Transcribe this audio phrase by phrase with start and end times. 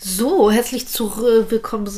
[0.00, 1.88] So, herzlich zurück, willkommen,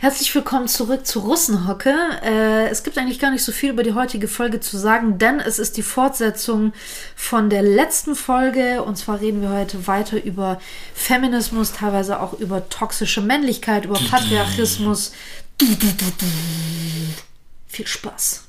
[0.00, 1.94] herzlich willkommen zurück zu Russenhocke.
[2.24, 5.38] Äh, es gibt eigentlich gar nicht so viel über die heutige Folge zu sagen, denn
[5.38, 6.72] es ist die Fortsetzung
[7.14, 8.82] von der letzten Folge.
[8.82, 10.60] Und zwar reden wir heute weiter über
[10.92, 15.12] Feminismus, teilweise auch über toxische Männlichkeit, über Patriarchismus.
[17.68, 18.48] Viel Spaß.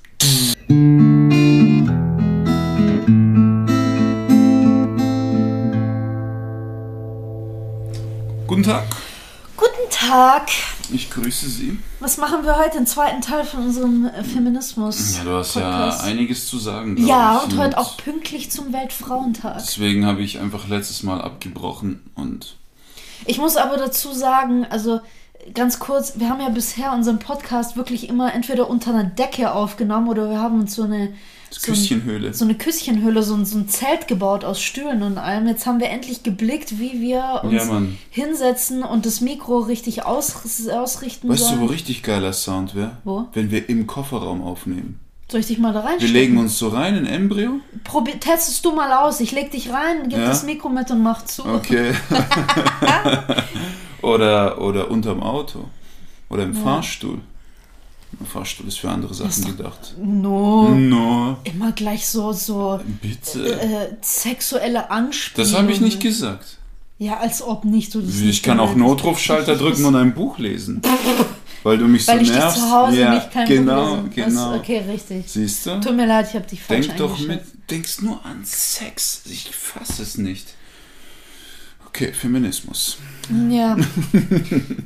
[8.62, 8.88] Guten Tag.
[9.58, 10.50] Guten Tag.
[10.94, 11.80] Ich grüße Sie.
[12.00, 15.18] Was machen wir heute im zweiten Teil von unserem äh, Feminismus?
[15.18, 16.04] Ja, du hast Podcast?
[16.04, 16.96] ja einiges zu sagen.
[17.08, 17.52] Ja, ich.
[17.52, 19.58] und heute auch pünktlich zum Weltfrauentag.
[19.58, 22.58] Deswegen habe ich einfach letztes Mal abgebrochen und.
[23.26, 25.02] Ich muss aber dazu sagen, also
[25.56, 30.08] ganz kurz, wir haben ja bisher unseren Podcast wirklich immer entweder unter einer Decke aufgenommen
[30.08, 31.14] oder wir haben uns so eine
[31.54, 32.28] so, Küsschenhöhle.
[32.28, 35.48] Ein, so eine Küsschenhöhle, so ein, so ein Zelt gebaut aus Stühlen und allem.
[35.48, 40.36] Jetzt haben wir endlich geblickt, wie wir uns ja, hinsetzen und das Mikro richtig aus,
[40.70, 41.60] ausrichten Weißt sollen.
[41.60, 42.98] du, wo richtig geiler Sound wäre?
[43.04, 43.26] Wo?
[43.34, 45.00] Wenn wir im Kofferraum aufnehmen.
[45.30, 45.96] Soll ich dich mal da rein?
[46.00, 47.62] Wir legen uns so rein in Embryo.
[47.86, 49.22] Probier, testest du mal aus.
[49.22, 50.26] Ich leg dich rein, gib Ja?
[50.26, 51.46] das Mikro mit und mach zu.
[51.46, 51.94] Okay.
[54.02, 55.70] oder, oder unterm Auto.
[56.30, 57.20] Oder im Fahrstuhl.
[58.32, 59.96] Fahrstuhl ist für andere Sachen gedacht.
[60.02, 60.70] No.
[60.70, 63.60] No, Immer gleich so, so bitte.
[63.60, 65.52] äh, sexuelle Anspielungen.
[65.54, 66.58] Das habe ich nicht gesagt.
[66.98, 67.96] Ja, als ob nicht.
[67.96, 68.76] Du das Ich nicht kann auch.
[68.76, 70.82] Notrufschalter drücken und ein Buch lesen.
[71.64, 72.58] Weil du mich so Weil ich dich nervst.
[72.60, 74.12] zu Hause ja, nicht kein genau, Buch lesen.
[74.30, 74.52] genau.
[74.52, 75.24] Das, okay, richtig.
[75.28, 75.80] Siehst du?
[75.80, 79.22] Tut mir leid, ich habe dich falsch Denk doch mit, denkst nur an Sex.
[79.26, 80.48] Ich fasse es nicht.
[81.88, 82.98] Okay, Feminismus.
[83.50, 83.78] Ja.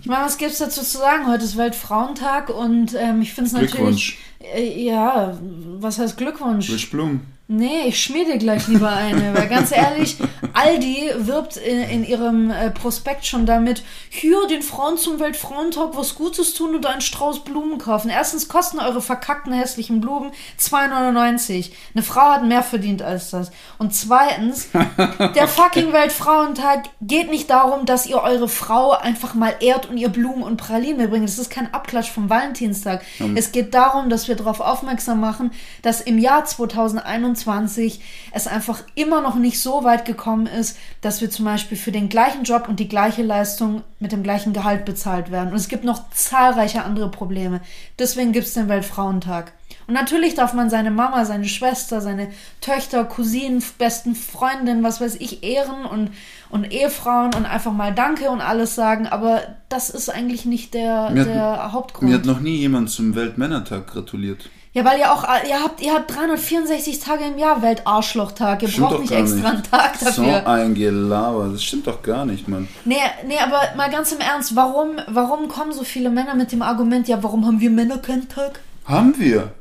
[0.01, 1.25] Ich meine, was gibt's dazu zu sagen?
[1.25, 3.71] Heute ist Weltfrauentag und ähm, ich finde es natürlich.
[3.71, 4.17] Glückwunsch.
[4.53, 5.35] Äh, ja,
[5.79, 6.69] was heißt Glückwunsch?
[6.71, 7.21] Wisch Blum.
[7.47, 10.17] Nee, ich schmier dir gleich lieber eine, weil ganz ehrlich,
[10.53, 16.15] Aldi wirbt in, in ihrem äh, Prospekt schon damit, hier den Frauen zum Weltfrauentag was
[16.15, 18.09] Gutes tun und einen Strauß Blumen kaufen.
[18.09, 21.69] Erstens kosten eure verkackten hässlichen Blumen 2,99.
[21.93, 23.51] Eine Frau hat mehr verdient als das.
[23.77, 24.69] Und zweitens,
[25.35, 30.09] der fucking Weltfrauentag geht nicht darum, dass ihr eure Frau einfach mal ehrt und ihr
[30.09, 31.27] Blumen und Pralinen mitbringt.
[31.27, 33.03] Das ist kein Abklatsch vom Valentinstag.
[33.35, 35.51] Es geht darum, dass wir darauf aufmerksam machen,
[35.81, 38.01] dass im Jahr 2021
[38.31, 42.09] es einfach immer noch nicht so weit gekommen ist, dass wir zum Beispiel für den
[42.09, 45.49] gleichen Job und die gleiche Leistung mit dem gleichen Gehalt bezahlt werden.
[45.49, 47.61] Und es gibt noch zahlreiche andere Probleme.
[47.97, 49.53] Deswegen gibt es den Weltfrauentag.
[49.87, 52.29] Und natürlich darf man seine Mama, seine Schwester, seine
[52.61, 56.09] Töchter, Cousinen, besten Freundinnen, was weiß ich, ehren und,
[56.49, 59.07] und Ehefrauen und einfach mal Danke und alles sagen.
[59.07, 62.09] Aber das ist eigentlich nicht der, Mir hat- der Hauptgrund.
[62.09, 64.49] Mir hat noch nie jemand zum Weltmännertag gratuliert.
[64.73, 68.61] Ja, weil ihr auch, ihr habt, ihr habt 364 Tage im Jahr Weltarschlochtag.
[68.63, 69.63] Ihr Stimmt braucht nicht extra einen.
[69.63, 70.41] Tag dafür.
[70.43, 71.47] So ein Gelaber.
[71.49, 72.67] Das stimmt doch gar nicht, Mann.
[72.83, 72.95] Nee,
[73.25, 77.07] nee, aber mal ganz im Ernst, warum, warum kommen so viele Männer mit dem Argument,
[77.07, 78.59] ja, warum haben wir Männer keinen Tag?
[78.85, 79.53] Haben wir.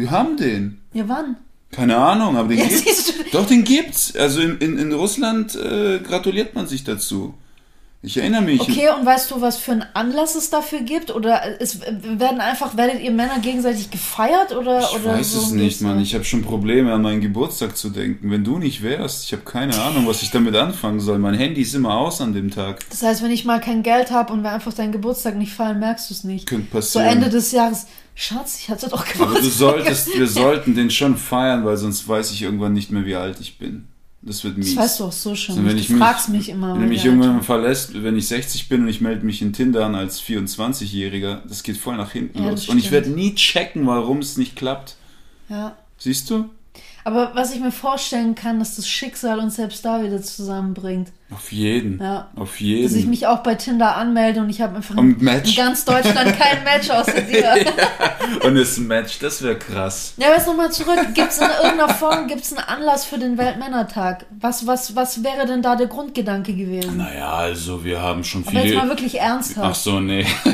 [0.00, 0.80] Wir haben den.
[0.92, 1.36] Ja, wann?
[1.70, 3.12] Keine Ahnung, aber den Ja, gibt's.
[3.32, 4.16] Doch, den gibt's.
[4.16, 7.34] Also in, in, in Russland äh, gratuliert man sich dazu.
[8.02, 8.58] Ich erinnere mich.
[8.62, 11.14] Okay, und weißt du, was für einen Anlass es dafür gibt?
[11.14, 14.56] Oder es werden einfach, werdet ihr Männer gegenseitig gefeiert?
[14.56, 16.00] Oder, Ich oder weiß so es nicht, Mann.
[16.00, 18.30] Ich habe schon Probleme, an meinen Geburtstag zu denken.
[18.30, 21.18] Wenn du nicht wärst, ich habe keine Ahnung, was ich damit anfangen soll.
[21.18, 22.80] Mein Handy ist immer aus an dem Tag.
[22.88, 25.78] Das heißt, wenn ich mal kein Geld habe und wir einfach deinen Geburtstag nicht feiern,
[25.78, 26.46] merkst du es nicht.
[26.46, 27.06] Könnte So passieren.
[27.06, 27.86] Ende des Jahres.
[28.20, 29.30] Schatz, ich hatte doch Geburtstag.
[29.30, 33.06] Aber du solltest, wir sollten den schon feiern, weil sonst weiß ich irgendwann nicht mehr,
[33.06, 33.88] wie alt ich bin.
[34.20, 34.74] Das wird mies.
[34.74, 35.54] Das weißt du auch so schon.
[35.54, 36.74] Also wenn du ich mich, fragst mich immer.
[36.74, 39.86] Wenn du mich irgendwann verlässt, wenn ich 60 bin und ich melde mich in Tinder
[39.86, 42.68] an als 24-Jähriger, das geht voll nach hinten Ja, los.
[42.68, 44.96] Und ich werde nie checken, warum es nicht klappt.
[45.48, 45.74] Ja.
[45.96, 46.50] Siehst du?
[47.04, 51.08] Aber was ich mir vorstellen kann, dass das Schicksal uns selbst da wieder zusammenbringt.
[51.32, 51.98] Auf jeden.
[52.00, 52.28] Ja.
[52.36, 52.82] Auf jeden.
[52.82, 56.36] Dass ich mich auch bei Tinder anmelde und ich habe einfach Und in, ganz Deutschland
[56.38, 57.54] kein Match außer dir.
[58.44, 60.14] und es ist ein Match, das wäre krass.
[60.16, 60.98] Ja, aber jetzt nochmal zurück.
[61.14, 64.26] Gibt es in irgendeiner Form, gibt es einen Anlass für den Weltmännertag?
[64.40, 66.96] Was, was, was wäre denn da der Grundgedanke gewesen?
[66.96, 68.88] Naja, also wir haben schon Aber jetzt mal viele.
[68.90, 69.80] wirklich Ach ernsthaft.
[69.82, 70.26] so, nee.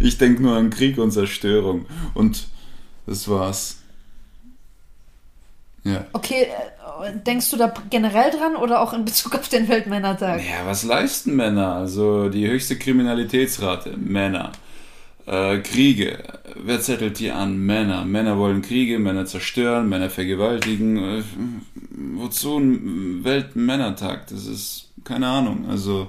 [0.00, 1.86] ich denke nur an Krieg und Zerstörung.
[2.14, 2.46] Und
[3.06, 3.78] das war's.
[5.84, 6.04] Ja.
[6.12, 6.46] Okay,
[7.02, 10.40] äh, denkst du da generell dran oder auch in Bezug auf den Weltmännertag?
[10.40, 11.74] Ja, was leisten Männer?
[11.74, 14.52] Also die höchste Kriminalitätsrate, Männer.
[15.26, 16.18] Äh, Kriege,
[16.56, 17.58] wer zettelt die an?
[17.58, 18.04] Männer.
[18.04, 21.18] Männer wollen Kriege, Männer zerstören, Männer vergewaltigen.
[21.18, 21.22] Äh,
[22.14, 24.28] wozu ein Weltmännertag?
[24.28, 25.66] Das ist keine Ahnung.
[25.68, 26.08] Also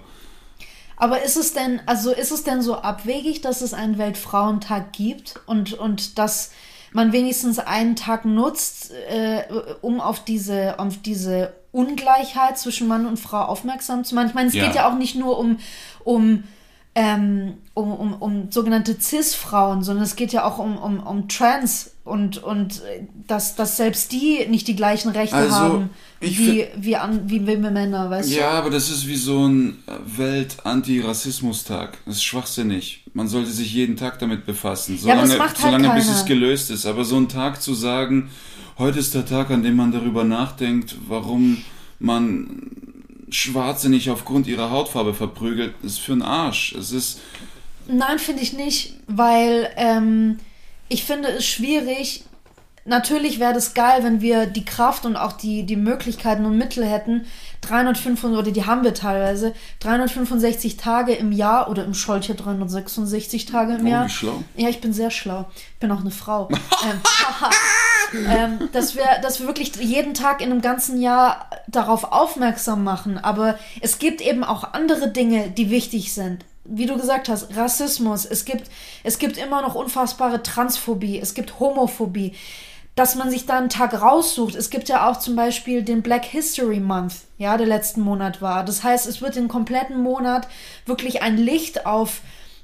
[0.98, 5.40] Aber ist es denn, also ist es denn so abwegig, dass es einen Weltfrauentag gibt
[5.48, 6.51] und, und dass
[6.94, 9.44] man wenigstens einen Tag nutzt, äh,
[9.81, 14.28] um auf diese, auf diese Ungleichheit zwischen Mann und Frau aufmerksam zu machen.
[14.28, 14.66] Ich meine, es Ja.
[14.66, 15.57] geht ja auch nicht nur um,
[16.04, 16.44] um,
[16.95, 21.95] ähm, um, um, um sogenannte Cis-Frauen, sondern es geht ja auch um, um, um Trans
[22.04, 25.90] und, und äh, dass, dass selbst die nicht die gleichen Rechte Also, haben
[26.24, 29.78] ich wie, wie, an, wie wir Männer, weißt Ja, aber das ist wie so ein
[30.18, 31.98] Welt-Anti-Rassismus-Tag.
[32.06, 33.04] Das ist schwachsinnig.
[33.14, 35.96] Man sollte sich jeden Tag damit befassen, Ja, aber solange, das macht halt solange bis
[35.96, 36.18] bis keiner.
[36.20, 36.86] es gelöst ist.
[36.86, 38.30] Aber so ein Tag zu sagen,
[38.78, 41.64] heute ist der Tag, an dem man darüber nachdenkt, warum
[42.00, 42.72] man
[43.30, 46.74] Schwarze nicht aufgrund ihrer Hautfarbe verprügelt, ist für einen Arsch.
[46.74, 47.19] Es ist,
[47.88, 47.96] du?
[47.96, 50.40] Nein, finde ich nicht, weil ähm,
[50.90, 52.24] ich finde es schwierig.
[52.85, 56.85] Natürlich wäre das geil, wenn wir die Kraft und auch die, die Möglichkeiten und Mittel
[56.85, 57.25] hätten,
[57.62, 63.75] 365, oder die haben wir teilweise, 365 Tage im Jahr oder im Scholcher 366 Tage
[63.75, 64.06] im Oh, Jahr.
[64.06, 64.44] wie schlau.
[64.56, 65.45] Ja, ich bin sehr schlau.
[65.75, 66.50] Ich bin auch eine Frau.
[68.12, 72.83] ähm, ähm, dass, wir, dass wir wirklich jeden Tag in einem ganzen Jahr darauf aufmerksam
[72.83, 73.18] machen.
[73.18, 76.44] Aber es gibt eben auch andere Dinge, die wichtig sind.
[76.65, 78.25] Wie du gesagt hast, Rassismus.
[78.25, 78.69] Es gibt,
[79.03, 81.19] es gibt immer noch unfassbare Transphobie.
[81.19, 82.33] Es gibt Homophobie.
[82.95, 84.54] Dass man sich da einen Tag raussucht.
[84.54, 88.63] Es gibt ja auch zum Beispiel den Black History Month, ja, der letzten Monat war.
[88.63, 90.48] Das heißt, es wird den kompletten Monat
[90.86, 92.22] wirklich ein Licht auf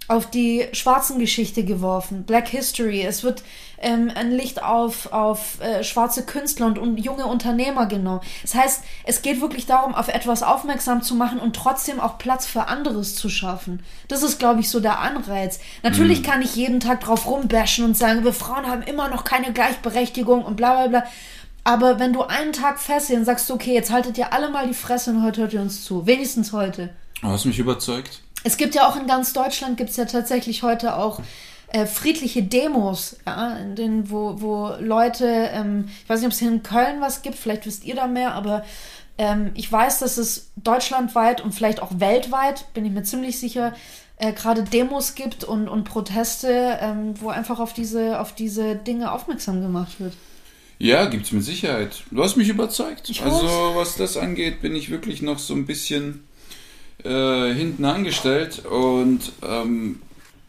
[0.10, 3.04] auf die schwarzen Geschichte geworfen, Black History.
[3.04, 3.44] Es wird
[3.82, 8.22] ähm, ein Licht auf, auf äh, schwarze Künstler und, und junge Unternehmer genommen.
[8.42, 12.46] Das heißt, es geht wirklich darum, auf etwas aufmerksam zu machen und trotzdem auch Platz
[12.46, 13.84] für anderes zu schaffen.
[14.08, 15.60] Das ist, glaube ich, so der Anreiz.
[15.84, 19.54] Natürlich kann ich jeden Tag drauf rumbashen und sagen, wir Frauen haben immer noch keine
[19.54, 21.04] Gleichberechtigung und bla bla bla.
[21.64, 24.74] Aber wenn du einen Tag und sagst, du, okay, jetzt haltet ihr alle mal die
[24.74, 26.06] Fresse und heute hört ihr uns zu.
[26.08, 26.90] Wenigstens heute.
[27.22, 28.22] Du hast mich überzeugt.
[28.44, 31.20] Es gibt ja auch in ganz Deutschland gibt es ja tatsächlich heute auch
[31.72, 36.40] äh, friedliche Demos, ja, in denen, wo, wo Leute, ähm, ich weiß nicht, ob es
[36.40, 38.66] hier in Köln was gibt, vielleicht wisst ihr da mehr, aber
[39.18, 43.76] ähm, ich weiß, dass es deutschlandweit und vielleicht auch weltweit, bin ich mir ziemlich sicher,
[44.18, 49.12] äh, gerade Demos gibt und, und Proteste, ähm, wo einfach auf diese, auf diese Dinge
[49.12, 50.14] aufmerksam gemacht wird.
[50.80, 52.04] Ja, gibt's mit Sicherheit.
[52.10, 53.10] Du hast mich überzeugt.
[53.10, 56.24] Ich also, was das angeht, bin ich wirklich noch so ein bisschen
[57.04, 60.02] äh, hinten angestellt und ähm,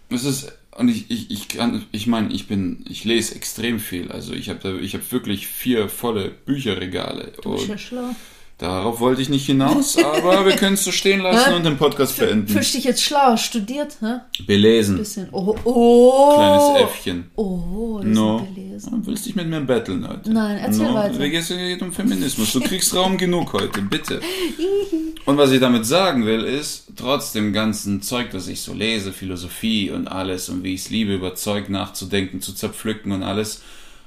[0.09, 4.11] es ist und ich, ich, ich kann, ich meine, ich bin, ich lese extrem viel.
[4.13, 7.33] Also ich habe ich habe wirklich vier volle Bücherregale.
[7.43, 8.15] Du bist ja schlau.
[8.61, 11.57] Darauf wollte ich nicht hinaus, aber wir können es so stehen lassen Hä?
[11.57, 12.49] und den Podcast beenden.
[12.49, 14.25] Fühlst dich jetzt schlau, studiert, ne?
[14.47, 14.99] Belesen.
[14.99, 15.29] Bisschen.
[15.33, 16.35] Oh, oh.
[16.37, 17.31] Kleines Äffchen.
[17.37, 18.39] Oh, das No.
[18.39, 19.03] ist belesen.
[19.03, 20.31] Du willst dich mit mir betteln heute?
[20.33, 21.19] Nein, erzähl weiter.
[21.19, 22.53] Wir geht um Feminismus.
[22.53, 24.21] Du kriegst Raum genug heute, bitte.
[25.27, 29.13] Und was ich damit sagen will, ist, trotz dem ganzen Zeug, das ich so lese,
[29.13, 33.63] Philosophie und alles und wie ich es liebe, über Zeug nachzudenken, zu zerpflücken und alles,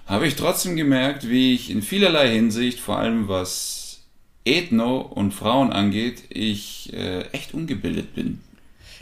[0.06, 3.83] habe ich trotzdem gemerkt, wie ich in vielerlei Hinsicht, vor allem was
[4.46, 8.42] Ethno und Frauen angeht, ich äh, echt ungebildet bin.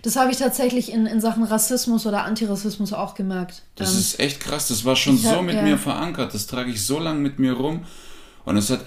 [0.03, 3.61] Das habe ich tatsächlich in, in Sachen Rassismus oder Antirassismus auch gemerkt.
[3.75, 4.67] Das Ähm, ist echt krass.
[4.67, 5.61] Das war schon ich hab- so mit ja.
[5.61, 6.33] mir verankert.
[6.33, 7.85] Das trage ich so lange mit mir rum.
[8.45, 8.81] Und es hat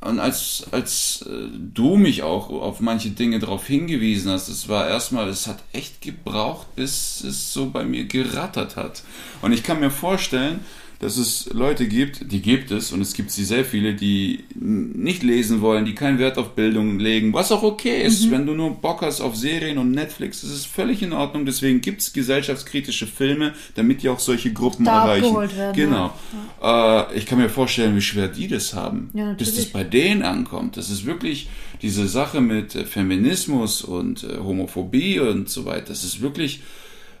[0.00, 4.88] und als als äh, du mich auch auf manche Dinge darauf hingewiesen hast, es war
[4.88, 9.02] erstmal, es hat echt gebraucht, bis es so bei mir gerattert hat.
[9.42, 10.60] Und ich kann mir vorstellen,
[11.02, 15.24] dass es Leute gibt, die gibt es, und es gibt sie sehr viele, die nicht
[15.24, 18.30] lesen wollen, die keinen Wert auf Bildung legen, was auch okay ist.
[18.30, 21.44] Wenn du nur Bock hast auf Serien und Netflix, das ist völlig in Ordnung.
[21.44, 25.34] Deswegen gibt es gesellschaftskritische Filme, damit die auch solche Gruppen Da erreichen.
[25.34, 26.14] werden, genau.
[26.62, 30.22] Äh, ich kann mir vorstellen, wie schwer die das haben, Ja, bis das bei denen
[30.22, 30.76] ankommt.
[30.76, 31.48] Das ist wirklich
[31.82, 35.86] diese Sache mit äh, Feminismus und äh, Homophobie und so weiter.
[35.88, 36.62] Das ist wirklich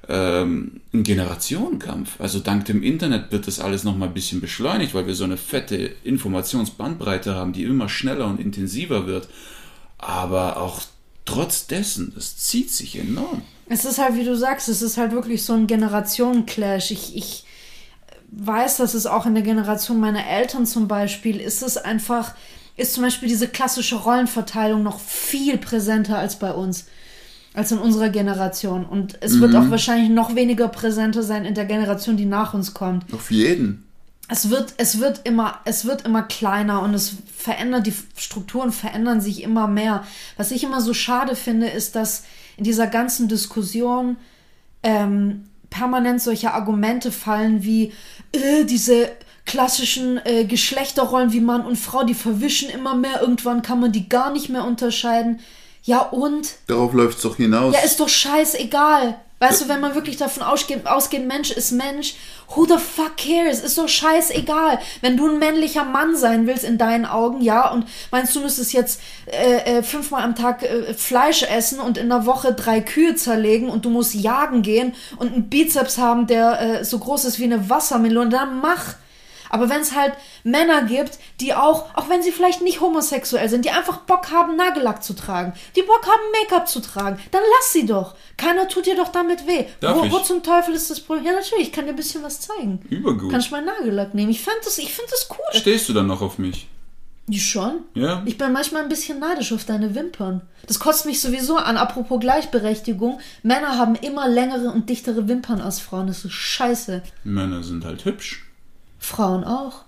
[0.08, 2.20] ähm, ein Generationenkampf.
[2.20, 5.24] Also dank dem Internet wird das alles noch mal ein bisschen beschleunigt, weil wir so
[5.24, 9.28] eine fette Informationsbandbreite haben, die immer schneller und intensiver wird.
[9.98, 10.80] Aber auch
[11.24, 13.42] trotz dessen, das zieht sich enorm.
[13.68, 16.90] Es ist halt, wie du sagst, es ist halt wirklich so ein Generationenclash.
[16.90, 17.44] Ich, ich
[18.32, 22.34] weiß, dass es auch in der Generation meiner Eltern zum Beispiel ist es einfach,
[22.76, 26.86] ist zum Beispiel diese klassische Rollenverteilung noch viel präsenter als bei uns,
[27.54, 28.84] als in unserer Generation.
[28.84, 32.72] Und es wird auch wahrscheinlich noch weniger präsenter sein in der Generation, die nach uns
[32.72, 33.12] kommt.
[33.12, 33.84] Auf jeden.
[34.28, 39.20] Es wird, es wird immer, es wird immer kleiner und es verändert, die Strukturen verändern
[39.20, 40.04] sich immer mehr.
[40.38, 42.24] Was ich immer so schade finde, ist, dass
[42.56, 44.16] in dieser ganzen Diskussion
[44.82, 47.92] ähm, permanent solche Argumente fallen wie
[48.32, 49.10] äh, diese
[49.44, 53.20] klassischen äh, Geschlechterrollen wie Mann und Frau, die verwischen immer mehr.
[53.20, 55.40] Irgendwann kann man die gar nicht mehr unterscheiden.
[55.82, 56.54] Ja und?
[56.68, 57.74] Darauf läuft es doch hinaus.
[57.74, 59.16] Ja, ist doch scheißegal.
[59.42, 62.14] Weißt du, wenn man wirklich davon ausgeht, ausgeht, Mensch ist Mensch,
[62.54, 63.58] who the fuck cares?
[63.58, 64.78] Ist doch scheißegal.
[65.00, 68.72] Wenn du ein männlicher Mann sein willst in deinen Augen, ja, und meinst du müsstest
[68.72, 73.16] jetzt äh, äh, fünfmal am Tag äh, Fleisch essen und in der Woche drei Kühe
[73.16, 77.40] zerlegen und du musst jagen gehen und einen Bizeps haben, der äh, so groß ist
[77.40, 78.94] wie eine Wassermelone, dann mach.
[79.52, 83.66] Aber wenn es halt Männer gibt, die auch, auch wenn sie vielleicht nicht homosexuell sind,
[83.66, 87.72] die einfach Bock haben, Nagellack zu tragen, die Bock haben, Make-up zu tragen, dann lass
[87.72, 88.14] sie doch.
[88.38, 89.66] Keiner tut dir doch damit weh.
[89.80, 91.26] Darf wo, wo zum Teufel ist das Problem?
[91.26, 92.80] Ja, natürlich, ich kann dir ein bisschen was zeigen.
[92.88, 93.30] Übergut.
[93.30, 94.30] Kann ich meinen Nagellack nehmen?
[94.30, 95.60] Ich find das, ich find das cool.
[95.60, 96.68] Stehst du dann noch auf mich?
[97.30, 97.82] Schon?
[97.94, 98.22] Ja?
[98.24, 100.40] Ich bin manchmal ein bisschen neidisch auf deine Wimpern.
[100.66, 101.76] Das kotzt mich sowieso an.
[101.76, 103.20] Apropos Gleichberechtigung.
[103.42, 106.08] Männer haben immer längere und dichtere Wimpern als Frauen.
[106.08, 107.02] Das ist scheiße.
[107.24, 108.44] Männer sind halt hübsch.
[109.02, 109.84] Frauen auch.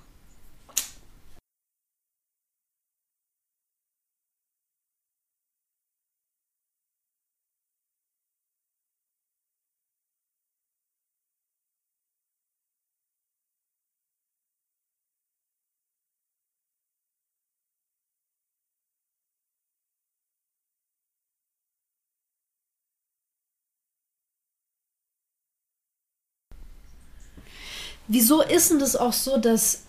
[28.09, 29.83] Wieso ist denn das auch so, dass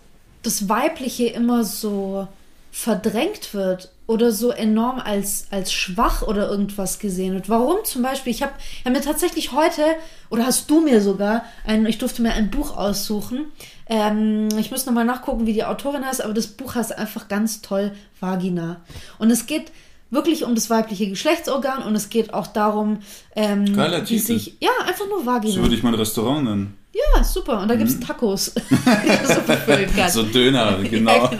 [0.44, 2.28] das Weibliche immer so
[2.72, 7.50] verdrängt wird oder so enorm als, als schwach oder irgendwas gesehen wird?
[7.50, 8.32] Warum zum Beispiel?
[8.32, 8.54] Ich habe
[8.84, 9.82] hab mir tatsächlich heute,
[10.30, 13.46] oder hast du mir sogar, ein, ich durfte mir ein Buch aussuchen.
[13.88, 17.62] Ähm, ich muss nochmal nachgucken, wie die Autorin heißt, aber das Buch heißt einfach ganz
[17.62, 18.82] toll Vagina.
[19.20, 19.72] Und es geht
[20.12, 23.00] wirklich um das weibliche Geschlechtsorgan und es geht auch darum,
[23.36, 24.26] ähm, Geiler wie Titel.
[24.26, 24.58] sich.
[24.60, 25.54] Ja, einfach nur Vagina.
[25.54, 26.78] So würde ich mein Restaurant nennen.
[26.96, 27.60] Ja, super.
[27.60, 28.46] Und da gibt's Tacos.
[28.46, 30.06] super füllen kann.
[30.06, 30.10] Mhm.
[30.10, 31.28] So Döner, genau.
[31.28, 31.38] Voll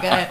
[0.00, 0.28] geil.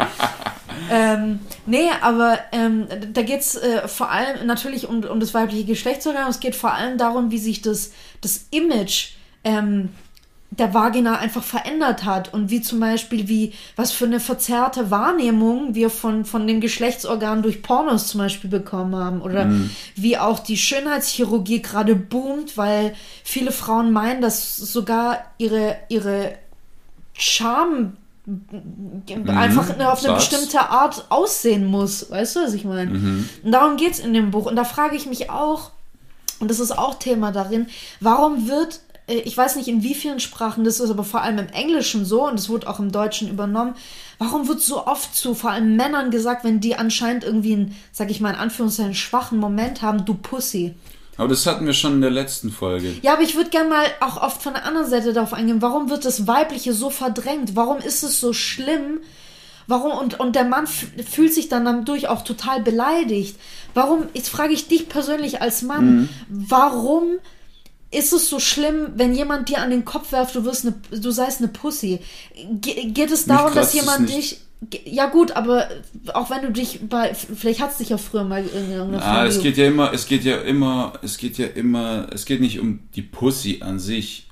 [0.89, 6.27] ähm, nee, aber ähm, da geht's äh, vor allem natürlich um, um das weibliche Geschlechtsorgan.
[6.27, 7.91] Es geht vor allem darum, wie sich das,
[8.21, 9.11] das Image
[9.43, 9.89] ähm,
[10.57, 15.75] der Vagina einfach verändert hat und wie zum Beispiel, wie, was für eine verzerrte Wahrnehmung
[15.75, 19.49] wir von, von dem Geschlechtsorgan durch Pornos zum Beispiel bekommen haben oder
[19.95, 26.33] wie auch die Schönheitschirurgie gerade boomt, weil viele Frauen meinen, dass sogar ihre, ihre
[27.13, 27.97] Charme
[29.27, 30.29] einfach auf eine sag's.
[30.29, 32.09] bestimmte Art aussehen muss.
[32.09, 32.91] Weißt du, was ich meine?
[33.43, 34.45] Und darum geht's in dem Buch.
[34.47, 35.71] Und da frage ich mich auch,
[36.39, 37.67] und das ist auch Thema darin,
[37.99, 41.49] warum wird, ich weiß nicht in wie vielen Sprachen das ist, aber vor allem im
[41.49, 43.75] Englischen so, und es wurde auch im Deutschen übernommen,
[44.17, 48.09] warum wird so oft zu vor allem Männern gesagt, wenn die anscheinend irgendwie einen, sag
[48.09, 50.73] ich mal in Anführungszeichen, schwachen Moment haben, du Pussy.
[51.17, 52.93] Aber das hatten wir schon in der letzten Folge.
[53.01, 55.61] Ja, aber ich würde gerne mal auch oft von der anderen Seite darauf eingehen.
[55.61, 57.55] Warum wird das Weibliche so verdrängt?
[57.55, 58.99] Warum ist es so schlimm?
[59.67, 63.37] Warum und, und der Mann fühlt sich dann dadurch auch total beleidigt?
[63.73, 67.17] Warum, jetzt frage ich dich persönlich als Mann, warum
[67.95, 71.11] ist es so schlimm, wenn jemand dir an den Kopf werft, du wirst eine, du
[71.11, 71.99] seist eine Pussy?
[72.61, 74.37] Ge geht es darum, dass es jemand dich
[74.85, 75.67] ja gut, aber
[76.13, 79.35] auch wenn du dich bei vielleicht hat's dich ja früher mal in irgendeiner Ah, es
[79.35, 82.59] ge- geht ja immer, es geht ja immer, es geht ja immer, es geht nicht
[82.59, 84.27] um die Pussy an sich.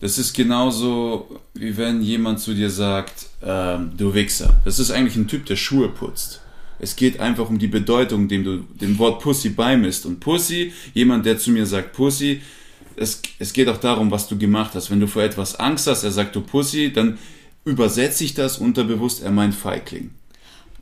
[0.00, 4.60] Das ist genauso, wie wenn jemand zu dir sagt, ähm, du Wichser.
[4.64, 6.40] Das ist eigentlich ein Typ, der Schuhe putzt.
[6.80, 10.04] Es geht einfach um die Bedeutung, dem du dem Wort Pussy beimisst.
[10.04, 12.42] Und Pussy, jemand, der zu mir sagt Pussy,
[12.96, 14.90] es, es geht auch darum, was du gemacht hast.
[14.90, 17.18] Wenn du vor etwas Angst hast, er sagt du Pussy, dann
[17.64, 20.10] übersetze ich das unterbewusst, er meint Feigling.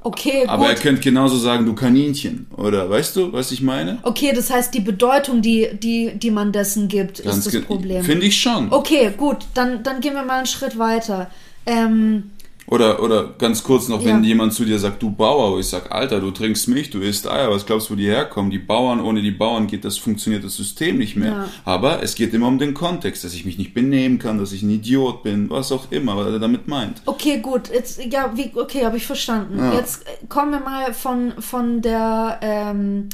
[0.03, 0.77] Okay, Aber gut.
[0.77, 2.47] er könnte genauso sagen, du Kaninchen.
[2.57, 3.99] Oder weißt du, was ich meine?
[4.03, 8.03] Okay, das heißt, die Bedeutung, die, die, die man dessen gibt, ist das Problem.
[8.03, 8.73] Finde ich schon.
[8.73, 11.31] Okay, gut, dann, dann gehen wir mal einen Schritt weiter.
[11.67, 12.31] Ähm,
[12.71, 14.09] Oder, oder ganz kurz noch, Ja.
[14.15, 17.29] wenn jemand zu dir sagt, du Bauer, ich sag, Alter, du trinkst Milch, du isst
[17.29, 18.51] Eier, was glaubst du, wo die herkommen?
[18.53, 21.33] Die Bauern, ohne die Bauern geht das, funktioniert das System nicht mehr.
[21.33, 21.49] Ja.
[21.65, 24.63] Aber es geht immer um den Kontext, dass ich mich nicht benehmen kann, dass ich
[24.63, 27.03] ein Idiot bin, was auch immer, was er damit meint.
[27.07, 29.59] okay, gut, jetzt, ja, wie, okay, habe ich verstanden.
[29.59, 29.75] Ja.
[29.75, 33.09] Jetzt äh, kommen wir mal von, von der, ähm,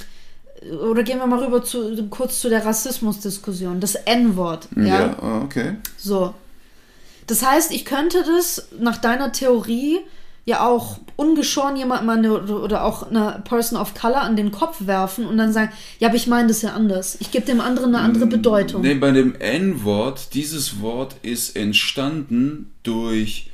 [0.91, 4.69] oder gehen wir mal rüber zu, kurz zu der Rassismusdiskussion, das N-Wort.
[4.77, 5.17] Ja?
[5.21, 5.77] ah, okay.
[5.97, 6.35] So.
[7.27, 9.99] Das heißt, ich könnte das nach deiner Theorie
[10.45, 14.87] ja auch ungeschoren jemand mal eine, oder auch eine Person of Color an den Kopf
[14.87, 17.17] werfen und dann sagen, ja, aber ich meine das ja anders.
[17.21, 18.83] Ich gebe dem anderen eine andere Bedeutung.
[18.83, 23.51] Nee, bei dem N-Wort, dieses Wort ist entstanden durch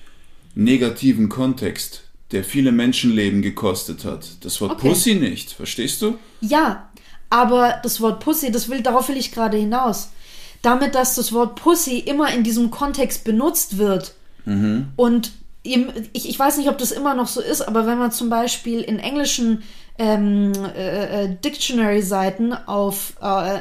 [0.55, 4.29] negativen Kontext, der viele Menschenleben gekostet hat.
[4.43, 4.91] Das Wort Okay.
[4.91, 6.19] Pussy nicht, verstehst du?
[6.43, 6.91] Ja,
[7.31, 10.11] aber das Wort Pussy, das will, darauf will ich gerade hinaus.
[10.63, 14.15] Damit, dass das Wort Pussy immer in diesem Kontext benutzt wird
[14.97, 18.29] und ich, ich weiß nicht, ob das immer noch so ist, aber wenn man zum
[18.29, 19.63] Beispiel in englischen
[19.99, 23.61] ähm, äh, äh, Dictionary-Seiten auf äh,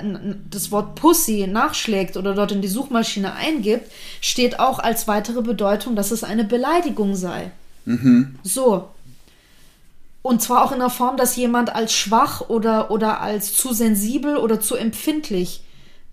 [0.50, 3.91] das Wort Pussy nachschlägt oder dort in die Suchmaschine eingibt,
[4.22, 7.51] steht auch als weitere Bedeutung, dass es eine Beleidigung sei.
[7.86, 8.36] Mhm.
[8.43, 8.89] So.
[10.24, 14.38] Und zwar auch in der Form, dass jemand als schwach oder, oder als zu sensibel
[14.38, 15.62] oder zu empfindlich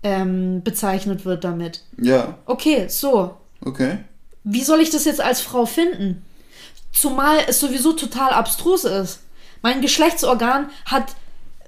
[0.03, 1.83] ähm, bezeichnet wird damit.
[1.97, 2.37] Ja.
[2.45, 3.35] Okay, so.
[3.63, 3.99] Okay.
[4.43, 6.23] Wie soll ich das jetzt als Frau finden?
[6.91, 9.21] Zumal es sowieso total abstrus ist.
[9.61, 11.15] Mein Geschlechtsorgan hat,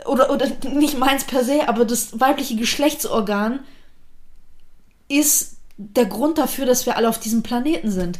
[0.06, 3.60] oder, oder nicht meins per se, aber das weibliche Geschlechtsorgan
[5.08, 8.20] ist der Grund dafür, dass wir alle auf diesem Planeten sind.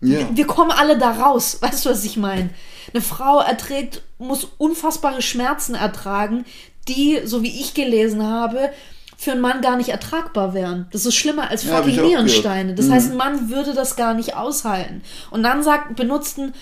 [0.00, 0.26] Ja.
[0.32, 1.58] Wir kommen alle da raus.
[1.60, 2.50] Weißt du, was ich meine?
[2.92, 6.44] Eine Frau erträgt, muss unfassbare Schmerzen ertragen,
[6.88, 8.70] die, so wie ich gelesen habe,
[9.16, 10.86] für einen Mann gar nicht ertragbar wären.
[10.90, 12.74] Das ist schlimmer als fucking ja, Nierensteine.
[12.74, 12.92] Das mhm.
[12.92, 15.02] heißt, ein Mann würde das gar nicht aushalten.
[15.30, 16.54] Und dann sagt, benutzten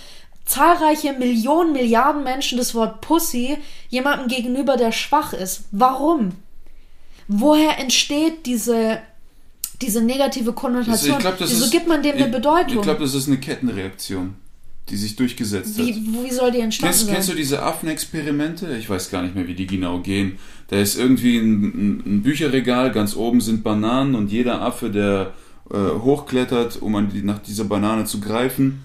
[0.44, 3.56] zahlreiche Millionen, Milliarden Menschen das Wort Pussy
[3.88, 5.64] jemandem gegenüber, der schwach ist.
[5.70, 6.32] Warum?
[7.28, 8.98] Woher entsteht diese,
[9.80, 11.16] diese negative Konnotation?
[11.16, 12.76] Also glaub, Wieso ist, gibt man dem eine Bedeutung?
[12.76, 14.36] Ich glaube, das ist eine Kettenreaktion
[14.90, 16.24] die sich durchgesetzt wie, hat.
[16.24, 17.14] Wie soll die entstanden kennst, sein?
[17.14, 18.76] Kennst du diese Affenexperimente?
[18.76, 20.38] Ich weiß gar nicht mehr, wie die genau gehen.
[20.68, 25.32] Da ist irgendwie ein, ein Bücherregal, ganz oben sind Bananen und jeder Affe, der
[25.70, 28.84] äh, hochklettert, um an die, nach dieser Banane zu greifen,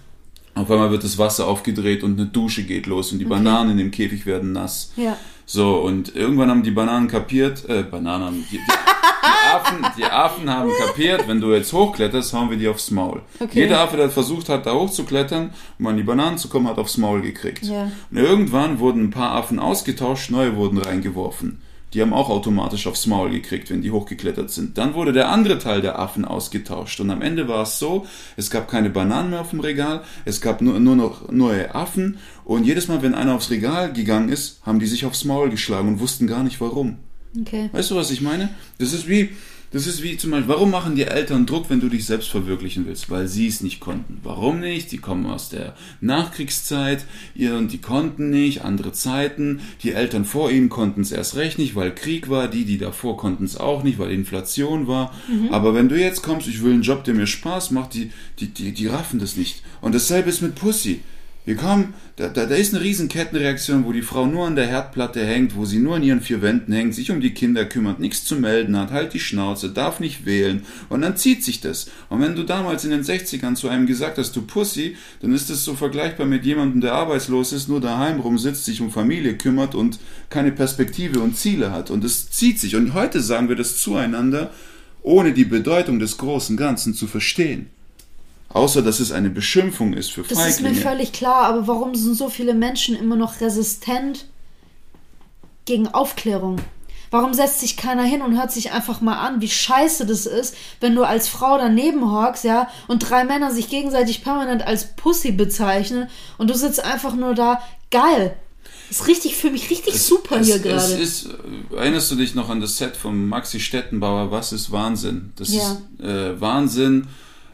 [0.55, 3.35] auf einmal wird das Wasser aufgedreht und eine Dusche geht los und die okay.
[3.35, 4.93] Bananen in dem Käfig werden nass.
[4.95, 5.17] Ja.
[5.45, 10.49] So, und irgendwann haben die Bananen kapiert, äh, Bananen, die, die, die, Affen, die Affen
[10.49, 13.21] haben kapiert, wenn du jetzt hochkletterst, hauen wir die aufs Maul.
[13.39, 13.61] Okay.
[13.61, 16.97] Jeder Affe, der versucht hat, da hochzuklettern, um an die Bananen zu kommen, hat aufs
[16.97, 17.63] Maul gekriegt.
[17.63, 17.91] Ja.
[18.09, 21.61] Und irgendwann wurden ein paar Affen ausgetauscht, neue wurden reingeworfen.
[21.95, 24.77] Die haben auch automatisch aufs Maul gekriegt, wenn die hochgeklettert sind.
[24.77, 26.99] Dann wurde der andere Teil der Affen ausgetauscht.
[26.99, 30.41] Und am Ende war es so, es gab keine Bananen mehr auf dem Regal, es
[30.41, 32.17] gab nur, nur noch neue Affen.
[32.43, 35.87] Und jedes Mal, wenn einer aufs Regal gegangen ist, haben die sich aufs Maul geschlagen
[35.87, 36.97] und wussten gar nicht warum.
[37.39, 37.69] Okay.
[37.71, 38.49] Weißt du, was ich meine?
[38.77, 39.29] Das ist wie,
[39.75, 42.85] das ist wie zum Beispiel, warum machen die Eltern Druck, wenn du dich selbst verwirklichen
[42.87, 43.09] willst?
[43.09, 44.19] Weil sie es nicht konnten.
[44.23, 44.89] Warum nicht?
[44.93, 47.03] Die kommen aus der Nachkriegszeit
[47.35, 49.59] ihr, und die konnten nicht, andere Zeiten.
[49.83, 52.47] Die Eltern vor ihnen konnten es erst recht nicht, weil Krieg war.
[52.47, 55.13] Die, die davor konnten es auch nicht, weil Inflation war.
[55.27, 55.49] Mhm.
[55.49, 58.47] Aber wenn du jetzt kommst, ich will einen Job, der mir Spaß macht, die, die,
[58.47, 59.61] die, die raffen das nicht.
[59.81, 61.01] Und dasselbe ist mit Pussy.
[61.45, 64.65] Wir kommen, da, da, da ist eine riesen Kettenreaktion, wo die Frau nur an der
[64.65, 67.99] Herdplatte hängt, wo sie nur an ihren vier Wänden hängt, sich um die Kinder kümmert,
[67.99, 71.91] nichts zu melden hat, halt die Schnauze, darf nicht wählen und dann zieht sich das.
[72.09, 75.51] Und wenn du damals in den 60ern zu einem gesagt hast, du Pussy, dann ist
[75.51, 79.75] das so vergleichbar mit jemandem, der arbeitslos ist, nur daheim rumsitzt, sich um Familie kümmert
[79.75, 79.99] und
[80.31, 81.91] keine Perspektive und Ziele hat.
[81.91, 82.75] Und es zieht sich.
[82.75, 84.51] Und heute sagen wir das zueinander,
[85.03, 87.69] ohne die Bedeutung des großen Ganzen zu verstehen.
[88.55, 90.45] Außer, dass es eine Beschimpfung ist für Feiglinge.
[90.45, 94.27] Das ist mir völlig klar, aber warum sind so viele Menschen immer noch resistent
[95.65, 96.55] gegen Aufklärung?
[97.11, 100.55] Warum setzt sich keiner hin und hört sich einfach mal an, wie scheiße das ist,
[100.79, 105.33] wenn du als Frau daneben hockst, ja, und drei Männer sich gegenseitig permanent als Pussy
[105.33, 108.37] bezeichnen und du sitzt einfach nur da, geil.
[108.87, 110.77] Das ist richtig, für mich richtig es, super es, hier gerade.
[110.77, 111.29] Es ist,
[111.75, 115.33] erinnerst du dich noch an das Set von Maxi Stettenbauer, Was ist Wahnsinn?
[115.35, 115.73] Das ja.
[115.99, 117.07] ist äh, Wahnsinn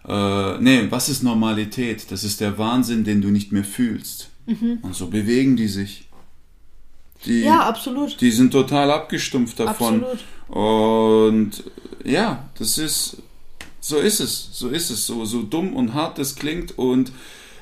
[0.07, 2.11] äh, nee, was ist Normalität?
[2.11, 4.29] Das ist der Wahnsinn, den du nicht mehr fühlst.
[4.45, 4.79] Mhm.
[4.81, 6.07] Und so bewegen die sich.
[7.25, 8.19] Die, ja, absolut.
[8.19, 10.03] Die sind total abgestumpft davon.
[10.03, 10.19] Absolut.
[10.47, 11.63] Und
[12.03, 13.17] ja, das ist,
[13.79, 16.77] so ist es, so ist es, so, so dumm und hart das klingt.
[16.79, 17.11] Und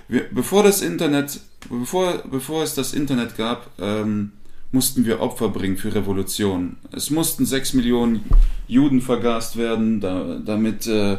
[0.08, 4.32] wir, bevor das Internet, bevor, bevor es das Internet gab, ähm,
[4.72, 6.78] mussten wir Opfer bringen für Revolution.
[6.92, 8.24] Es mussten sechs Millionen
[8.68, 11.18] Juden vergast werden, da, damit äh,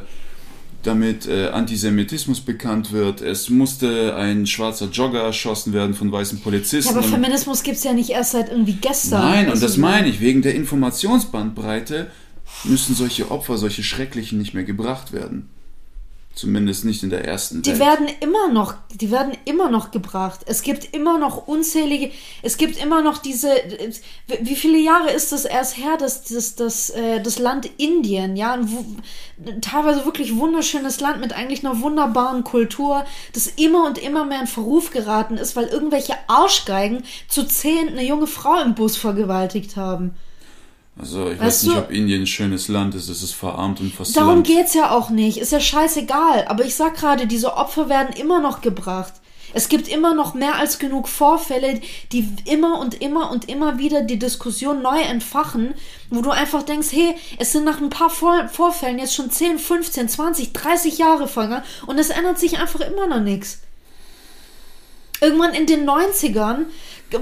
[0.83, 3.21] damit äh, Antisemitismus bekannt wird.
[3.21, 6.95] Es musste ein schwarzer Jogger erschossen werden von weißen Polizisten.
[6.95, 9.21] Ja, aber Feminismus gibt es ja nicht erst seit irgendwie gestern.
[9.21, 10.21] Nein, und das meine ich.
[10.21, 12.11] Wegen der Informationsbandbreite
[12.65, 15.49] müssen solche Opfer, solche Schrecklichen nicht mehr gebracht werden.
[16.33, 17.81] Zumindest nicht in der ersten Die Welt.
[17.81, 20.41] werden immer noch, die werden immer noch gebracht.
[20.47, 22.13] Es gibt immer noch unzählige,
[22.43, 23.51] es gibt immer noch diese,
[24.41, 28.53] wie viele Jahre ist das erst her, dass das, das, äh, das Land Indien, ja,
[28.53, 28.69] ein,
[29.61, 34.47] teilweise wirklich wunderschönes Land mit eigentlich einer wunderbaren Kultur, das immer und immer mehr in
[34.47, 40.15] Verruf geraten ist, weil irgendwelche Arschgeigen zu zehn eine junge Frau im Bus vergewaltigt haben.
[41.01, 43.81] Also ich weißt weiß nicht, du, ob Indien ein schönes Land ist, es ist verarmt
[43.81, 46.45] und fast Darum geht es ja auch nicht, ist ja scheißegal.
[46.47, 49.15] Aber ich sag gerade, diese Opfer werden immer noch gebracht.
[49.53, 51.81] Es gibt immer noch mehr als genug Vorfälle,
[52.13, 55.75] die immer und immer und immer wieder die Diskussion neu entfachen,
[56.11, 59.59] wo du einfach denkst, hey, es sind nach ein paar Vor Vorfällen jetzt schon 10,
[59.59, 63.61] 15, 20, 30 Jahre vergangen und es ändert sich einfach immer noch nichts.
[65.21, 66.67] Irgendwann in den 90ern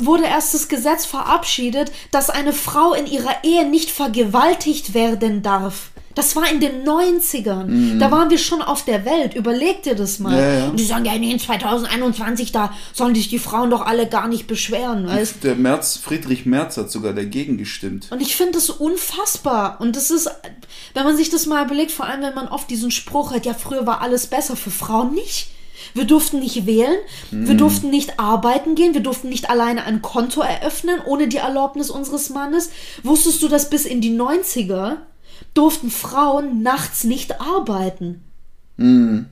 [0.00, 5.90] wurde erst das Gesetz verabschiedet, dass eine Frau in ihrer Ehe nicht vergewaltigt werden darf.
[6.18, 7.66] Das war in den 90ern.
[7.66, 8.00] Mhm.
[8.00, 9.34] Da waren wir schon auf der Welt.
[9.34, 10.37] Überleg dir das mal.
[10.37, 10.66] Ja, ja.
[10.66, 14.26] Und die sagen, ja, nee, in 2021, da sollen sich die Frauen doch alle gar
[14.26, 15.06] nicht beschweren.
[15.06, 15.44] Weißt?
[15.44, 18.08] Der Merz, Friedrich Merz hat sogar dagegen gestimmt.
[18.11, 19.80] Und ich finde das unfassbar.
[19.80, 20.28] Und das ist,
[20.92, 23.54] wenn man sich das mal überlegt, vor allem wenn man oft diesen Spruch hat, ja,
[23.54, 25.50] früher war alles besser, für Frauen nicht.
[25.94, 26.98] Wir durften nicht wählen,
[27.30, 27.46] mm.
[27.46, 27.58] wir mhm.
[27.58, 32.30] durften nicht arbeiten gehen, wir durften nicht alleine ein Konto eröffnen ohne die Erlaubnis unseres
[32.30, 32.70] Mannes.
[33.02, 34.98] Wusstest du, dass bis in die 90er
[35.54, 38.22] durften Frauen nachts nicht arbeiten.
[38.76, 39.26] Mhm.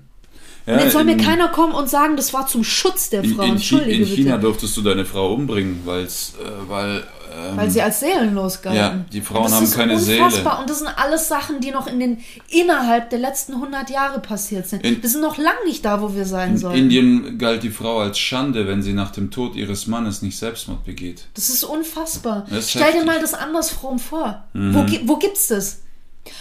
[0.67, 3.23] Ja, und jetzt soll in, mir keiner kommen und sagen, das war zum Schutz der
[3.23, 3.35] Frauen.
[3.35, 4.47] In, in, Entschuldige in China bitte.
[4.47, 7.05] durftest du deine Frau umbringen, weil's, äh, weil
[7.37, 8.79] ähm, weil sie als seelenlos galten.
[8.79, 10.31] Ja, die Frauen haben keine unfassbar.
[10.31, 10.57] Seele.
[10.61, 12.19] Und das sind alles Sachen, die noch in den
[12.49, 14.85] innerhalb der letzten 100 Jahre passiert sind.
[14.85, 16.75] In, wir sind noch lange nicht da, wo wir sein sollen.
[16.75, 20.39] In Indien galt die Frau als Schande, wenn sie nach dem Tod ihres Mannes nicht
[20.39, 21.27] Selbstmord begeht.
[21.35, 22.47] Das ist unfassbar.
[22.49, 24.45] Das Stell dir mal das andersrum vor.
[24.55, 24.75] Mhm.
[24.75, 25.83] Wo, wo gibt's das?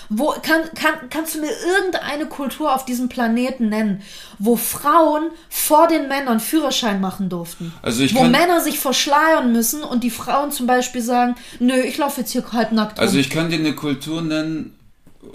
[0.09, 4.01] Wo kann, kann, kannst du mir irgendeine Kultur auf diesem Planeten nennen,
[4.39, 7.73] wo Frauen vor den Männern Führerschein machen durften?
[7.81, 11.73] Also ich wo kann, Männer sich verschleiern müssen und die Frauen zum Beispiel sagen, nö,
[11.73, 13.05] ich laufe jetzt hier halbnackt rum.
[13.05, 14.75] Also ich kann dir eine Kultur nennen,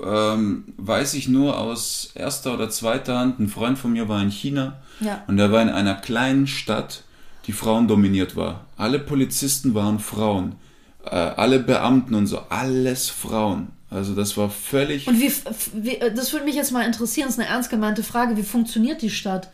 [0.04, 3.38] ähm, weiß ich nur aus erster oder zweiter Hand.
[3.38, 5.22] Ein Freund von mir war in China ja.
[5.26, 7.02] und er war in einer kleinen Stadt,
[7.46, 8.66] die Frauen dominiert war.
[8.76, 10.56] Alle Polizisten waren Frauen,
[11.04, 13.68] äh, alle Beamten und so, alles Frauen.
[13.90, 15.09] Also das war völlig.
[15.09, 15.33] Und wie,
[15.74, 18.37] wie, das würde mich jetzt mal interessieren, das ist eine ernst gemeinte Frage.
[18.37, 19.50] Wie funktioniert die Stadt?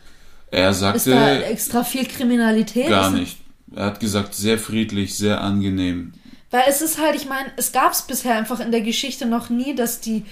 [0.51, 0.97] Er sagte.
[0.97, 2.89] Ist da extra viel Kriminalität?
[2.89, 3.37] Gar nicht.
[3.75, 6.13] Er hat gesagt, sehr friedlich, sehr angenehm.
[6.51, 9.49] Weil es ist halt, ich meine, es gab es bisher einfach in der Geschichte noch
[9.49, 10.23] nie, dass die,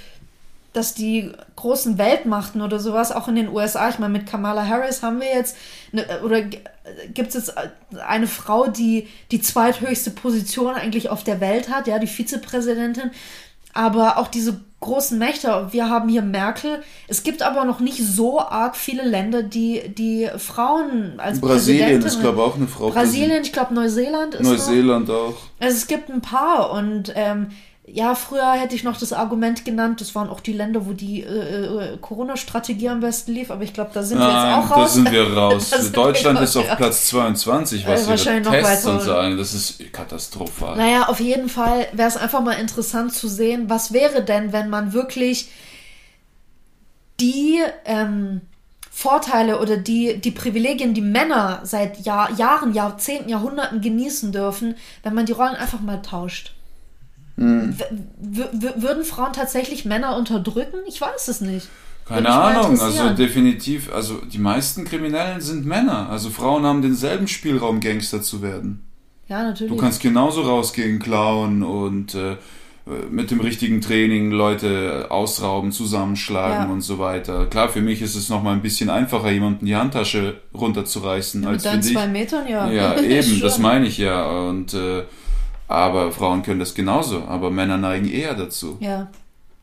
[0.72, 5.04] dass die großen Weltmachten oder sowas, auch in den USA, ich meine, mit Kamala Harris
[5.04, 5.58] haben wir jetzt,
[5.92, 7.54] eine, oder gibt es jetzt
[8.08, 13.12] eine Frau, die die zweithöchste Position eigentlich auf der Welt hat, ja, die Vizepräsidentin.
[13.76, 16.82] Aber auch diese großen Mächte, wir haben hier Merkel.
[17.08, 22.22] Es gibt aber noch nicht so arg viele Länder, die die Frauen als Brasilien ist,
[22.22, 22.90] glaube ich, auch eine Frau.
[22.90, 25.30] Brasilien, ich glaube, Neuseeland ist Neuseeland auch.
[25.30, 25.36] auch.
[25.60, 27.50] Also es gibt ein paar und ähm,
[27.88, 31.22] ja, früher hätte ich noch das Argument genannt, das waren auch die Länder, wo die
[31.22, 34.72] äh, äh Corona-Strategie am besten lief, aber ich glaube, da sind Nein, wir jetzt auch
[34.78, 34.82] raus.
[34.82, 35.92] Da sind wir raus.
[35.92, 39.38] Deutschland ist auf Platz 22, was also ihre Tests und sagen.
[39.38, 40.78] Das ist katastrophal.
[40.78, 44.70] Naja, auf jeden Fall wäre es einfach mal interessant zu sehen, was wäre denn, wenn
[44.70, 45.52] man wirklich
[47.20, 48.42] die ähm,
[48.90, 55.14] Vorteile oder die, die Privilegien, die Männer seit Jahr, Jahren, Jahrzehnten, Jahrhunderten genießen dürfen, wenn
[55.14, 56.55] man die Rollen einfach mal tauscht.
[57.38, 57.78] Hm.
[58.20, 60.78] Würden Frauen tatsächlich Männer unterdrücken?
[60.88, 61.68] Ich weiß es nicht.
[62.06, 66.08] Keine Ahnung, also definitiv, also die meisten Kriminellen sind Männer.
[66.10, 68.86] Also Frauen haben denselben Spielraum, Gangster zu werden.
[69.28, 69.74] Ja, natürlich.
[69.74, 72.38] Du kannst genauso rausgehen, klauen und äh,
[73.10, 76.72] mit dem richtigen Training Leute ausrauben, zusammenschlagen ja.
[76.72, 77.48] und so weiter.
[77.48, 81.64] Klar, für mich ist es nochmal ein bisschen einfacher, jemanden die Handtasche runterzureißen ja, als
[81.64, 81.94] mit für dich.
[81.94, 82.70] zwei Metern, ja.
[82.70, 84.30] Ja, eben, das meine ich ja.
[84.30, 85.06] Und äh,
[85.68, 88.78] aber Frauen können das genauso, aber Männer neigen eher dazu.
[88.80, 89.10] Ja.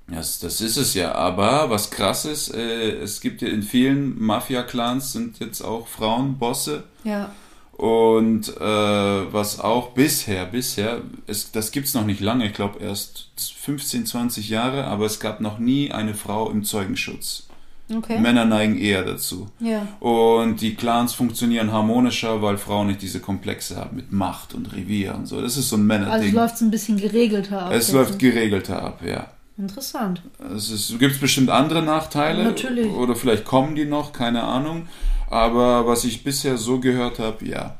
[0.09, 1.15] Das, das ist es ja.
[1.15, 6.39] Aber was krass ist, äh, es gibt ja in vielen Mafia-Clans sind jetzt auch Frauen
[6.39, 6.85] Bosse.
[7.05, 7.33] Ja.
[7.73, 13.31] Und äh, was auch bisher, bisher, es, das gibt's noch nicht lange, ich glaube erst
[13.37, 17.49] 15, 20 Jahre, aber es gab noch nie eine Frau im Zeugenschutz.
[17.91, 18.19] Okay.
[18.19, 19.49] Männer neigen eher dazu.
[19.61, 19.87] Ja.
[20.01, 25.15] Und die Clans funktionieren harmonischer, weil Frauen nicht diese Komplexe haben mit Macht und Revier
[25.15, 25.41] und so.
[25.41, 26.13] Das ist so ein Männerding.
[26.13, 27.73] Also läuft es ein bisschen geregelter ab.
[27.73, 29.27] Es läuft geregelter ab, ja.
[29.59, 30.23] Interessant.
[30.57, 32.45] Es gibt bestimmt andere Nachteile.
[32.45, 32.91] Natürlich.
[32.93, 34.89] Oder vielleicht kommen die noch, keine Ahnung.
[35.29, 37.77] Aber was ich bisher so gehört habe, ja.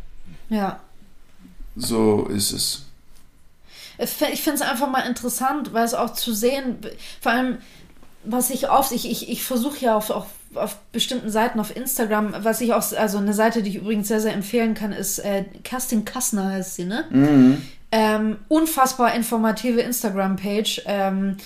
[0.51, 0.81] Ja.
[1.77, 2.87] So ist es.
[3.99, 6.79] Ich finde es einfach mal interessant, weil es auch zu sehen,
[7.21, 7.59] vor allem
[8.25, 12.35] was ich oft, ich, ich, ich versuche ja auf, auf, auf bestimmten Seiten auf Instagram,
[12.41, 15.45] was ich auch, also eine Seite, die ich übrigens sehr, sehr empfehlen kann, ist äh,
[15.65, 17.05] Kerstin Kassner heißt sie, ne?
[17.11, 17.63] Mhm.
[17.91, 20.83] Ähm, unfassbar informative Instagram-Page.
[20.87, 21.37] Ähm,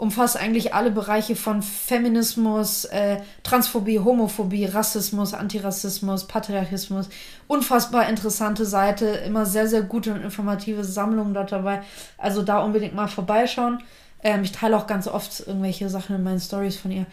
[0.00, 7.10] umfasst eigentlich alle Bereiche von Feminismus, äh, Transphobie, Homophobie, Rassismus, Antirassismus, Patriarchismus.
[7.46, 11.82] Unfassbar interessante Seite, immer sehr, sehr gute und informative Sammlungen dort dabei.
[12.16, 13.82] Also da unbedingt mal vorbeischauen.
[14.22, 17.06] Ähm, ich teile auch ganz oft irgendwelche Sachen in meinen Stories von ihr.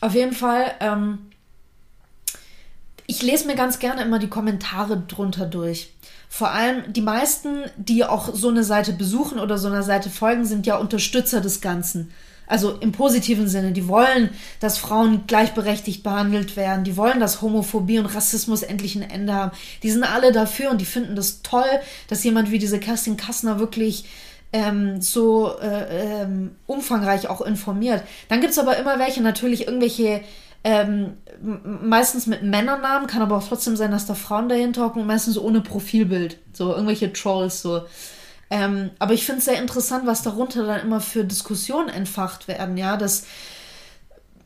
[0.00, 1.18] Auf jeden Fall, ähm,
[3.06, 5.90] ich lese mir ganz gerne immer die Kommentare drunter durch.
[6.28, 10.44] Vor allem die meisten, die auch so eine Seite besuchen oder so einer Seite folgen,
[10.44, 12.10] sind ja Unterstützer des Ganzen.
[12.46, 13.72] Also im positiven Sinne.
[13.72, 14.30] Die wollen,
[14.60, 16.84] dass Frauen gleichberechtigt behandelt werden.
[16.84, 19.56] Die wollen, dass Homophobie und Rassismus endlich ein Ende haben.
[19.82, 21.64] Die sind alle dafür und die finden das toll,
[22.08, 24.04] dass jemand wie diese Kerstin Kassner wirklich
[24.54, 28.04] ähm, so äh, ähm, umfangreich auch informiert.
[28.28, 30.20] Dann gibt es aber immer welche, natürlich irgendwelche
[30.62, 31.14] ähm,
[31.82, 35.60] meistens mit Männernamen, kann aber auch trotzdem sein, dass da Frauen dahinter hocken meistens ohne
[35.60, 36.38] Profilbild.
[36.52, 37.82] So irgendwelche Trolls, so.
[38.48, 42.76] Ähm, aber ich finde es sehr interessant, was darunter dann immer für Diskussionen entfacht werden,
[42.76, 43.24] ja, dass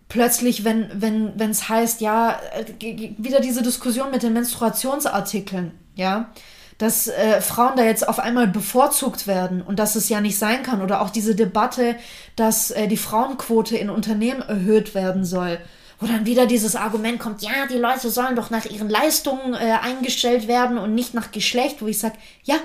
[0.09, 2.41] plötzlich, wenn wenn wenn es heißt, ja,
[2.81, 6.31] äh, wieder diese Diskussion mit den Menstruationsartikeln, ja,
[6.79, 10.63] dass äh, Frauen da jetzt auf einmal bevorzugt werden und dass es ja nicht sein
[10.63, 11.97] kann oder auch diese Debatte,
[12.37, 15.59] dass äh, die Frauenquote in Unternehmen erhöht werden soll
[16.01, 19.79] wo dann wieder dieses Argument kommt, ja, die Leute sollen doch nach ihren Leistungen äh,
[19.83, 22.15] eingestellt werden und nicht nach Geschlecht, wo ich sage,
[22.45, 22.57] ja,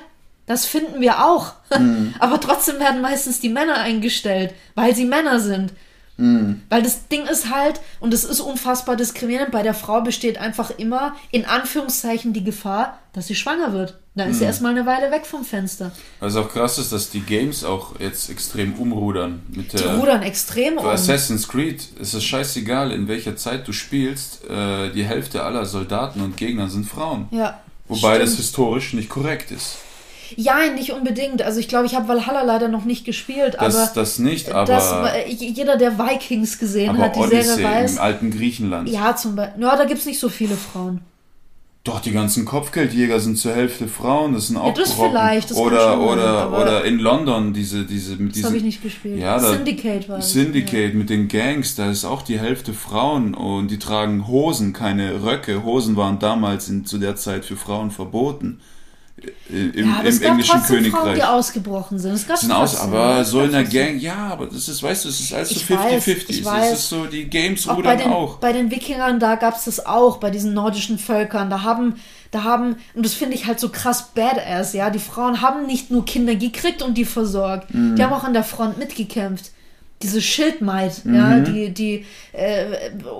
[0.45, 1.53] das finden wir auch.
[1.77, 2.13] Mhm.
[2.19, 5.73] Aber trotzdem werden meistens die Männer eingestellt, weil sie Männer sind.
[6.17, 6.61] Mhm.
[6.69, 10.71] Weil das Ding ist halt, und es ist unfassbar diskriminierend, bei der Frau besteht einfach
[10.77, 13.99] immer in Anführungszeichen die Gefahr, dass sie schwanger wird.
[14.15, 14.39] Dann ist mhm.
[14.39, 15.91] sie erstmal eine Weile weg vom Fenster.
[16.19, 19.41] Was auch krass ist, dass die Games auch jetzt extrem umrudern.
[19.49, 20.85] Mit die der, rudern extrem um.
[20.85, 24.47] Assassin's Creed es ist scheißegal, in welcher Zeit du spielst.
[24.47, 27.27] Äh, die Hälfte aller Soldaten und Gegner sind Frauen.
[27.31, 27.59] Ja.
[27.87, 28.29] Wobei stimmt.
[28.29, 29.77] das historisch nicht korrekt ist.
[30.37, 31.41] Ja, nicht unbedingt.
[31.41, 33.55] Also ich glaube, ich habe Valhalla leider noch nicht gespielt.
[33.59, 34.65] Das, aber das nicht, aber...
[34.65, 34.93] Das,
[35.27, 37.91] jeder, der Vikings gesehen hat, die Odyssey Serie weiß...
[37.93, 38.89] im alten Griechenland.
[38.89, 39.63] Ja, zum Beispiel.
[39.63, 41.01] Ja, da gibt es nicht so viele Frauen.
[41.83, 45.11] Doch, die ganzen Kopfgeldjäger sind zur Hälfte Frauen, das sind auch ja, das Brocken.
[45.11, 48.81] vielleicht, das oder oder sein, oder in London diese diese mit Das habe ich nicht
[48.81, 49.19] gespielt.
[49.19, 50.97] Ja, da, Syndicate war Syndicate ja.
[50.97, 55.65] mit den Gangs, da ist auch die Hälfte Frauen und die tragen Hosen, keine Röcke.
[55.65, 58.61] Hosen waren damals in, zu der Zeit für Frauen verboten
[59.49, 61.01] im, ja, im englischen Königreich.
[61.01, 62.13] Frauen, die ausgebrochen sind.
[62.13, 65.09] Es gab sind aus, aber so in der Gang, ja, aber das ist, weißt du,
[65.09, 66.43] es ist alles so 50-50.
[66.43, 68.37] Das ist so, die Games auch rudern bei den, auch.
[68.37, 71.49] Bei den Wikingern, da gab es das auch, bei diesen nordischen Völkern.
[71.49, 71.95] Da haben,
[72.31, 75.91] da haben, und das finde ich halt so krass badass, ja, die Frauen haben nicht
[75.91, 77.73] nur Kinder gekriegt und die versorgt.
[77.73, 77.95] Mhm.
[77.95, 79.52] Die haben auch an der Front mitgekämpft
[80.03, 81.15] diese Schildmaid, mhm.
[81.15, 82.65] ja, die, die äh,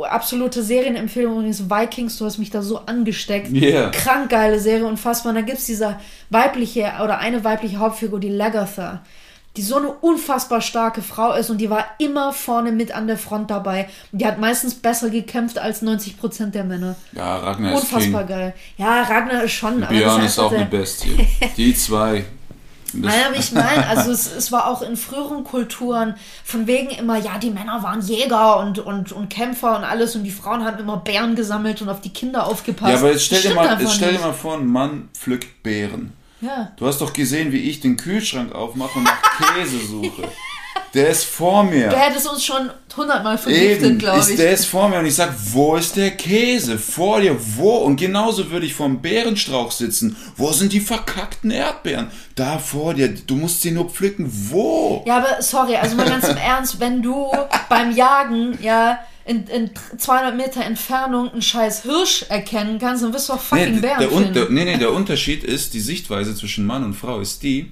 [0.10, 3.52] absolute Serienempfehlung übrigens Vikings, du hast mich da so angesteckt.
[3.52, 3.89] Yeah.
[3.89, 5.32] Krank geile Serie, unfassbar.
[5.32, 5.98] Und da gibt es diese
[6.30, 9.02] weibliche oder eine weibliche Hauptfigur, die Lagatha,
[9.56, 13.17] die so eine unfassbar starke Frau ist und die war immer vorne mit an der
[13.17, 13.88] Front dabei.
[14.12, 16.96] Die hat meistens besser gekämpft als 90 Prozent der Männer.
[17.13, 18.54] Ja, Ragnar unfassbar ist Unfassbar geil.
[18.78, 19.82] Ja, Ragnar ist schon.
[19.82, 21.28] Björn ist auch eine Bestie.
[21.56, 22.26] Die zwei.
[22.93, 27.17] Naja, aber ich meine, also es, es war auch in früheren Kulturen von wegen immer,
[27.17, 30.79] ja, die Männer waren Jäger und, und, und Kämpfer und alles und die Frauen haben
[30.79, 32.91] immer Bären gesammelt und auf die Kinder aufgepasst.
[32.91, 36.13] Ja, aber jetzt stell, dir mal, jetzt stell dir mal vor, ein Mann pflückt Beeren.
[36.41, 36.71] Ja.
[36.77, 40.23] Du hast doch gesehen, wie ich den Kühlschrank aufmache und nach Käse suche.
[40.93, 41.89] Der ist vor mir.
[41.89, 44.36] Der hätte es uns schon hundertmal vergiftet, glaube ich.
[44.36, 46.77] Der ist vor mir und ich sage, wo ist der Käse?
[46.77, 47.77] Vor dir, wo?
[47.77, 50.15] Und genauso würde ich vor dem Bärenstrauch sitzen.
[50.38, 52.12] Wo sind die verkackten Erdbeeren?
[52.36, 53.10] Da vor dir.
[53.10, 54.29] Du musst sie nur pflücken.
[54.49, 55.03] Wo?
[55.08, 57.32] Ja, aber sorry, also mal ganz im Ernst, wenn du
[57.69, 63.29] beim Jagen, ja, in, in 200 Meter Entfernung einen scheiß Hirsch erkennen kannst, dann wirst
[63.29, 64.34] du auch fucking nee, Bären der, finden.
[64.34, 67.71] Der, nee, nee, der Unterschied ist, die Sichtweise zwischen Mann und Frau ist die,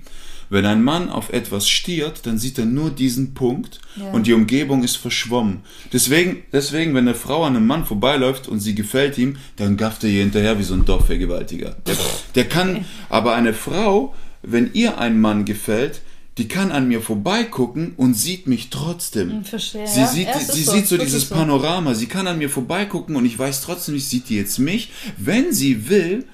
[0.51, 4.11] wenn ein Mann auf etwas stiert, dann sieht er nur diesen Punkt ja.
[4.11, 5.61] und die Umgebung ist verschwommen.
[5.93, 10.03] Deswegen, deswegen, wenn eine Frau an einem Mann vorbeiläuft und sie gefällt ihm, dann gafft
[10.03, 11.77] er ihr hinterher wie so ein Dorfvergewaltiger.
[11.87, 11.95] Der,
[12.35, 16.01] der kann, aber eine Frau, wenn ihr ein Mann gefällt,
[16.37, 19.31] die kann an mir vorbeigucken und sieht mich trotzdem.
[19.31, 19.87] Hm, verstehe.
[19.87, 21.35] Sie sieht, sie so, sieht so dieses so.
[21.35, 21.93] Panorama.
[21.93, 24.91] Sie kann an mir vorbeigucken und ich weiß trotzdem nicht, sieht die jetzt mich.
[25.17, 26.25] Wenn sie will,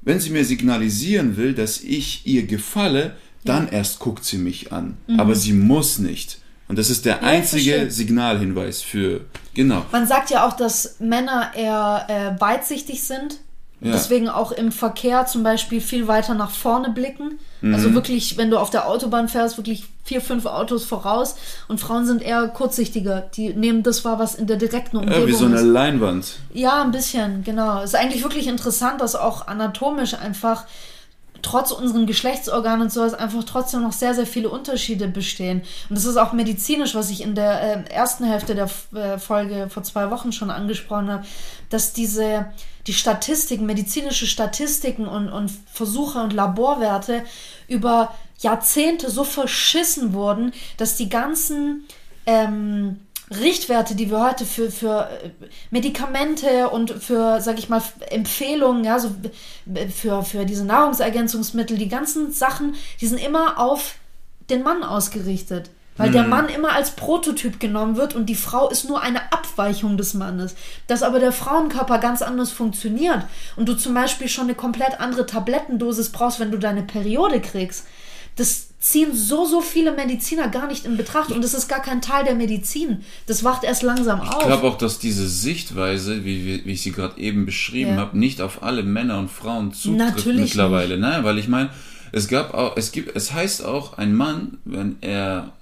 [0.00, 3.72] wenn sie mir signalisieren will, dass ich ihr gefalle, dann ja.
[3.72, 4.96] erst guckt sie mich an.
[5.06, 5.20] Mhm.
[5.20, 6.38] Aber sie muss nicht.
[6.68, 9.22] Und das ist der ja, einzige Signalhinweis für,
[9.54, 9.84] genau.
[9.90, 13.38] Man sagt ja auch, dass Männer eher äh, weitsichtig sind.
[13.80, 13.92] Ja.
[13.92, 17.38] Deswegen auch im Verkehr zum Beispiel viel weiter nach vorne blicken.
[17.62, 17.74] Mhm.
[17.74, 21.36] Also wirklich, wenn du auf der Autobahn fährst, wirklich vier, fünf Autos voraus.
[21.66, 23.30] Und Frauen sind eher kurzsichtiger.
[23.34, 25.28] Die nehmen das wahr, was in der direkten Umgebung ist.
[25.28, 25.64] Ja, wie so eine ist.
[25.64, 26.36] Leinwand.
[26.52, 27.78] Ja, ein bisschen, genau.
[27.78, 30.66] Es ist eigentlich wirklich interessant, dass auch anatomisch einfach
[31.42, 35.62] trotz unseren Geschlechtsorganen und sowas einfach trotzdem noch sehr, sehr viele Unterschiede bestehen.
[35.88, 39.68] Und das ist auch medizinisch, was ich in der äh, ersten Hälfte der äh, Folge
[39.70, 41.26] vor zwei Wochen schon angesprochen habe,
[41.68, 42.52] dass diese,
[42.86, 47.22] die Statistiken, medizinische Statistiken und, und Versuche und Laborwerte
[47.68, 51.86] über Jahrzehnte so verschissen wurden, dass die ganzen
[52.26, 55.30] ähm, Richtwerte, die wir heute für, für äh,
[55.70, 59.10] Medikamente und für, sag ich mal, Empfehlungen, ja, so
[59.94, 63.94] für, für diese Nahrungsergänzungsmittel, die ganzen Sachen, die sind immer auf
[64.50, 65.70] den Mann ausgerichtet.
[65.96, 69.98] Weil der Mann immer als Prototyp genommen wird und die Frau ist nur eine Abweichung
[69.98, 70.54] des Mannes.
[70.86, 75.26] Dass aber der Frauenkörper ganz anders funktioniert und du zum Beispiel schon eine komplett andere
[75.26, 77.86] Tablettendosis brauchst, wenn du deine Periode kriegst.
[78.36, 82.00] Das ziehen so, so viele Mediziner gar nicht in Betracht und das ist gar kein
[82.00, 83.04] Teil der Medizin.
[83.26, 84.40] Das wacht erst langsam auf.
[84.40, 87.96] Ich glaube auch, dass diese Sichtweise, wie, wie, ich sie gerade eben beschrieben Ja.
[87.98, 90.96] habe, nicht auf alle Männer und Frauen zutrifft Natürlich mittlerweile.
[90.96, 91.68] Nein, weil ich meine,
[92.12, 95.52] es gab auch, es gibt, es heißt auch, ein Mann, wenn er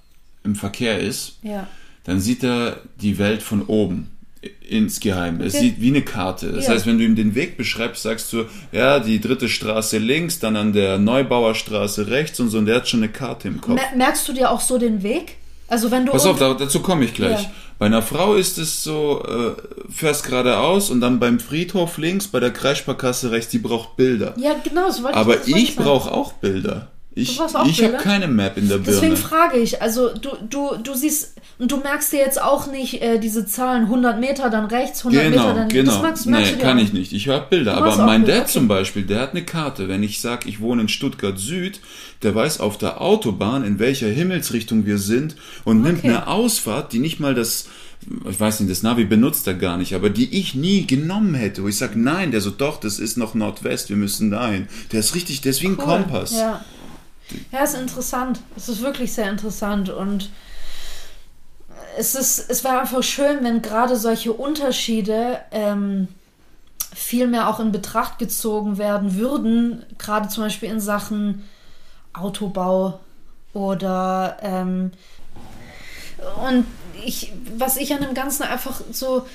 [0.45, 1.67] im Verkehr ist, ja.
[2.05, 4.09] dann sieht er die Welt von oben
[4.67, 5.41] insgeheim.
[5.41, 5.59] Es Ja.
[5.61, 6.51] sieht wie eine Karte.
[6.51, 6.73] Das Ja.
[6.73, 10.55] heißt, wenn du ihm den Weg beschreibst, sagst du, ja, die dritte Straße links, dann
[10.55, 13.75] an der Neubauerstraße rechts und so, und der hat schon eine Karte im Kopf.
[13.75, 15.35] Mer merkst du dir auch so den Weg?
[15.67, 17.43] Also wenn du Pass auf, dazu komme ich gleich.
[17.43, 17.51] Ja.
[17.77, 22.39] Bei einer Frau ist es so, äh, fährst geradeaus und dann beim Friedhof links, bei
[22.39, 24.33] der Kreissparkasse rechts, die braucht Bilder.
[24.37, 25.83] ja genau, das wollte Aber ich sagen.
[25.85, 26.87] brauche auch Bilder.
[27.21, 29.15] Ich, ich habe keine Map in der Deswegen Birne.
[29.17, 33.19] frage ich, also du, du, du siehst, und du merkst dir jetzt auch nicht äh,
[33.19, 35.91] diese Zahlen 100 Meter dann rechts, 100 Meter Genau, dann genau.
[35.91, 36.81] Das merkst, merkst nee, du kann auch.
[36.83, 37.11] ich nicht.
[37.13, 37.73] Ich habe Bilder.
[37.75, 38.53] Du Aber mein Bilder, Dad okay.
[38.53, 39.87] zum Beispiel, der hat eine Karte.
[39.89, 41.79] Wenn ich sage, ich wohne in Stuttgart Süd,
[42.23, 46.07] der weiß auf der Autobahn, in welcher Himmelsrichtung wir sind und nimmt Okay.
[46.09, 47.67] eine Ausfahrt, die nicht mal das,
[48.29, 51.63] ich weiß nicht, das Navi benutzt er gar nicht, aber die ich nie genommen hätte.
[51.63, 54.67] Wo ich sage, nein, der so, doch, das ist noch Nordwest, wir müssen dahin.
[54.93, 55.83] Der ist richtig, der ist wie ein Cool.
[55.83, 56.31] Kompass.
[56.37, 56.63] Ja.
[57.51, 58.39] Ja, ist interessant.
[58.55, 60.29] Es ist wirklich sehr interessant und
[61.97, 66.07] es ist, es wäre einfach schön, wenn gerade solche Unterschiede ähm,
[66.93, 71.47] viel mehr auch in Betracht gezogen werden würden, gerade zum Beispiel in Sachen
[72.13, 72.99] Autobau
[73.53, 74.91] oder ähm,
[76.47, 76.65] und
[77.05, 79.25] ich, was ich an dem Ganzen einfach so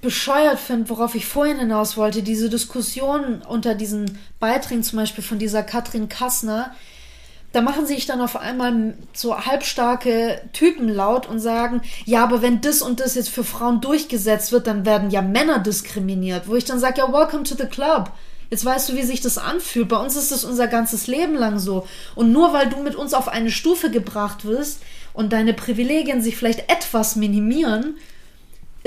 [0.00, 5.38] bescheuert finde, worauf ich vorhin hinaus wollte, diese Diskussion unter diesen Beiträgen zum Beispiel von
[5.38, 6.72] dieser Katrin Kassner,
[7.52, 12.60] da machen sich dann auf einmal so halbstarke Typen laut und sagen, ja, aber wenn
[12.60, 16.46] das und das jetzt für Frauen durchgesetzt wird, dann werden ja Männer diskriminiert.
[16.46, 18.10] Wo ich dann sage, ja, welcome to the club.
[18.50, 19.88] Jetzt weißt du, wie sich das anfühlt.
[19.88, 21.86] Bei uns ist das unser ganzes Leben lang so.
[22.14, 24.82] Und nur weil du mit uns auf eine Stufe gebracht wirst
[25.14, 27.96] und deine Privilegien sich vielleicht etwas minimieren,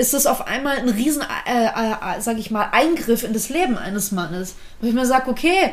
[0.02, 3.78] ist das auf einmal ein riesen, äh, äh, sag ich mal, Eingriff in das Leben
[3.78, 4.56] eines Mannes.
[4.80, 5.70] Wo ich mir sage, okay,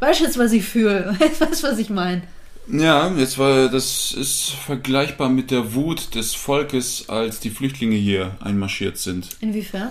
[0.00, 1.16] weißt du jetzt, was ich fühle?
[1.38, 2.22] Weißt du, was ich meine?
[2.70, 8.36] Ja, jetzt war das ist vergleichbar mit der Wut des Volkes, als die Flüchtlinge hier
[8.40, 9.30] einmarschiert sind.
[9.40, 9.88] Inwiefern?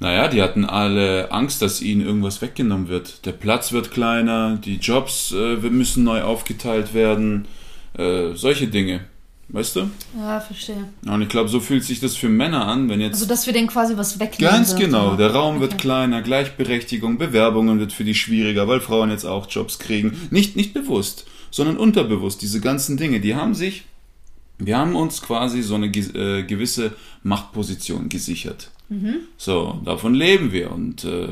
[0.00, 3.24] Naja, die hatten alle Angst, dass ihnen irgendwas weggenommen wird.
[3.24, 7.46] Der Platz wird kleiner, die Jobs äh, müssen neu aufgeteilt werden,
[7.96, 9.02] äh, solche Dinge.
[9.50, 9.90] Weißt du?
[10.18, 10.88] Ja, verstehe.
[11.06, 13.14] Und ich glaube, so fühlt sich das für Männer an, wenn jetzt.
[13.14, 14.52] Also, dass wir denen quasi was wegnehmen.
[14.52, 15.80] Ganz wird, genau, der Raum wird Okay.
[15.82, 20.28] kleiner, Gleichberechtigung, Bewerbungen wird für die schwieriger, weil Frauen jetzt auch Jobs kriegen.
[20.30, 22.42] Nicht, nicht bewusst, sondern unterbewusst.
[22.42, 23.84] Diese ganzen Dinge, die haben sich,
[24.58, 28.70] wir haben uns quasi so eine äh, gewisse Machtposition gesichert.
[29.36, 30.72] So, davon leben wir.
[30.72, 31.28] Und äh,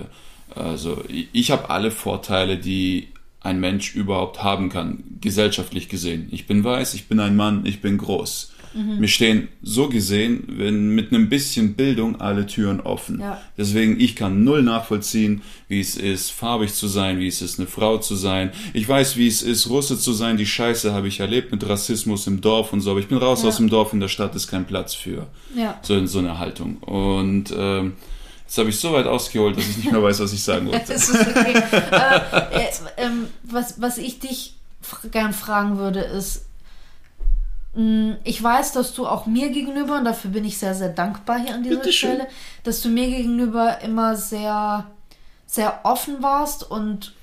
[0.54, 3.08] also ich, ich habe alle Vorteile, die
[3.46, 6.28] ein Mensch überhaupt haben kann, gesellschaftlich gesehen.
[6.30, 8.52] Ich bin weiß, ich bin ein Mann, ich bin groß.
[8.98, 13.20] Mir stehen so gesehen, wenn mit einem bisschen Bildung alle Türen offen.
[13.20, 13.40] Ja.
[13.56, 17.66] Deswegen, ich kann null nachvollziehen, wie es ist, farbig zu sein, wie es ist, eine
[17.68, 18.50] Frau zu sein.
[18.74, 20.36] Ich weiß, wie es ist, Russe zu sein.
[20.36, 22.90] Die Scheiße habe ich erlebt mit Rassismus im Dorf und so.
[22.90, 23.48] Aber ich bin raus Ja.
[23.48, 25.80] aus dem Dorf, in der Stadt ist kein Platz für Ja.
[25.80, 26.76] so, so eine Haltung.
[26.82, 27.94] Und ähm,
[28.46, 30.94] jetzt habe ich so weit ausgeholt, dass ich nicht mehr weiß, was ich sagen wollte.
[30.96, 31.62] Okay.
[31.90, 34.54] Aber, äh, ähm, was, was ich dich
[35.10, 36.46] gern fragen würde, ist,
[37.74, 41.38] mh, ich weiß, dass du auch mir gegenüber, und dafür bin ich sehr, sehr dankbar
[41.40, 42.14] hier an dieser Bitteschön.
[42.14, 42.28] Stelle,
[42.62, 44.86] dass du mir gegenüber immer sehr,
[45.46, 47.14] sehr offen warst und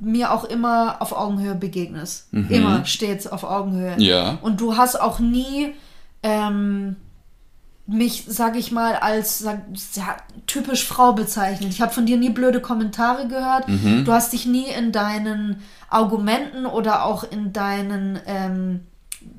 [0.00, 2.28] mir auch immer auf Augenhöhe begegnest.
[2.32, 3.94] Immer stets auf Augenhöhe.
[3.98, 4.38] Ja.
[4.42, 5.74] Und du hast auch nie
[6.22, 6.94] ähm,
[7.90, 9.62] mich, sag ich mal, als sag,
[9.94, 11.70] ja, typisch Frau bezeichnet.
[11.70, 13.66] Ich habe von dir nie blöde Kommentare gehört.
[14.04, 18.80] Du hast dich nie in deinen Argumenten oder auch in deinen, ähm,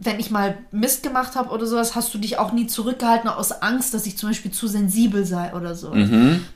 [0.01, 3.51] wenn ich mal Mist gemacht habe oder sowas, hast du dich auch nie zurückgehalten aus
[3.61, 5.93] Angst, dass ich zum Beispiel zu sensibel sei oder so.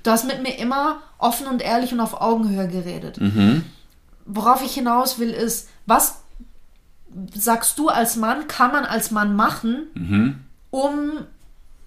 [0.02, 3.20] Du hast mit mir immer offen und ehrlich und auf Augenhöhe geredet.
[4.26, 6.24] Worauf ich hinaus will, ist, was
[7.36, 10.40] sagst du als Mann, kann man als Mann machen,
[10.72, 11.12] um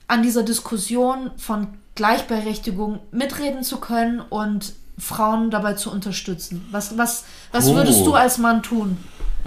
[0.09, 6.67] an dieser Diskussion von Gleichberechtigung mitreden zu können und Frauen dabei zu unterstützen?
[6.71, 7.75] Was, was, was Oh.
[7.75, 8.97] würdest du als Mann tun?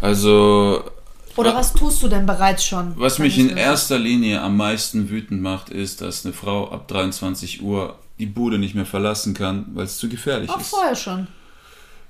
[0.02, 0.84] Also,
[1.36, 2.94] Oder was tust du denn bereits schon?
[2.98, 6.88] Was mich ich in erster Linie am meisten wütend macht, ist, dass eine Frau ab
[6.88, 10.70] 23 Uhr die Bude nicht mehr verlassen kann, weil es zu gefährlich Auch ist.
[10.70, 11.28] vorher schon.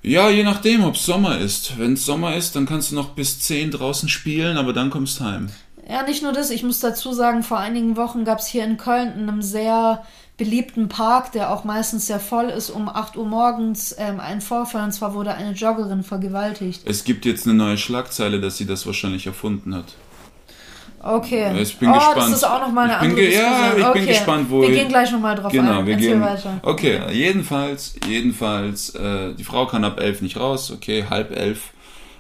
[0.01, 1.77] Ja, je nachdem, ob es Sommer ist.
[1.77, 5.19] Wenn es Sommer ist, dann kannst du noch bis 10 draußen spielen, aber dann kommst
[5.19, 5.49] du heim.
[5.89, 8.77] Ja, nicht nur das, ich muss dazu sagen, vor einigen Wochen gab es hier in
[8.77, 10.03] Köln in einem sehr
[10.37, 14.83] beliebten Park, der auch meistens sehr voll ist, um 8 Uhr morgens ähm, einen Vorfall.
[14.83, 16.81] Und zwar wurde eine Joggerin vergewaltigt.
[16.85, 19.85] Es gibt jetzt eine neue Schlagzeile, dass sie das wahrscheinlich erfunden hat.
[21.01, 21.59] Okay.
[21.61, 22.17] Ich bin oh, gespannt.
[22.17, 23.99] das ist auch nochmal eine Ich bin andere ge- ja, ich okay.
[23.99, 25.85] bin gespannt, wo Wir ihr- gehen gleich nochmal drauf Genau, ein.
[25.87, 26.21] wir Erzähl gehen.
[26.21, 26.59] weiter.
[26.61, 31.71] Okay, jedenfalls, jedenfalls, äh, die Frau kann ab elf nicht raus, okay, halb elf.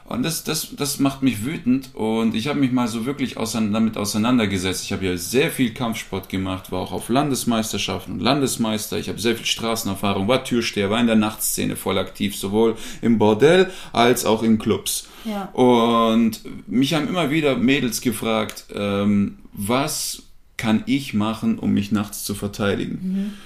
[0.09, 3.71] Und das, das, das macht mich wütend und ich habe mich mal so wirklich ausein-
[3.71, 4.83] damit auseinandergesetzt.
[4.83, 8.97] Ich habe ja sehr viel Kampfsport gemacht, war auch auf Landesmeisterschaften und Landesmeister.
[8.97, 13.19] Ich habe sehr viel Straßenerfahrung, war Türsteher, war in der Nachtszene voll aktiv, sowohl im
[13.19, 15.07] Bordell als auch in Clubs.
[15.25, 15.45] Ja.
[15.49, 20.23] Und mich haben immer wieder Mädels gefragt, ähm, was
[20.57, 23.37] kann ich machen, um mich nachts zu verteidigen?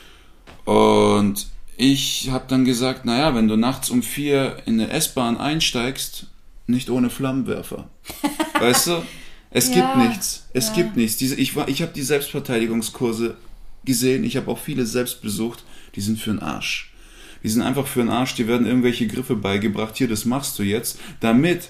[0.64, 6.28] Und ich habe dann gesagt, naja, wenn du nachts um vier in eine S-Bahn einsteigst,
[6.68, 7.90] nicht ohne Flammenwerfer.
[8.60, 9.04] weißt du?
[9.52, 10.48] Es Ja, gibt nichts.
[10.54, 10.74] Es ja.
[10.76, 11.18] gibt nichts.
[11.18, 13.36] Diese, ich war, ich habe die Selbstverteidigungskurse
[13.86, 14.24] gesehen.
[14.24, 15.64] Ich habe auch viele selbst besucht.
[15.96, 16.92] Die sind für den Arsch.
[17.44, 18.36] Die sind einfach für den Arsch.
[18.36, 19.96] Die werden irgendwelche Griffe beigebracht.
[19.98, 21.70] Hier, das machst du jetzt, damit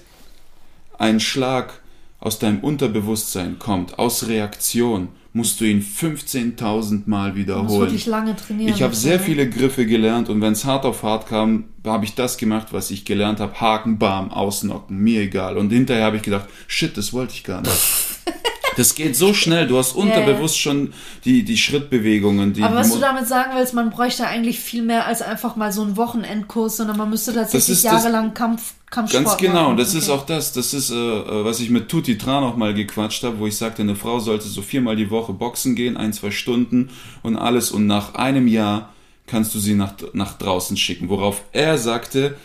[0.98, 1.80] ein Schlag
[2.20, 7.80] aus deinem Unterbewusstsein kommt, aus Reaktion, musst du ihn 15.000 Mal Du musst wiederholen.
[7.80, 8.72] wirklich lange trainieren.
[8.72, 12.14] Ich habe sehr viele Griffe gelernt und wenn es hart auf hart kam, habe ich
[12.14, 13.60] das gemacht, was ich gelernt habe.
[13.60, 15.58] Haken, Bam, ausnocken, mir egal.
[15.58, 17.72] Und hinterher habe ich gedacht, shit, das wollte ich gar nicht.
[18.76, 20.92] Das geht so schnell, du hast unterbewusst schon
[21.24, 22.52] die, die Schrittbewegungen.
[22.52, 25.72] Die, Aber was du damit sagen willst, man bräuchte eigentlich viel mehr als einfach mal
[25.72, 29.76] so einen Wochenendkurs, sondern man müsste tatsächlich jahrelang Kampf, Kampfsport Ganz genau, machen.
[29.76, 29.98] das Okay.
[29.98, 30.52] ist auch das.
[30.52, 33.56] Das ist, äh, äh, was ich mit Tutti Tran auch mal gequatscht habe, wo ich
[33.56, 36.90] sagte, eine Frau sollte so viermal die Woche boxen gehen, ein, zwei Stunden
[37.22, 37.70] und alles.
[37.70, 38.92] Und nach einem Jahr
[39.26, 41.08] kannst du sie nach, nach draußen schicken.
[41.08, 42.36] Worauf er sagte,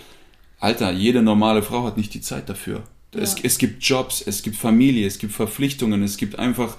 [0.60, 2.84] Alter, jede normale Frau hat nicht die Zeit dafür.
[3.14, 3.40] Es, Ja.
[3.44, 6.78] es gibt Jobs, es gibt Familie, es gibt Verpflichtungen, es gibt einfach,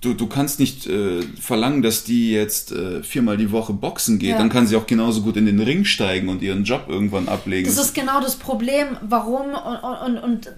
[0.00, 4.30] du, du kannst nicht äh, verlangen, dass die jetzt äh, viermal die Woche boxen geht.
[4.30, 4.38] Ja.
[4.38, 7.66] Dann kann sie auch genauso gut in den Ring steigen und ihren Job irgendwann ablegen.
[7.66, 10.52] Das ist genau das Problem, warum und, und, und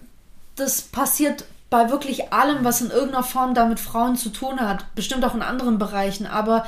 [0.57, 4.95] das passiert bei wirklich allem, was in irgendeiner Form da mit Frauen zu tun hat,
[4.95, 6.65] bestimmt auch in anderen Bereichen, aber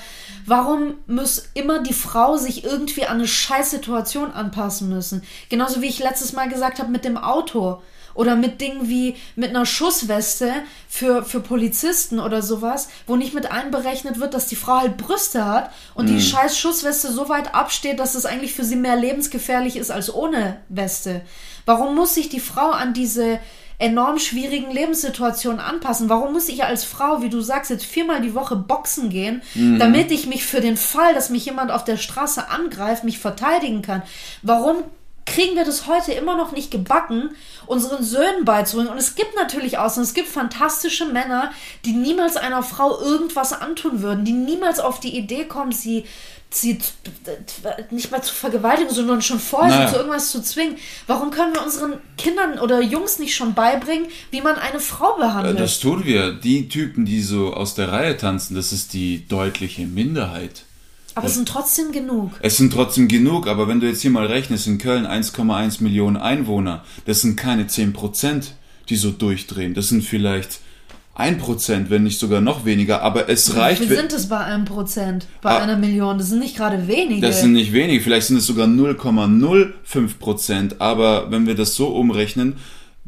[0.47, 5.23] warum muss immer die Frau sich irgendwie an eine Scheißsituation anpassen müssen?
[5.49, 7.81] Genauso wie ich letztes Mal gesagt habe mit dem Auto
[8.17, 10.53] oder mit Dingen wie mit einer Schussweste
[10.89, 15.45] für, für Polizisten oder sowas, wo nicht mit einberechnet wird, dass die Frau halt Brüste
[15.45, 19.77] hat und die scheiß Schussweste so weit absteht, dass es eigentlich für sie mehr lebensgefährlich
[19.77, 21.23] ist als ohne Weste.
[21.65, 23.39] Warum muss sich die Frau an diese
[23.79, 26.09] enorm schwierigen Lebenssituationen anpassen?
[26.09, 29.43] Warum muss ich als Frau, wie du sagst, jetzt viermal die Woche boxen gehen,
[29.79, 33.83] damit ich mich für den Fall, dass mich jemand auf der Straße angreift, mich verteidigen
[33.83, 34.03] kann?
[34.43, 34.77] Warum
[35.27, 37.31] kriegen wir das heute immer noch nicht gebacken,
[37.67, 38.91] unseren Söhnen beizubringen.
[38.93, 40.07] Und es gibt natürlich Ausnahmen.
[40.07, 41.51] Es gibt fantastische Männer,
[41.85, 46.05] die niemals einer Frau irgendwas antun würden, die niemals auf die Idee kommen, sie,
[46.49, 46.79] sie
[47.91, 49.89] nicht mal zu vergewaltigen, sondern schon vorher Naja.
[49.91, 50.77] zu irgendwas zu zwingen.
[51.07, 55.21] Warum können wir unseren Kindern oder Jungs nicht schon beibringen, wie man eine Frau Äh,
[55.21, 55.61] behandelt?
[55.61, 56.33] Das tun wir.
[56.35, 60.63] Die Typen, die so aus der Reihe tanzen, das ist die deutliche Minderheit.
[61.17, 62.31] Aber es sind trotzdem genug.
[62.41, 66.17] Es sind trotzdem genug, aber wenn du jetzt hier mal rechnest, in Köln 1,1 Millionen
[66.19, 68.53] Einwohner, das sind keine 10 Prozent,
[68.89, 69.75] die so durchdrehen.
[69.75, 70.61] Das sind vielleicht
[71.15, 73.81] 1 Prozent, wenn nicht sogar noch weniger, aber es reicht.
[73.81, 75.27] Wie wenn- sind es bei einem Prozent?
[75.41, 75.59] Bei Ah.
[75.63, 76.19] einer Million?
[76.19, 77.27] Das sind nicht gerade wenige.
[77.27, 81.89] Das sind nicht wenige, vielleicht sind es sogar 0,05 Prozent, aber wenn wir das so
[81.89, 82.57] umrechnen,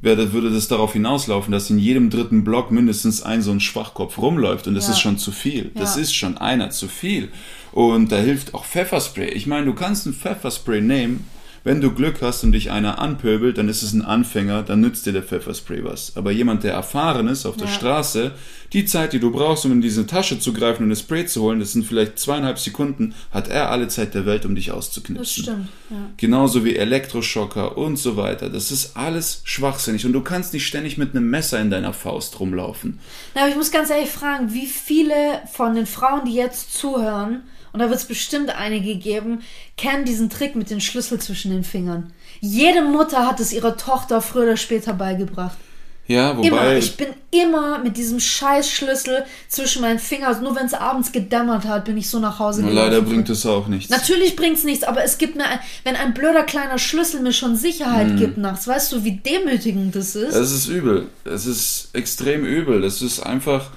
[0.00, 4.66] würde das darauf hinauslaufen, dass in jedem dritten Block mindestens ein so ein Schwachkopf rumläuft
[4.68, 4.92] und das Ja.
[4.92, 5.72] ist schon zu viel.
[5.74, 6.02] Das Ja.
[6.02, 7.30] ist schon einer zu viel.
[7.72, 9.28] Und da hilft auch Pfefferspray.
[9.30, 11.26] Ich meine, du kannst ein Pfefferspray nehmen,
[11.64, 15.04] wenn du Glück hast und dich einer anpöbelt, dann ist es ein Anfänger, dann nützt
[15.04, 16.16] dir der Pfefferspray was.
[16.16, 17.72] Aber jemand, der erfahren ist auf der Ja.
[17.72, 18.32] Straße,
[18.72, 21.42] die Zeit, die du brauchst, um in diese Tasche zu greifen und das Spray zu
[21.42, 25.18] holen, das sind vielleicht zweieinhalb Sekunden, hat er alle Zeit der Welt, um dich auszuknipsen.
[25.18, 25.68] Das stimmt.
[25.90, 25.96] Ja.
[26.16, 28.48] Genauso wie Elektroschocker und so weiter.
[28.48, 32.38] Das ist alles schwachsinnig und du kannst nicht ständig mit einem Messer in deiner Faust
[32.40, 32.98] rumlaufen.
[33.34, 37.42] Na, aber ich muss ganz ehrlich fragen, wie viele von den Frauen, die jetzt zuhören,
[37.72, 39.42] und da wird es bestimmt einige geben,
[39.76, 42.12] kennen diesen Trick mit den Schlüssel zwischen den Fingern.
[42.40, 45.56] Jede Mutter hat es ihrer Tochter früher oder später beigebracht.
[46.06, 46.42] Ja, Immer.
[46.52, 46.78] wobei.
[46.78, 50.42] Ich bin immer mit diesem Scheißschlüssel zwischen meinen Fingern.
[50.42, 53.08] Nur wenn es abends gedämmert hat, bin ich so nach Hause leider gelaufen.
[53.10, 53.90] bringt es auch nichts.
[53.90, 57.56] Natürlich bringt's nichts, aber es gibt mir, ein, wenn ein blöder kleiner Schlüssel mir schon
[57.56, 58.16] Sicherheit Mhm.
[58.16, 60.34] gibt nachts, weißt du, wie demütigend das ist?
[60.34, 61.08] Es ist übel.
[61.26, 62.84] Es ist extrem übel.
[62.84, 63.68] Es ist einfach,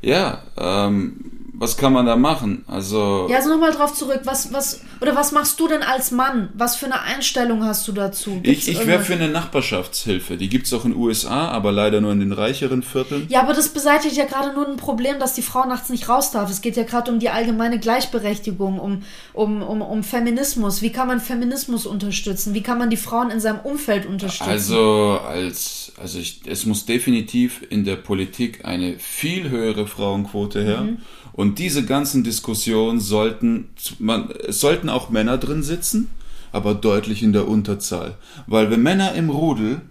[0.00, 1.16] ja, ähm,
[1.58, 2.64] was kann man da machen?
[2.66, 4.20] Also, ja, also nochmal drauf zurück.
[4.24, 6.50] Was, was, oder was machst du denn als Mann?
[6.54, 8.40] Was für eine Einstellung hast du dazu?
[8.42, 10.36] Gibt's ich, ich wäre für eine Nachbarschaftshilfe.
[10.36, 13.26] Die gibt's auch in den USA, aber leider nur in den reicheren Vierteln.
[13.30, 16.30] Ja, aber das beseitigt ja gerade nur ein Problem, dass die Frau nachts nicht raus
[16.30, 16.50] darf.
[16.50, 19.02] Es geht ja gerade um die allgemeine Gleichberechtigung, um,
[19.32, 20.82] um, um, um Feminismus.
[20.82, 22.52] Wie kann man Feminismus unterstützen?
[22.52, 24.50] Wie kann man die Frauen in seinem Umfeld unterstützen?
[24.50, 30.82] Also, als, also ich, es muss definitiv in der Politik eine viel höhere Frauenquote her.
[30.82, 30.98] Mhm.
[31.36, 33.68] Und diese ganzen Diskussionen sollten,
[33.98, 36.08] man, es sollten auch Männer drin sitzen,
[36.50, 38.16] aber deutlich in der Unterzahl.
[38.46, 39.82] Weil wenn Männer im Rudel,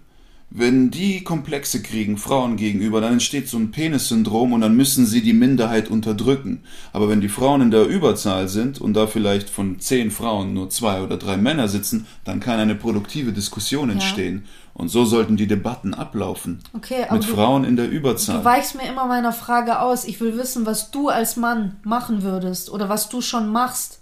[0.50, 5.20] wenn die Komplexe kriegen, Frauen gegenüber, dann entsteht so ein Penis-Syndrom und dann müssen sie
[5.20, 6.62] die Minderheit unterdrücken.
[6.92, 10.70] Aber wenn die Frauen in der Überzahl sind und da vielleicht von zehn Frauen nur
[10.70, 14.44] zwei oder drei Männer sitzen, dann kann eine produktive Diskussion entstehen.
[14.72, 16.60] Und so sollten die Debatten ablaufen.
[16.74, 18.44] Okay, aber Mit du- Frauen in der Du Überzahl.
[18.44, 20.04] weichst mir immer meiner Frage aus.
[20.04, 24.00] Ich will wissen, was du als Mann machen würdest oder was du schon machst,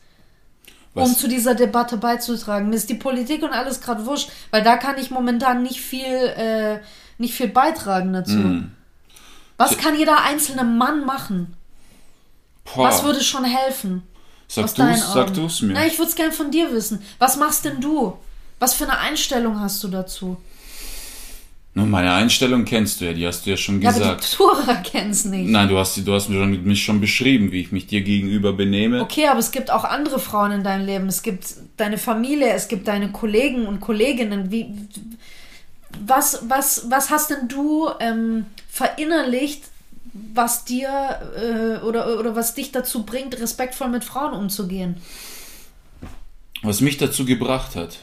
[0.95, 2.68] Was- um zu dieser Debatte beizutragen.
[2.70, 6.05] Mir ist die Politik und alles gerade wurscht, weil da kann ich momentan nicht viel,
[6.07, 6.78] äh,
[7.18, 8.32] nicht viel beitragen dazu.
[8.34, 8.72] Hm.
[9.57, 11.57] Was kann jeder einzelne Mann machen?
[12.64, 14.03] Boah, Was würde schon helfen?
[15.12, 15.34] sag Augen?
[15.34, 15.74] du's mir.
[15.74, 17.03] Na, ich würde es gern von dir wissen.
[17.18, 18.16] Was machst denn du?
[18.59, 20.36] Was für eine Einstellung hast du dazu?
[21.77, 24.25] Nun, meine Einstellung kennst du ja, die hast du ja schon Ja, aber gesagt.
[24.25, 25.51] die Zuhörer kennen's nicht.
[25.51, 28.53] Nein, du hast, du hast mir schon, mich schon beschrieben, wie ich mich dir gegenüber
[28.53, 29.03] benehme.
[29.03, 31.09] Okay, aber es gibt auch andere Frauen in deinem Leben.
[31.09, 31.47] Es gibt
[31.77, 34.53] deine Familie, es gibt deine Kollegen und Kolleginnen.
[34.53, 34.66] Wie,
[36.07, 39.64] was, was, was hast denn du ähm, verinnerlicht,
[40.33, 40.89] was dir
[41.37, 44.97] äh, oder, oder was dich dazu bringt, respektvoll mit Frauen umzugehen?
[46.62, 47.99] Was mich dazu gebracht hat,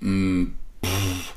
[0.00, 0.48] mh,
[0.84, 1.32] pff,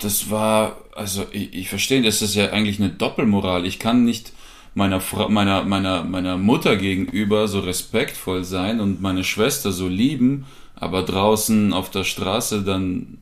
[0.00, 3.66] das war, also ich, ich verstehe, das ist ja eigentlich eine Doppelmoral.
[3.66, 4.32] Ich kann nicht
[4.74, 10.46] meiner, Fra meiner, meiner, meiner Mutter gegenüber so respektvoll sein und meine Schwester so lieben,
[10.74, 13.18] aber draußen auf der Straße dann,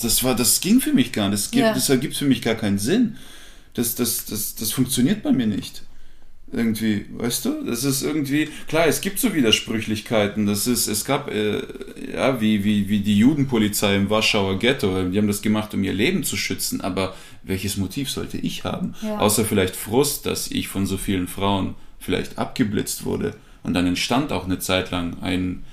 [0.00, 1.44] das war, das ging für mich gar nicht.
[1.44, 1.74] Das, gibt, Ja.
[1.74, 3.16] das ergibt für mich gar keinen Sinn.
[3.74, 5.82] Das, das, das, das funktioniert bei mir nicht.
[6.52, 7.64] Irgendwie, weißt du?
[7.64, 10.46] Das ist irgendwie, klar, es gibt so Widersprüchlichkeiten.
[10.46, 11.62] Das ist, es gab, äh,
[12.12, 15.02] ja, wie, wie, wie die Judenpolizei im Warschauer Ghetto.
[15.08, 16.80] Die haben das gemacht, um ihr Leben zu schützen.
[16.80, 18.94] Aber welches Motiv sollte ich haben?
[19.02, 19.18] Ja.
[19.18, 23.34] Außer vielleicht Frust, dass ich von so vielen Frauen vielleicht abgeblitzt wurde.
[23.64, 25.64] Und dann entstand auch eine Zeit lang ein,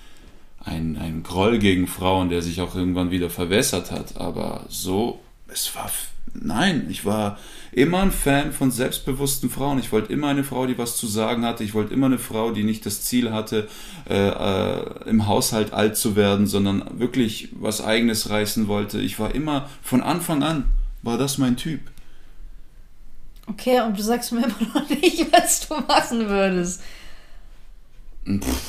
[0.59, 4.17] ein, ein Groll gegen Frauen, der sich auch irgendwann wieder verwässert hat.
[4.17, 5.91] Aber so, es war,
[6.33, 7.37] nein, ich war
[7.71, 9.79] immer ein Fan von selbstbewussten Frauen.
[9.79, 11.63] Ich wollte immer eine Frau, die was zu sagen hatte.
[11.63, 13.67] Ich wollte immer eine Frau, die nicht das Ziel hatte,
[14.09, 18.99] äh, äh, im Haushalt alt zu werden, sondern wirklich was Eigenes reißen wollte.
[18.99, 20.65] Ich war immer, von Anfang an,
[21.01, 21.81] war das mein Typ.
[23.47, 26.81] Okay, und du sagst mir immer noch nicht, was du machen würdest.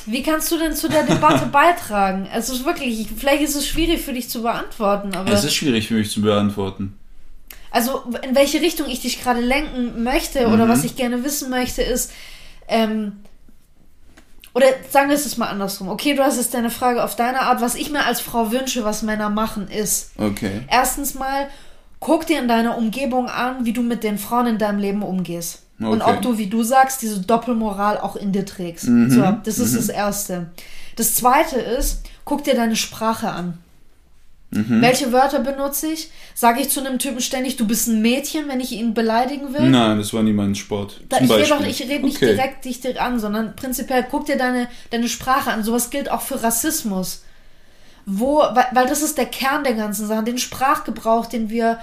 [0.07, 2.29] Wie kannst du denn zu der Debatte beitragen?
[2.35, 5.31] Es ist wirklich, vielleicht ist es schwierig für dich zu beantworten, aber.
[5.31, 6.99] Es ist schwierig für mich zu beantworten.
[7.75, 11.83] Also, in welche Richtung ich dich gerade lenken möchte oder was ich gerne wissen möchte,
[11.83, 12.13] ist,
[12.69, 13.21] ähm,
[14.55, 15.89] oder sagen wir es mal andersrum.
[15.89, 17.61] Okay, du hast jetzt deine Frage auf deine Art.
[17.61, 20.61] Was ich mir als Frau wünsche, was Männer machen, ist, Okay.
[20.71, 21.49] erstens mal,
[21.99, 25.63] guck dir in deiner Umgebung an, wie du mit den Frauen in deinem Leben umgehst.
[25.81, 26.13] Und Okay.
[26.15, 28.87] ob du, wie du sagst, diese Doppelmoral auch in dir trägst.
[28.87, 29.11] Mhm.
[29.11, 30.47] So, das ist das Erste.
[30.95, 33.59] Das Zweite ist, guck dir deine Sprache an.
[34.55, 34.81] Mhm.
[34.81, 36.11] Welche Wörter benutze ich?
[36.35, 39.69] Sage ich zu einem Typen ständig, du bist ein Mädchen, wenn ich ihn beleidigen will?
[39.69, 41.01] Nein, das war nie mein Sport.
[41.09, 42.35] Da, ich rede, doch, ich rede nicht Okay.
[42.35, 45.65] direkt dich dir an, sondern prinzipiell guck dir deine, deine Sprache an.
[45.65, 47.23] Sowas gilt auch für Rassismus.
[48.07, 51.79] Wo, weil, weil das ist der Kern der ganzen Sache, den Sprachgebrauch, den wir,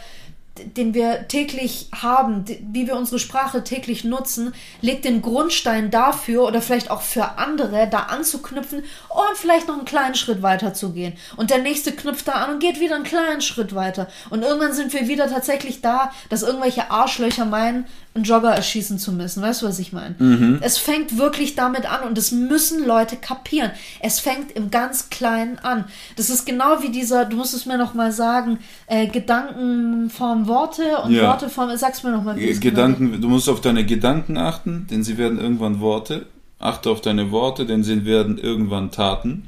[0.58, 2.44] den wir täglich haben,
[2.74, 7.88] wie wir unsere Sprache täglich nutzen, legt den Grundstein dafür oder vielleicht auch für andere,
[7.90, 11.14] da anzuknüpfen und vielleicht noch einen kleinen Schritt weiter zu gehen.
[11.38, 14.08] Und der nächste knüpft da an und geht wieder einen kleinen Schritt weiter.
[14.30, 19.14] Und irgendwann sind wir wieder tatsächlich da, dass irgendwelche Arschlöcher meinen, einen Jogger erschießen zu
[19.14, 19.42] müssen.
[19.42, 20.60] Weißt du, was ich meine?
[20.62, 23.72] Es fängt wirklich damit an und das müssen Leute kapieren.
[24.02, 25.86] Es fängt im ganz Kleinen an.
[26.18, 30.48] Das ist genau wie dieser, du musst es mir noch mal sagen, äh, Gedanken formen
[30.48, 31.24] Worte und Ja.
[31.30, 32.36] Worte formen, sag's mir noch mal.
[32.36, 36.26] wie es Gedanken, du musst auf deine Gedanken achten, denn sie werden irgendwann Worte.
[36.60, 39.48] Achte auf deine Worte, denn sie werden irgendwann Taten.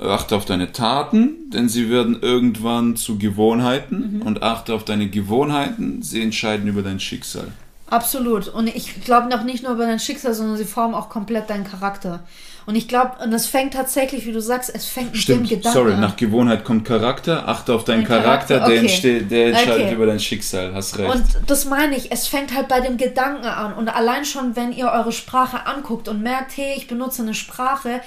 [0.00, 4.20] Achte auf deine Taten, denn sie werden irgendwann zu Gewohnheiten.
[4.24, 7.48] Und achte auf deine Gewohnheiten, sie entscheiden über dein Schicksal.
[7.90, 8.48] Absolut.
[8.48, 11.64] Und ich glaube noch nicht nur über dein Schicksal, sondern sie formen auch komplett deinen
[11.64, 12.20] Charakter.
[12.66, 15.56] Und ich glaube, und es fängt tatsächlich, wie du sagst, es fängt mit Stimmt, dem
[15.56, 16.00] Gedanken sorry, an.
[16.00, 17.48] nach Gewohnheit kommt Charakter.
[17.48, 18.78] Achte auf deinen Dein Charakter, Charakter, der, okay.
[18.78, 19.94] entsteht, der entscheidet Okay.
[19.94, 20.74] über dein Schicksal.
[20.74, 21.14] Hast recht.
[21.14, 23.72] Und das meine ich, es fängt halt bei dem Gedanken an.
[23.72, 28.02] Und allein schon, wenn ihr eure Sprache anguckt und merkt, hey, ich benutze eine Sprache,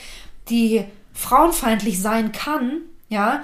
[0.50, 3.42] die frauenfeindlich sein kann, ja,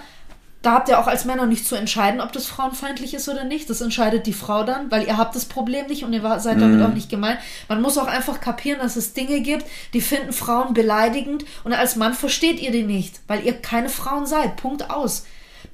[0.68, 3.70] da habt ihr auch als Männer nicht zu entscheiden, ob das frauenfeindlich ist oder nicht.
[3.70, 6.86] Das entscheidet die Frau dann, weil ihr habt das Problem nicht und ihr seid damit
[6.86, 7.39] auch nicht gemeint.
[7.70, 11.95] Man muss auch einfach kapieren, dass es Dinge gibt, die finden Frauen beleidigend und als
[11.95, 14.57] Mann versteht ihr die nicht, weil ihr keine Frauen seid.
[14.57, 15.26] Punkt aus.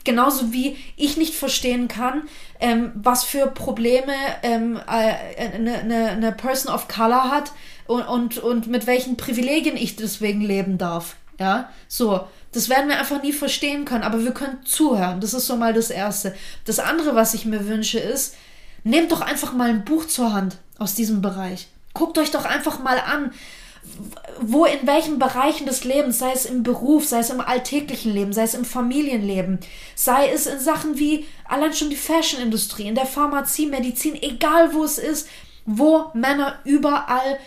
[0.04, 2.28] Genauso wie ich nicht verstehen kann,
[2.60, 4.14] ähm, was für Probleme
[4.44, 7.52] ähm, äh, eine, eine, eine Person of Color hat
[7.88, 11.16] und, und, und mit welchen Privilegien ich deswegen leben darf.
[11.40, 12.28] Ja, so.
[12.54, 15.20] Das werden wir einfach nie verstehen können, aber wir können zuhören.
[15.20, 16.36] Das ist so mal das Erste.
[16.66, 18.36] Das andere, was ich mir wünsche, ist,
[18.84, 21.68] nehmt doch einfach mal ein Buch zur Hand aus diesem Bereich.
[21.94, 23.32] Guckt euch doch einfach mal an,
[24.40, 28.34] wo in welchen Bereichen des Lebens, sei es im Beruf, sei es im alltäglichen Leben,
[28.34, 29.60] sei es im Familienleben,
[29.96, 34.84] sei es in Sachen wie allein schon die Fashionindustrie, in der Pharmazie, Medizin, egal wo
[34.84, 35.28] es ist,
[35.66, 37.40] wo Männer überall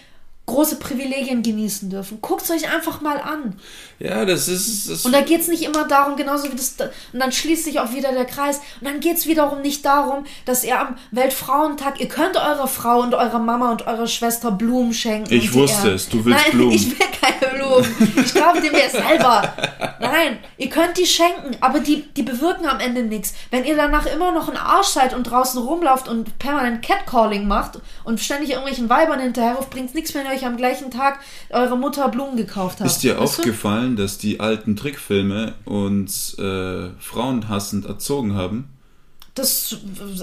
[0.46, 2.20] große Privilegien genießen dürfen.
[2.20, 3.58] Guckt es euch einfach mal an.
[3.98, 4.90] Ja, das ist.
[4.90, 6.74] Das Und da geht es nicht immer darum, genauso wie das.
[7.12, 8.60] Und dann schließt sich auch wieder der Kreis.
[8.80, 13.00] Und dann geht es wiederum nicht darum, dass ihr am Weltfrauentag, ihr könnt eurer Frau
[13.00, 15.32] und eurer Mama und eurer Schwester Blumen schenken.
[15.32, 16.72] Ich wusste es, du willst Nein, Blumen.
[16.76, 18.16] Ich will keine Blumen.
[18.16, 19.54] Ich kaufe die mir selber.
[19.98, 23.32] Nein, ihr könnt die schenken, aber die, die bewirken am Ende nichts.
[23.50, 27.78] Wenn ihr danach immer noch ein Arsch seid und draußen rumlauft und permanent Catcalling macht
[28.04, 31.18] und ständig irgendwelchen Weibern hinterherruft, bringt nichts, wenn ihr euch am gleichen Tag
[31.50, 32.90] eure Mutter Blumen gekauft habt.
[32.90, 33.42] Ist dir Weißt du?
[33.86, 38.68] Aufgefallen, dass die alten Trickfilme uns äh, frauenhassend erzogen haben?
[39.34, 39.76] Das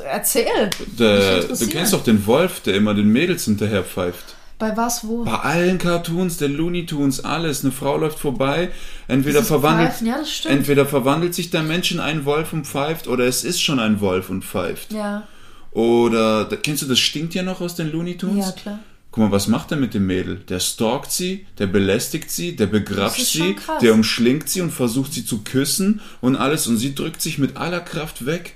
[0.04, 0.70] erzähl.
[0.98, 4.36] Der, du kennst doch den Wolf, der immer den Mädels hinterher pfeift.
[4.58, 5.24] Bei was, wo?
[5.24, 7.64] Bei allen Cartoons, der Looney Tunes, alles.
[7.64, 8.72] Eine Frau läuft vorbei,
[9.08, 10.18] entweder verwandelt, ja,
[10.50, 14.00] entweder verwandelt sich der Mensch in einen Wolf und pfeift, oder es ist schon ein
[14.00, 14.94] Wolf und pfeift.
[14.94, 15.28] Ja,
[15.72, 18.46] Oder kennst du das stinkt ja noch aus den Looney Tunes?
[18.46, 18.80] ja, klar.
[19.14, 20.38] Guck mal, was macht er mit dem Mädel?
[20.50, 25.14] Der stalkt sie, der belästigt sie, der begrapscht Das sie, der umschlingt sie und versucht
[25.14, 28.56] sie zu küssen und alles und sie drückt sich mit aller Kraft weg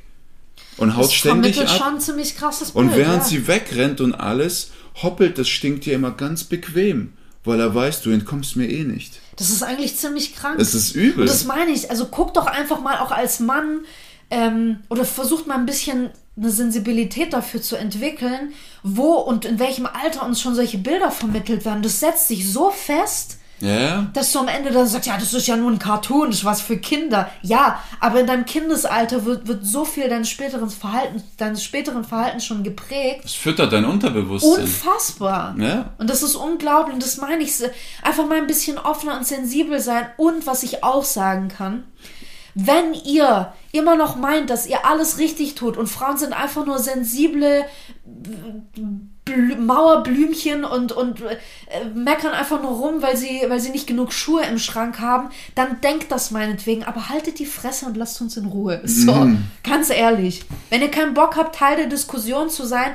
[0.78, 1.70] und haut Das ständig ab.
[1.70, 2.86] schon ziemlich krasses Bild.
[2.86, 3.24] Und während ja.
[3.26, 4.72] sie wegrennt und alles,
[5.03, 9.20] hoppelt das Stinktier immer ganz bequem, weil er weiß, du entkommst mir eh nicht.
[9.36, 10.60] Das ist eigentlich ziemlich krank.
[10.60, 11.22] Es ist übel.
[11.22, 11.91] Und das meine ich.
[11.91, 13.82] Also guck doch einfach mal auch als Mann
[14.32, 19.88] ähm, oder versucht mal ein bisschen eine Sensibilität dafür zu entwickeln, wo und in welchem
[19.88, 21.82] Alter uns schon solche Bilder vermittelt werden.
[21.82, 25.48] Das setzt sich so fest, Ja, dass du am Ende dann sagst, ja, das ist
[25.48, 27.28] ja nur ein Cartoon, das ist was für Kinder.
[27.42, 32.46] Ja, aber in deinem Kindesalter wird, wird so viel deines späteren Verhaltens, deines späteren Verhaltens
[32.46, 33.26] schon geprägt.
[33.26, 34.64] es füttert dein Unterbewusstsein.
[34.64, 35.56] Unfassbar.
[35.58, 35.94] Ja.
[35.98, 36.94] Und das ist unglaublich.
[36.94, 37.52] Und das meine ich.
[38.04, 40.06] Einfach mal ein bisschen offener und sensibel sein.
[40.18, 41.84] Und was ich auch sagen kann,
[42.60, 46.80] wenn ihr immer noch meint, dass ihr alles richtig tut und Frauen sind einfach nur
[46.80, 47.66] sensible
[49.26, 54.14] Blü Mauerblümchen und, und äh, meckern einfach nur rum, weil sie, weil sie nicht genug
[54.14, 58.38] Schuhe im Schrank haben, dann denkt das meinetwegen, aber haltet die Fresse und lasst uns
[58.38, 58.82] in Ruhe.
[58.86, 59.30] So,
[59.64, 60.45] ganz ehrlich.
[60.70, 62.93] Wenn ihr keinen Bock habt, Teil der Diskussion zu sein,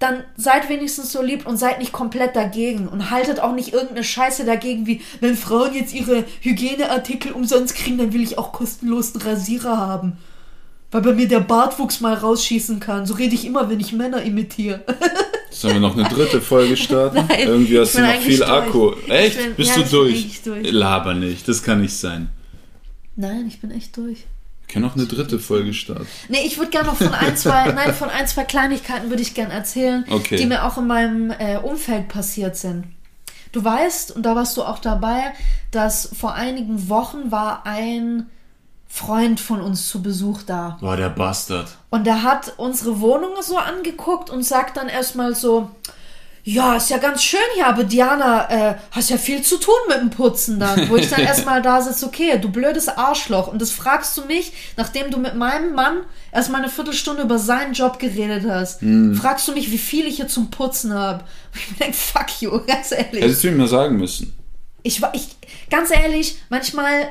[0.00, 4.02] dann seid wenigstens so lieb und seid nicht komplett dagegen und haltet auch nicht irgendeine
[4.02, 9.14] Scheiße dagegen, wie wenn Frauen jetzt ihre Hygieneartikel umsonst kriegen, dann will ich auch kostenlos
[9.14, 10.16] einen Rasierer haben.
[10.90, 13.06] Weil bei mir der Bartwuchs mal rausschießen kann.
[13.06, 14.80] So rede ich immer, wenn ich Männer imitiere.
[15.50, 17.16] Sollen wir noch eine dritte Folge starten?
[17.28, 18.50] Nein, Irgendwie hast ich du noch viel durch.
[18.50, 18.92] Akku.
[19.06, 19.36] Ich Echt?
[19.38, 20.14] bin- Bist ja, du ich bin durch?
[20.14, 20.70] eigentlich durch.
[20.72, 22.28] Laber nicht, das kann nicht sein.
[23.16, 24.24] Nein, ich bin echt durch.
[24.72, 26.06] Können auch eine dritte Folge starten.
[26.28, 29.34] Nee, ich würde gerne noch von ein, zwei, nein, von ein, zwei Kleinigkeiten würde ich
[29.34, 30.36] gerne erzählen, Okay.
[30.36, 32.84] die mir auch in meinem äh, Umfeld passiert sind.
[33.52, 35.32] Du weißt, und da warst du auch dabei,
[35.72, 38.28] dass vor einigen Wochen war ein
[38.86, 40.76] Freund von uns zu Besuch da.
[40.80, 41.76] Boah, der Bastard.
[41.90, 45.70] Und der hat unsere Wohnung so angeguckt und sagt dann erstmal so,
[46.52, 49.98] ja, ist ja ganz schön hier, aber Diana, äh, hast ja viel zu tun mit
[49.98, 50.88] dem Putzen dann.
[50.88, 53.46] Wo ich dann erstmal da sitze, okay, du blödes Arschloch.
[53.46, 55.98] Und das fragst du mich, nachdem du mit meinem Mann
[56.32, 58.80] erstmal eine Viertelstunde über seinen Job geredet hast.
[59.14, 61.22] Fragst du mich, wie viel ich hier zum Putzen habe.
[61.52, 63.22] Und ich mir denke, fuck you, ganz ehrlich.
[63.22, 64.36] Hättest du mal sagen müssen.
[64.82, 65.28] Ich war, ich,
[65.70, 67.10] ganz ehrlich, manchmal,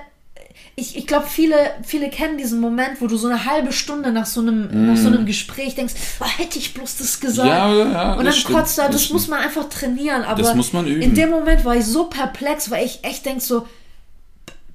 [0.80, 4.26] ich, ich glaube, viele, viele kennen diesen Moment, wo du so eine halbe Stunde nach
[4.26, 7.48] so einem, nach so einem Gespräch denkst, oh, hätte ich bloß das gesagt.
[7.48, 7.52] Mm.
[7.52, 10.24] Ja, ja, Und dann stimmt, kotzt er, das das, muss man einfach trainieren.
[10.24, 11.02] Aber Das muss man üben.
[11.02, 13.68] in dem Moment war ich so perplex, weil ich echt denk so,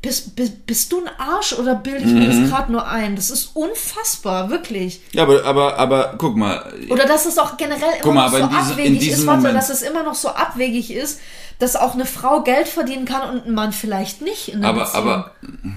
[0.04, 3.16] bist, bist, bist du ein Arsch oder bilde ich mir das gerade nur ein?
[3.16, 5.00] Das ist unfassbar, wirklich.
[5.12, 6.72] Ja, aber, aber, aber guck mal.
[6.90, 9.08] Oder dass es auch generell immer Guck mal, noch aber so in diesem- in abwegig
[9.10, 11.20] ist, warte, Moment- dass es immer noch so abwegig ist,
[11.58, 15.02] dass auch eine Frau Geld verdienen kann und ein Mann vielleicht nicht Aber, Beziehung.
[15.08, 15.30] aber,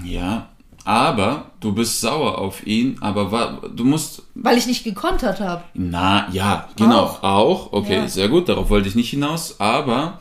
[0.04, 0.48] ja,
[0.84, 5.62] aber du bist sauer auf ihn, aber wa, du musst, Weil ich nicht gekontert habe.
[5.74, 7.22] na, ja, genau, Auch.
[7.22, 8.08] auch, okay, Ja.
[8.08, 10.18] sehr gut, darauf wollte ich nicht hinaus, aber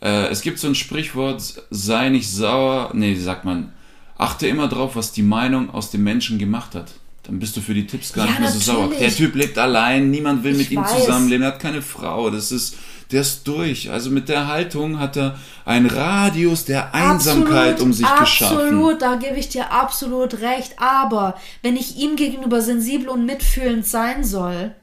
[0.00, 3.72] äh, es gibt so ein Sprichwort, sei nicht sauer, nee, sagt man,
[4.18, 6.92] achte immer drauf, was die Meinung aus dem Menschen gemacht hat.
[7.24, 8.90] Dann bist du für die Tipps gar Ja, nicht mehr so sauer.
[8.98, 11.00] Der Typ lebt allein, niemand will Ich mit ihm weiß.
[11.00, 12.76] zusammenleben, er hat keine Frau, das ist,
[13.10, 13.90] der ist durch.
[13.90, 18.58] Also mit der Haltung hat er einen Radius der Einsamkeit Absolut, um sich geschaffen.
[18.58, 20.74] Absolut, da gebe ich dir absolut recht.
[20.78, 24.74] Aber wenn ich ihm gegenüber sensibel und mitfühlend sein soll,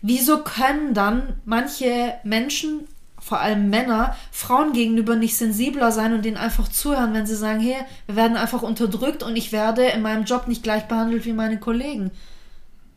[0.00, 2.88] wieso können dann manche Menschen,
[3.28, 7.60] vor allem Männer, Frauen gegenüber nicht sensibler sein und denen einfach zuhören, wenn sie sagen,
[7.60, 7.76] hey,
[8.06, 11.58] wir werden einfach unterdrückt und ich werde in meinem Job nicht gleich behandelt wie meine
[11.58, 12.10] Kollegen.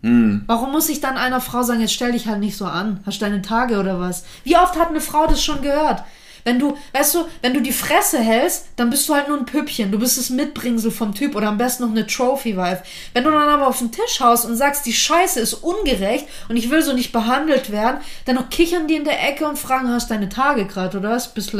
[0.04, 0.44] Hm.
[0.48, 3.22] Warum muss ich dann einer Frau sagen, jetzt stell dich halt nicht so an, hast
[3.22, 4.24] deine Tage oder was?
[4.46, 6.04] Wie oft hat eine Frau das schon gehört?
[6.44, 9.46] Wenn du, weißt du, wenn du die Fresse hältst, dann bist du halt nur ein
[9.46, 9.92] Püppchen.
[9.92, 12.84] Du bist das Mitbringsel vom Typ oder am besten noch eine Trophy-Wife.
[13.14, 16.58] Wenn du dann aber auf den Tisch haust und sagst, die Scheiße ist ungerecht und
[16.58, 19.90] ich will so nicht behandelt werden, dann noch kichern die in der Ecke und fragen,
[19.90, 21.34] hast deine Tage gerade oder was?
[21.34, 21.60] Bisschen,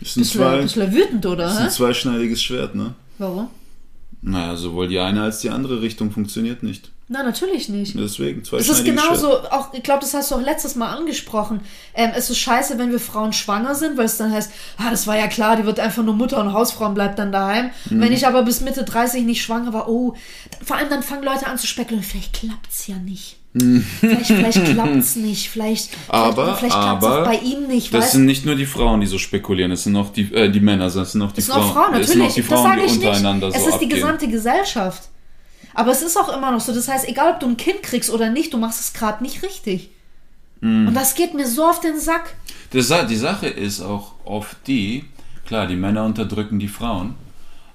[0.00, 1.46] Ist ein, bisschen, zwei, bisschen wütend, oder?
[1.48, 1.62] ist hä?
[1.64, 2.94] ein zweischneidiges Schwert, ne?
[3.18, 3.50] Warum?
[4.20, 6.91] Naja, sowohl die eine als die andere Richtung funktioniert nicht.
[7.08, 7.94] Nein, natürlich nicht.
[7.98, 8.96] Deswegen, Es zweischneidiges ist Schwert.
[8.96, 11.60] genauso, auch, ich glaube, das hast du auch letztes Mal angesprochen.
[11.94, 15.06] Ähm, es ist scheiße, wenn wir Frauen schwanger sind, weil es dann heißt, ah, das
[15.06, 17.70] war ja klar, die wird einfach nur Mutter und Hausfrau und bleibt dann daheim.
[17.90, 18.00] Mhm.
[18.00, 20.14] wenn ich aber bis Mitte 30 nicht schwanger war, oh,
[20.64, 23.36] vor allem dann fangen Leute an zu spekulieren, vielleicht klappt's ja nicht.
[23.54, 25.96] Vielleicht, vielleicht klappt's nicht, vielleicht, Mhm.
[26.08, 28.64] Aber, vielleicht, vielleicht klappt's aber, auch bei ihm nicht, das weißt sind nicht nur die
[28.64, 31.40] Frauen, die so spekulieren, es sind auch die, äh, die Männer, das sind auch die
[31.40, 31.64] Es sind Frauen.
[31.68, 32.30] auch Frauen, es sind natürlich.
[32.30, 33.06] auch die das Frauen, sage die ich nicht.
[33.06, 33.90] untereinander Es so ist die abgehen.
[33.90, 35.02] gesamte Gesellschaft.
[35.74, 36.74] Aber es ist auch immer noch so.
[36.74, 39.42] Das heißt, egal ob du ein Kind kriegst oder nicht, du machst es gerade nicht
[39.42, 39.90] richtig.
[40.60, 40.88] Hm.
[40.88, 42.34] Und das geht mir so auf den Sack.
[42.70, 45.04] Das, die Sache ist auch oft die,
[45.46, 47.14] klar, die Männer unterdrücken die Frauen,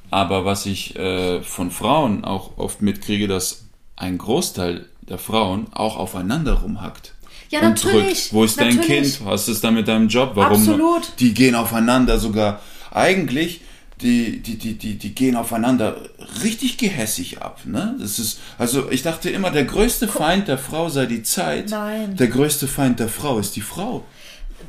[0.10, 5.98] aber was ich äh, von Frauen auch oft mitkriege, dass ein Großteil der Frauen auch
[5.98, 7.14] aufeinander rumhackt.
[7.50, 8.34] Ja, und natürlich, drückt.
[8.34, 9.18] Wo ist dein natürlich.
[9.18, 9.26] Kind?
[9.26, 10.32] Was ist da mit deinem Job?
[10.36, 10.58] Warum?
[10.58, 11.14] Absolut.
[11.20, 12.62] Die gehen aufeinander sogar.
[12.92, 13.62] Eigentlich,
[14.02, 15.98] die, die, die, die, die gehen aufeinander
[16.44, 17.62] richtig gehässig ab.
[17.66, 17.96] Ne?
[18.00, 21.70] Das ist, also ich dachte immer, der größte Feind der Frau sei die Zeit.
[21.70, 22.16] Nein.
[22.16, 24.06] Der größte Feind der Frau ist die Frau.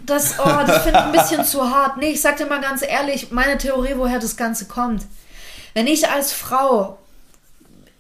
[0.07, 1.99] Das, oh, das finde ich ein bisschen zu hart.
[1.99, 5.05] Nee, ich sag dir mal ganz ehrlich, meine Theorie, woher das Ganze kommt.
[5.74, 6.99] Wenn ich als Frau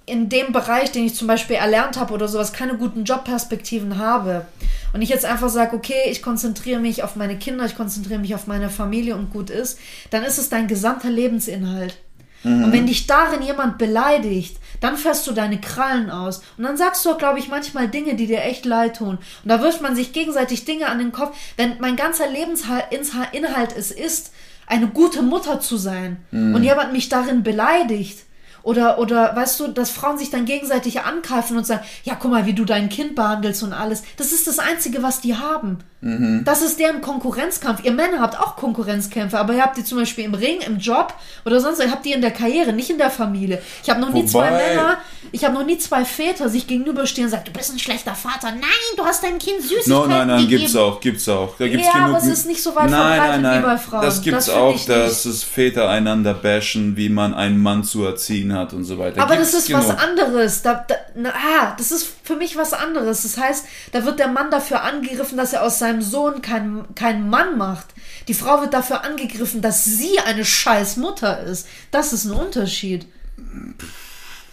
[0.08, 4.46] in dem Bereich, den ich zum Beispiel erlernt habe oder sowas, keine guten Jobperspektiven habe
[4.92, 8.34] und ich jetzt einfach sage, okay, ich konzentriere mich auf meine Kinder, ich konzentriere mich
[8.34, 9.78] auf meine Familie und gut ist,
[10.10, 11.96] dann ist es dein gesamter Lebensinhalt.
[12.44, 16.40] Und wenn dich darin jemand beleidigt, dann fährst du deine Krallen aus.
[16.56, 19.18] Und dann sagst du glaube ich, manchmal Dinge, die dir echt leid tun.
[19.42, 21.36] Und da wirft man sich gegenseitig Dinge an den Kopf.
[21.56, 24.32] Wenn mein ganzer Lebensinhalt es ist,
[24.68, 28.20] eine gute Mutter zu sein und jemand mich darin beleidigt,
[28.68, 32.44] oder, oder weißt du, dass Frauen sich dann gegenseitig angreifen und sagen, ja, guck mal,
[32.44, 34.02] wie du dein Kind behandelst und alles.
[34.18, 35.78] Das ist das Einzige, was die haben.
[36.00, 37.80] Das ist deren Konkurrenzkampf.
[37.82, 41.12] Ihr Männer habt auch Konkurrenzkämpfe, aber ihr habt die zum Beispiel im Ring, im Job
[41.44, 43.60] oder sonst, ihr habt die in der Karriere, nicht in der Familie.
[43.82, 44.98] Ich habe noch nie zwei Wobei- Männer,
[45.32, 48.52] ich habe noch nie zwei Väter sich gegenüberstehen und sagen, du bist ein schlechter Vater.
[48.52, 48.62] Nein,
[48.96, 50.60] du hast deinem Kind Süßigkeiten No, nein, nein, gegeben.
[50.60, 51.56] gibt's auch, gibt's auch.
[51.58, 52.08] Da gibt's Ja, genug.
[52.10, 53.62] aber es ist nicht so weit nein, verbreitet nein, nein.
[53.62, 54.02] wie bei Frauen.
[54.02, 58.52] Das gibt's Das auch, dass es Väter einander bashen, wie man einen Mann zu erziehen
[58.54, 59.20] hat und so weiter.
[59.20, 59.88] Aber Gibt's das ist genug.
[59.88, 60.62] was anderes.
[60.62, 63.22] Da, da, na, ah, das ist für mich was anderes.
[63.22, 67.30] Das heißt, da wird der Mann dafür angegriffen, dass er aus seinem Sohn keinen keinen
[67.30, 67.86] Mann macht.
[68.28, 71.66] Die Frau wird dafür angegriffen, dass sie eine scheiß Mutter ist.
[71.90, 73.06] Das ist ein Unterschied.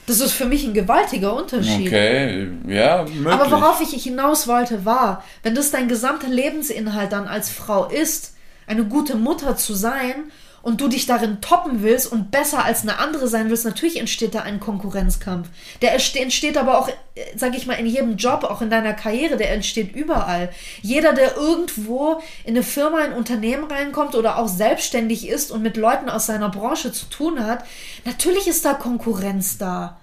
[0.07, 1.88] Das ist für mich ein gewaltiger Unterschied.
[1.88, 3.28] Okay, ja, möglich.
[3.28, 8.36] Aber worauf ich hinaus wollte, war, wenn das dein gesamter Lebensinhalt dann als Frau ist,
[8.67, 10.32] eine gute Mutter zu sein
[10.66, 14.34] und du dich darin toppen willst und besser als eine andere sein willst, natürlich entsteht
[14.34, 15.47] da ein Konkurrenzkampf.
[15.84, 16.93] Der entste- entsteht aber auch, äh,
[17.36, 20.49] sag ich mal, in jedem Job, auch in deiner Karriere, der entsteht überall.
[20.82, 25.61] Jeder, der irgendwo in eine Firma, in ein Unternehmen reinkommt oder auch selbstständig ist und
[25.61, 27.63] mit Leuten aus seiner Branche zu tun hat,
[28.03, 29.97] natürlich ist da Konkurrenz da.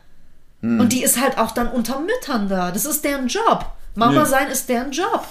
[0.62, 2.70] Und die ist halt auch dann unter Müttern da.
[2.70, 3.66] Das ist deren Job.
[3.96, 4.26] Mama Ja.
[4.26, 5.26] sein ist deren Job.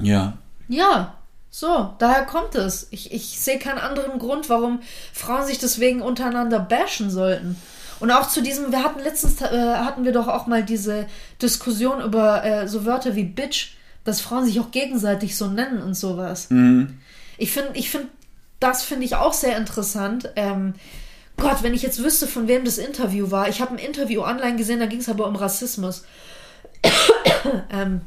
[0.00, 0.34] ja.
[0.68, 1.15] Ja,
[1.58, 2.86] so, daher kommt es.
[2.90, 4.80] Ich, ich sehe keinen anderen Grund, warum
[5.14, 7.56] Frauen sich deswegen untereinander bashen sollten.
[7.98, 11.06] Und auch zu diesem, wir hatten letztens, äh, hatten wir doch auch mal diese
[11.40, 13.68] Diskussion über äh, so Wörter wie Bitch,
[14.04, 16.50] dass Frauen sich auch gegenseitig so nennen und sowas.
[17.38, 18.08] Ich finde, ich finde,
[18.60, 20.28] das finde ich auch sehr interessant.
[20.36, 20.74] Ähm,
[21.38, 23.48] Gott, wenn ich jetzt wüsste, von wem das Interview war.
[23.48, 26.04] Ich habe ein Interview online gesehen, da ging es aber um Rassismus.
[27.70, 28.02] ähm,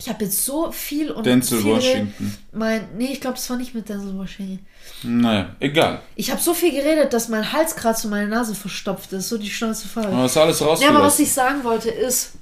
[0.00, 2.34] ich habe jetzt so viel und Denzel viel Washington.
[2.52, 4.64] Mein, nee, ich glaube, es war nicht mit Denzel Washington.
[5.02, 6.00] Naja, egal.
[6.16, 9.28] Ich habe so viel geredet, dass mein Hals gerade zu meiner Nase verstopft ist.
[9.28, 10.06] So die Schnauze voll.
[10.06, 10.96] Aber das ist alles Ja, rausgelassen.
[10.96, 12.32] aber was ich sagen wollte ist,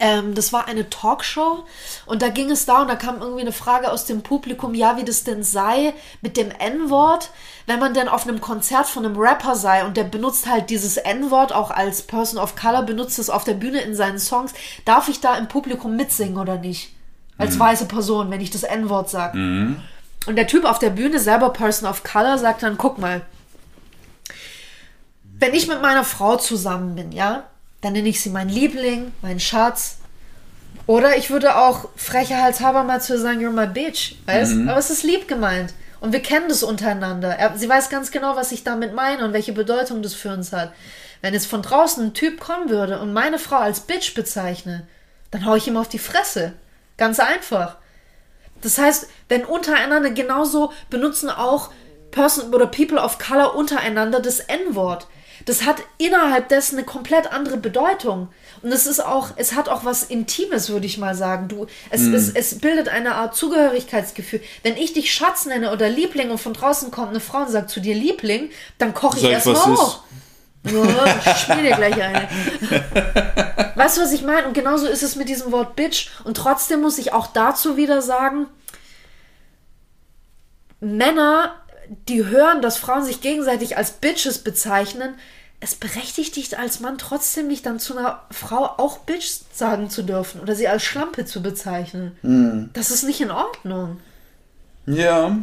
[0.00, 1.64] ähm, das war eine Talkshow
[2.06, 4.96] und da ging es da und da kam irgendwie eine Frage aus dem Publikum, ja,
[4.96, 7.30] wie das denn sei mit dem N-Wort,
[7.66, 10.96] wenn man denn auf einem Konzert von einem Rapper sei und der benutzt halt dieses
[10.96, 14.52] N-Wort auch als Person of Color, benutzt es auf der Bühne in seinen Songs,
[14.84, 16.92] darf ich da im Publikum mitsingen oder nicht?
[17.36, 19.36] Als weiße Person, wenn ich das N-Wort sage.
[20.26, 23.22] Und der Typ auf der Bühne, selber Person of Color, sagt dann, guck mal,
[25.38, 27.44] wenn ich mit meiner Frau zusammen bin, ja,
[27.84, 29.98] dann nenne ich sie mein Liebling, mein Schatz.
[30.86, 34.54] Oder ich würde auch frecher halshaber mal zu sagen, you're my bitch, weißt?
[34.68, 35.74] Aber es ist lieb gemeint.
[36.00, 37.30] Und wir kennen das untereinander.
[37.30, 40.52] Er, sie weiß ganz genau, was ich damit meine und welche Bedeutung das für uns
[40.52, 40.72] hat.
[41.22, 44.86] Wenn jetzt von draußen ein Typ kommen würde und meine Frau als Bitch bezeichne,
[45.30, 46.52] dann hau ich ihm auf die Fresse.
[46.98, 47.76] Ganz einfach.
[48.60, 51.70] Das heißt, wenn untereinander genauso benutzen auch
[52.10, 55.06] Person oder People of Color untereinander das N-Wort.
[55.44, 58.28] Das hat innerhalb dessen eine komplett andere Bedeutung.
[58.62, 61.48] Und es ist auch, es hat auch was Intimes, würde ich mal sagen.
[61.48, 64.40] Du, es, es, es bildet eine Art Zugehörigkeitsgefühl.
[64.62, 67.70] Wenn ich dich Schatz nenne oder Liebling und von draußen kommt eine Frau und sagt
[67.70, 70.00] zu dir Liebling, dann koche ich erstmal hoch.
[70.64, 72.28] Ja, ich spiele dir gleich eine.
[73.74, 74.46] Weißt du, was ich meine?
[74.46, 76.08] Und genauso ist es mit diesem Wort Bitch.
[76.24, 78.46] Und trotzdem muss ich auch dazu wieder sagen,
[80.80, 81.54] Männer,
[82.08, 85.14] die hören, dass Frauen sich gegenseitig als Bitches bezeichnen,
[85.60, 90.02] es berechtigt dich als Mann trotzdem nicht dann zu einer Frau auch Bitch sagen zu
[90.02, 92.18] dürfen oder sie als Schlampe zu bezeichnen.
[92.74, 93.98] Das ist nicht in Ordnung.
[94.86, 95.38] Ja.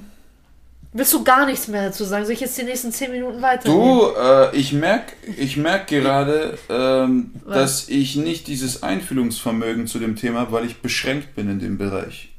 [0.94, 2.26] Willst du gar nichts mehr dazu sagen?
[2.26, 3.64] Soll ich jetzt die nächsten zehn Minuten weiter?
[3.64, 10.18] Du, äh, ich merke ich merk gerade, ähm, dass ich nicht dieses Einfühlungsvermögen zu dem
[10.18, 12.31] Thema habe, weil ich beschränkt bin in dem Bereich.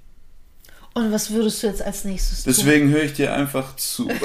[0.95, 2.55] Und was würdest du jetzt als nächstes tun?
[2.55, 4.09] Deswegen höre ich dir einfach zu.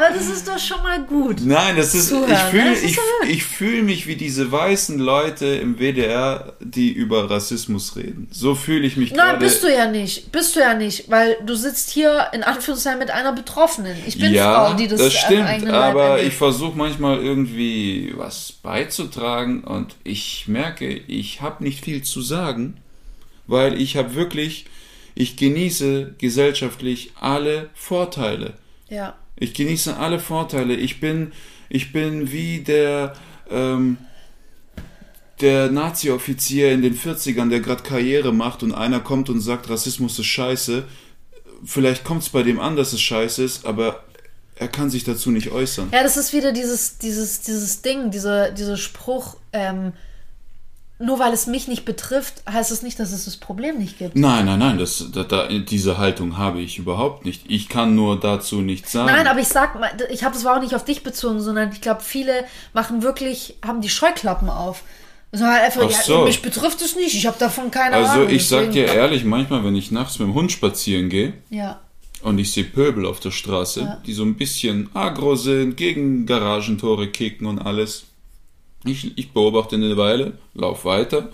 [0.00, 1.40] Aber das ist doch schon mal gut.
[1.44, 2.98] Nein, das ist, Zuhören, ich fühle ich,
[3.28, 8.28] ich fühl mich wie diese weißen Leute im WDR, die über Rassismus reden.
[8.30, 9.38] So fühle ich mich Nein, gerade.
[9.40, 10.32] bist du ja nicht.
[10.32, 13.96] Bist du ja nicht, weil du sitzt hier in Anführungszeichen mit einer Betroffenen.
[14.06, 18.52] Ich bin ja, Frau, die das, das am stimmt, aber ich versuche manchmal irgendwie was
[18.52, 22.76] beizutragen und ich merke, ich habe nicht viel zu sagen,
[23.50, 24.66] weil ich habe wirklich,
[25.14, 28.54] ich genieße gesellschaftlich alle Vorteile.
[28.88, 29.16] Ja.
[29.36, 30.74] Ich genieße alle Vorteile.
[30.74, 31.32] Ich bin,
[31.68, 33.14] ich bin wie der,
[33.50, 33.98] ähm,
[35.40, 40.18] der Nazi-Offizier in den 40ern, der gerade Karriere macht und einer kommt und sagt, Rassismus
[40.18, 40.84] ist scheiße.
[41.64, 44.04] Vielleicht kommt es bei dem an, dass es scheiße ist, aber
[44.54, 45.88] er kann sich dazu nicht äußern.
[45.92, 49.92] Ja, das ist wieder dieses, dieses, dieses Ding, dieser, dieser Spruch, ähm,
[51.00, 54.16] nur weil es mich nicht betrifft, heißt es nicht, dass es das Problem nicht gibt.
[54.16, 57.44] Nein, nein, nein, das, da, da, diese Haltung habe ich überhaupt nicht.
[57.48, 59.06] Ich kann nur dazu nichts sagen.
[59.10, 61.80] Nein, aber ich sag mal, ich habe war auch nicht auf dich bezogen, sondern ich
[61.80, 62.44] glaube, viele
[62.74, 64.82] machen wirklich, haben die Scheuklappen auf.
[65.32, 66.24] Sagen halt einfach, Ach ja, so.
[66.24, 68.28] mich betrifft es nicht, ich habe davon keine also Ahnung.
[68.30, 71.80] ich sag deswegen- dir ehrlich, manchmal, wenn ich nachts mit dem Hund spazieren gehe, Ja,
[72.22, 74.02] und ich sehe Pöbel auf der Straße, Ja.
[74.04, 78.04] die so ein bisschen agro sind, gegen Garagentore kicken und alles.
[78.84, 81.28] Ich, ich beobachte eine Weile, lauf weiter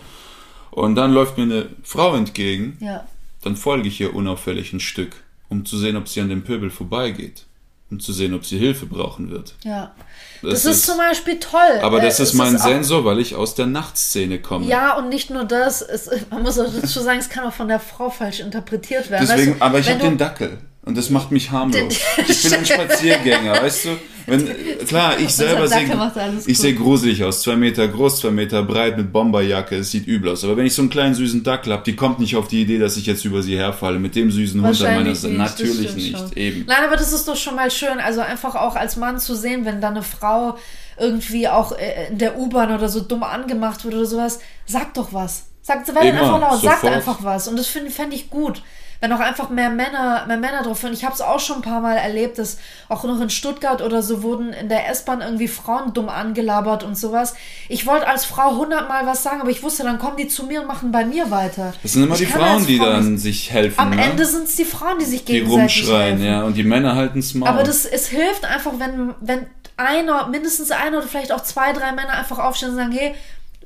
[0.71, 3.07] und dann läuft mir eine Frau entgegen, ja.
[3.43, 5.13] dann folge ich ihr unauffällig ein Stück,
[5.49, 7.47] um zu sehen, ob sie an dem Pöbel vorbeigeht,
[7.91, 9.55] um zu sehen, ob sie Hilfe brauchen wird.
[9.63, 9.95] Ja.
[10.43, 11.81] Das, ist, zum Beispiel toll.
[11.83, 14.67] aber das Äh, ist es mein auch- Sensor, weil ich aus der Nachtszene komme.
[14.67, 17.69] Ja, und nicht nur das, es, man muss auch dazu sagen, es kann auch von
[17.69, 19.27] der Frau falsch interpretiert werden.
[19.29, 20.59] Deswegen, weißt du, aber ich habe den Dackel.
[20.87, 21.99] Und das macht mich harmlos.
[22.29, 23.89] Ich bin ein Spaziergänger, weißt du?
[24.27, 24.49] Wenn,
[24.87, 27.43] klar, ich selber Unser sehe ich sehe gruselig aus.
[27.43, 29.77] Zwei Meter groß, zwei Meter breit mit Bomberjacke.
[29.77, 30.45] Es sieht übel aus.
[30.45, 32.79] Aber wenn ich so einen kleinen süßen Dackel habe, die kommt nicht auf die Idee,
[32.79, 33.99] dass ich jetzt über sie herfalle.
[33.99, 35.35] Mit dem süßen Hund an meiner Seite.
[35.35, 36.19] Natürlich nicht.
[36.19, 36.33] schon.
[36.35, 36.65] Eben.
[36.67, 37.99] Nein, aber das ist doch schon mal schön.
[37.99, 40.57] Also einfach auch als Mann zu sehen, wenn da eine Frau
[40.99, 45.13] irgendwie auch äh, in der U-Bahn oder so dumm angemacht wird oder sowas, sag doch
[45.13, 45.47] was.
[45.63, 46.93] Sag, werd einfach laut, sagt sofort.
[46.93, 47.49] einfach was.
[47.49, 48.63] Und das finde fänd ich gut.
[49.01, 50.93] Wenn auch einfach mehr Männer, mehr Männer drauf sind.
[50.93, 54.03] Ich habe es auch schon ein paar Mal erlebt, dass auch noch in Stuttgart oder
[54.03, 57.35] so wurden in der S-Bahn irgendwie Frauen dumm angelabert und sowas.
[57.69, 60.61] Ich wollte als Frau hundertmal was sagen, aber ich wusste, dann kommen die zu mir
[60.61, 61.75] und machen bei mir weiter.
[61.83, 63.79] Das sind immer Ich die Frauen, als die dann sich helfen.
[63.79, 64.03] Am ne?
[64.03, 66.25] Ende sind es die Frauen, die sich die gegenseitig rumschreien, helfen.
[66.25, 66.43] ja.
[66.43, 67.49] Und die Männer halten's Maul.
[67.49, 71.93] Aber das, es hilft einfach, wenn, wenn einer, mindestens einer oder vielleicht auch zwei, drei
[71.93, 73.15] Männer einfach aufstehen und sagen, hey,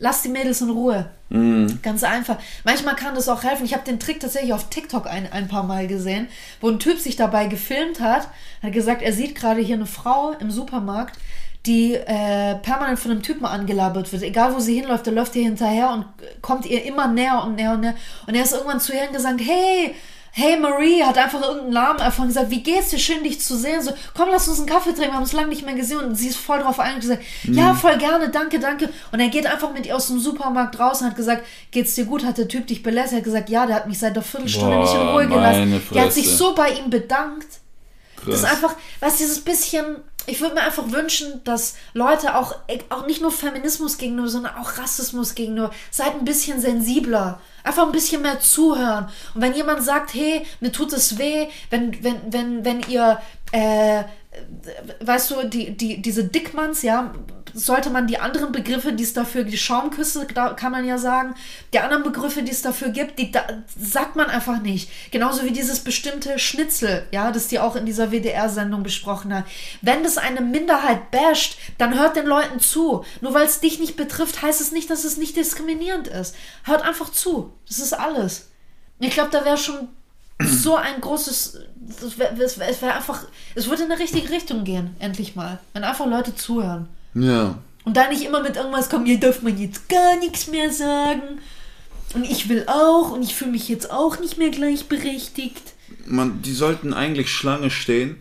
[0.00, 1.10] Lass die Mädels in Ruhe.
[1.82, 2.38] Ganz einfach.
[2.64, 3.64] Manchmal kann das auch helfen.
[3.66, 6.26] Ich habe den Trick tatsächlich auf TikTok ein, ein paar Mal gesehen,
[6.60, 8.28] wo ein Typ sich dabei gefilmt hat,
[8.62, 11.18] hat gesagt, er sieht gerade hier eine Frau im Supermarkt,
[11.66, 14.22] die äh, permanent von einem Typen angelabert wird.
[14.22, 16.06] Egal wo sie hinläuft, der läuft ihr hinterher und
[16.40, 17.94] kommt ihr immer näher und näher und näher.
[18.26, 19.94] Und er ist irgendwann zu ihr gesagt, hey,
[20.32, 23.82] hey Marie, hat einfach irgendeinen Namen erfahren gesagt, wie geht's dir, schön dich zu sehen.
[23.82, 25.98] So, komm, lass uns einen Kaffee trinken, wir haben uns lange nicht mehr gesehen.
[25.98, 28.88] Und sie ist voll drauf eingegangen gesagt, ja, voll gerne, danke, danke.
[29.12, 32.04] Und er geht einfach mit ihr aus dem Supermarkt raus und hat gesagt, geht's dir
[32.04, 32.24] gut?
[32.24, 33.14] Hat der Typ dich belästigt?
[33.14, 35.82] Er hat gesagt, ja, der hat mich seit der Viertelstunde Boah, nicht in Ruhe gelassen.
[35.92, 37.60] Der hat sich so bei ihm bedankt.
[38.26, 38.52] Das ist Krass.
[38.52, 42.54] einfach, was dieses bisschen, ich würde mir einfach wünschen, dass Leute auch,
[42.90, 47.40] auch nicht nur Feminismus gegenüber, sondern auch Rassismus gegenüber, seid ein bisschen sensibler.
[47.64, 49.08] Einfach ein bisschen mehr zuhören.
[49.34, 53.20] Und wenn jemand sagt, hey, mir tut es weh, wenn, wenn, wenn, wenn ihr,
[53.52, 54.04] äh,
[55.00, 57.12] weißt du, die, die, diese Dickmanns, ja,
[57.54, 61.34] sollte man die anderen Begriffe, die es dafür, die Schaumküsse, da kann man ja sagen,
[61.72, 63.44] die anderen Begriffe, die es dafür gibt, die da,
[63.78, 64.90] sagt man einfach nicht.
[65.10, 69.44] Genauso wie dieses bestimmte Schnitzel, ja, das die auch in dieser WDR-Sendung besprochen hat.
[69.82, 73.04] Wenn das eine Minderheit basht, dann hört den Leuten zu.
[73.20, 76.34] Nur weil es dich nicht betrifft, heißt es nicht, dass es nicht diskriminierend ist.
[76.64, 77.52] Hört einfach zu.
[77.68, 78.48] Das ist alles.
[78.98, 79.88] Ich glaube, da wäre schon
[80.42, 81.58] so ein großes,
[82.02, 83.24] es wäre wär, wär einfach,
[83.54, 85.58] es würde in eine richtige Richtung gehen, endlich mal.
[85.72, 86.88] Wenn einfach Leute zuhören.
[87.14, 87.58] Ja.
[87.84, 91.40] Und da nicht immer mit irgendwas kommen, hier darf man jetzt gar nichts mehr sagen.
[92.14, 95.74] Und ich will auch und ich fühle mich jetzt auch nicht mehr gleichberechtigt.
[96.06, 98.16] Man, die sollten eigentlich Schlange stehen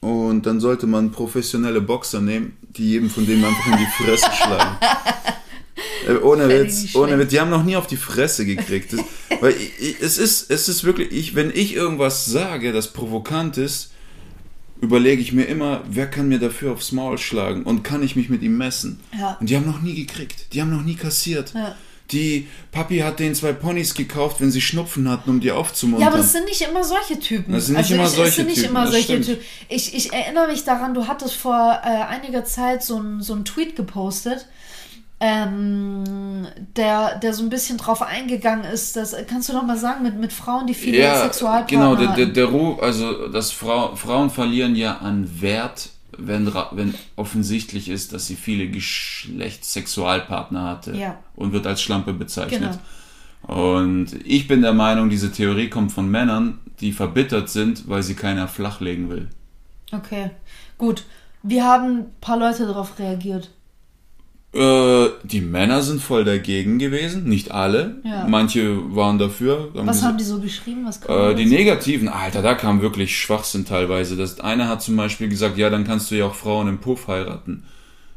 [0.00, 4.30] und dann sollte man professionelle Boxer nehmen, die jedem von denen einfach in die Fresse
[4.32, 4.76] schlagen.
[6.06, 7.18] Äh, ohne Witz, ohne.
[7.18, 7.30] Witz.
[7.30, 8.92] Die haben noch nie auf die Fresse gekriegt.
[8.92, 9.00] Das,
[9.40, 13.58] weil ich, ich, es ist, es ist wirklich, ich, wenn ich irgendwas sage, das provokant
[13.58, 13.90] ist,
[14.80, 18.28] überlege ich mir immer, wer kann mir dafür aufs Maul schlagen und kann ich mich
[18.28, 19.00] mit ihm messen.
[19.18, 19.36] Ja.
[19.40, 20.52] Und die haben noch nie gekriegt.
[20.52, 21.54] Die haben noch nie kassiert.
[21.54, 21.74] Ja.
[22.12, 26.02] Die Papi hat denen zwei Ponys gekauft, wenn sie Schnupfen hatten, um die aufzumuntern.
[26.02, 27.52] Ja, aber das sind nicht immer solche Typen.
[27.52, 29.20] Das sind nicht immer ich, solche nicht Typen, immer solche.
[29.20, 29.42] Typen.
[29.68, 33.44] Ich, ich erinnere mich daran, du hattest vor äh, einiger Zeit so einen so einen
[33.44, 34.46] Tweet gepostet,
[35.18, 36.46] ähm,
[36.76, 38.96] der, der so ein bisschen drauf eingegangen ist.
[38.96, 42.26] Das kannst du doch mal sagen, mit, mit Frauen, die viele Sexualpartner genau, der, der,
[42.26, 45.88] der Ruf, also dass Frau, Frauen verlieren ja an Wert,
[46.18, 51.18] wenn, wenn offensichtlich ist, dass sie viele Geschlechtssexualpartner hatte Ja.
[51.34, 52.78] und wird als Schlampe bezeichnet.
[53.42, 53.58] Genau.
[53.72, 58.14] Und ich bin der Meinung, diese Theorie kommt von Männern, die verbittert sind, weil sie
[58.14, 59.28] keiner flachlegen will.
[59.92, 60.30] Okay,
[60.78, 61.04] gut.
[61.42, 63.50] Wir haben ein paar Leute darauf reagiert.
[64.52, 67.96] Äh, die Männer sind voll dagegen gewesen, nicht alle.
[68.04, 68.26] Ja.
[68.26, 69.68] Manche waren dafür.
[69.74, 70.86] Was gesagt- haben die so geschrieben?
[70.86, 74.16] Was Äh, die negativen, Alter, da kam wirklich Schwachsinn teilweise.
[74.16, 77.06] Das eine hat zum Beispiel gesagt, ja, dann kannst du ja auch Frauen im Puff
[77.08, 77.64] heiraten,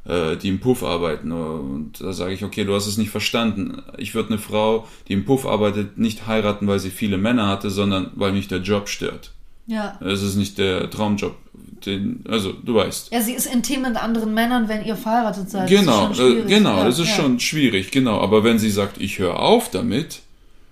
[0.05, 1.31] äh, die im Puff arbeiten.
[1.33, 3.81] Und da sage ich, okay, du hast es nicht verstanden.
[3.97, 7.69] Ich würde eine Frau, die im Puff arbeitet, nicht heiraten, weil sie viele Männer hatte,
[7.69, 9.31] sondern weil mich der Job stört.
[9.67, 9.99] Ja.
[10.01, 11.35] Es ist nicht der Traumjob.
[11.85, 13.11] Den, also, du weißt.
[13.11, 15.69] Ja, sie ist intim mit anderen Männern, wenn ihr verheiratet seid.
[15.69, 17.15] Genau, das ist schon äh, genau, Ja, das ist ja.
[17.15, 18.19] schon schwierig, genau.
[18.19, 20.21] Aber wenn sie sagt, ich höre auf damit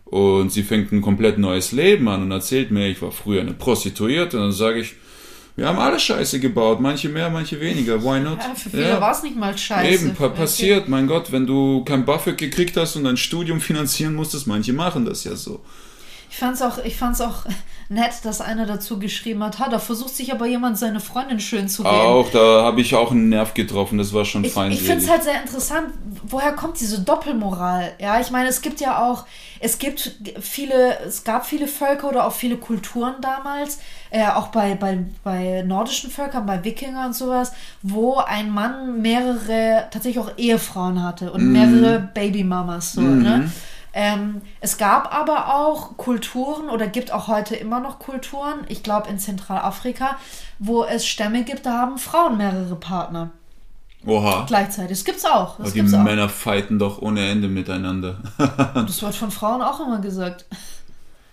[0.06, 3.54] und sie fängt ein komplett neues Leben an und erzählt mir, ich war früher eine
[3.54, 4.96] Prostituierte, dann sage ich,
[5.58, 8.38] wir haben alle Scheiße gebaut, manche mehr, manche weniger, why not?
[8.38, 10.06] Ja, für viele war es nicht mal scheiße.
[10.06, 14.14] Eben, pa passiert, mein Gott, wenn du kein BAföG gekriegt hast und dein Studium finanzieren
[14.14, 15.62] musstest, manche machen das ja so.
[16.30, 17.46] Ich fand's auch, ich fand's auch
[17.90, 21.70] nett, dass einer dazu geschrieben hat, ha, da versucht sich aber jemand seine Freundin schön
[21.70, 21.96] zu reden.
[21.96, 25.10] Auch, da habe ich auch einen Nerv getroffen, das war schon Ich, ich finde es
[25.10, 25.88] halt sehr interessant,
[26.24, 27.94] woher kommt diese Doppelmoral?
[28.00, 29.26] Ja, ich meine, es gibt ja auch,
[29.62, 34.76] es gibt viele, es gab viele Völker oder auch viele Kulturen damals, äh, auch bei,
[34.76, 41.02] bei, bei nordischen Völkern, bei Wikingern und sowas, wo ein Mann mehrere, tatsächlich auch Ehefrauen
[41.04, 43.50] hatte und mehrere Babymamas, so, ne?
[43.94, 49.10] Ähm, es gab aber auch Kulturen oder gibt auch heute immer noch Kulturen, ich glaube
[49.10, 50.18] in Zentralafrika,
[50.60, 53.32] wo es Stämme gibt, da haben Frauen mehrere Partner
[54.06, 54.46] Oha.
[54.48, 54.98] gleichzeitig.
[54.98, 55.58] Das gibt's auch.
[55.58, 56.04] Das Aber die auch.
[56.04, 58.20] Männer fighten doch ohne Ende miteinander.
[58.74, 60.46] Das wird von Frauen auch immer gesagt.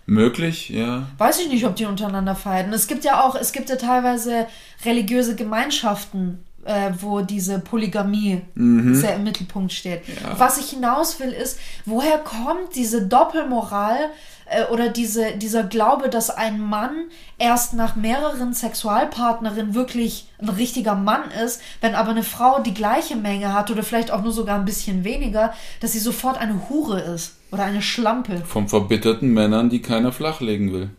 [0.07, 1.05] Möglich, ja.
[1.17, 2.73] Weiß ich nicht, ob die untereinander fighten.
[2.73, 4.47] Es gibt ja auch, es gibt ja teilweise
[4.85, 10.03] religiöse Gemeinschaften, äh, wo diese Polygamie sehr im Mittelpunkt steht.
[10.39, 14.11] Was ich hinaus will, ist, woher kommt diese Doppelmoral
[14.47, 17.05] äh, oder diese, dieser Glaube, dass ein Mann
[17.39, 23.17] erst nach mehreren Sexualpartnerinnen wirklich ein richtiger Mann ist, wenn aber eine Frau die gleiche
[23.17, 27.01] Menge hat oder vielleicht auch nur sogar ein bisschen weniger, dass sie sofort eine Hure
[27.01, 28.43] ist oder eine Schlampe.
[28.45, 30.91] Vom verbitterten Männern, die keiner flachlegen will.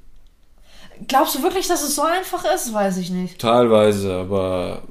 [1.08, 2.74] Glaubst du wirklich, dass es so einfach ist?
[2.74, 3.40] Weiß ich nicht.
[3.40, 4.84] Teilweise, aber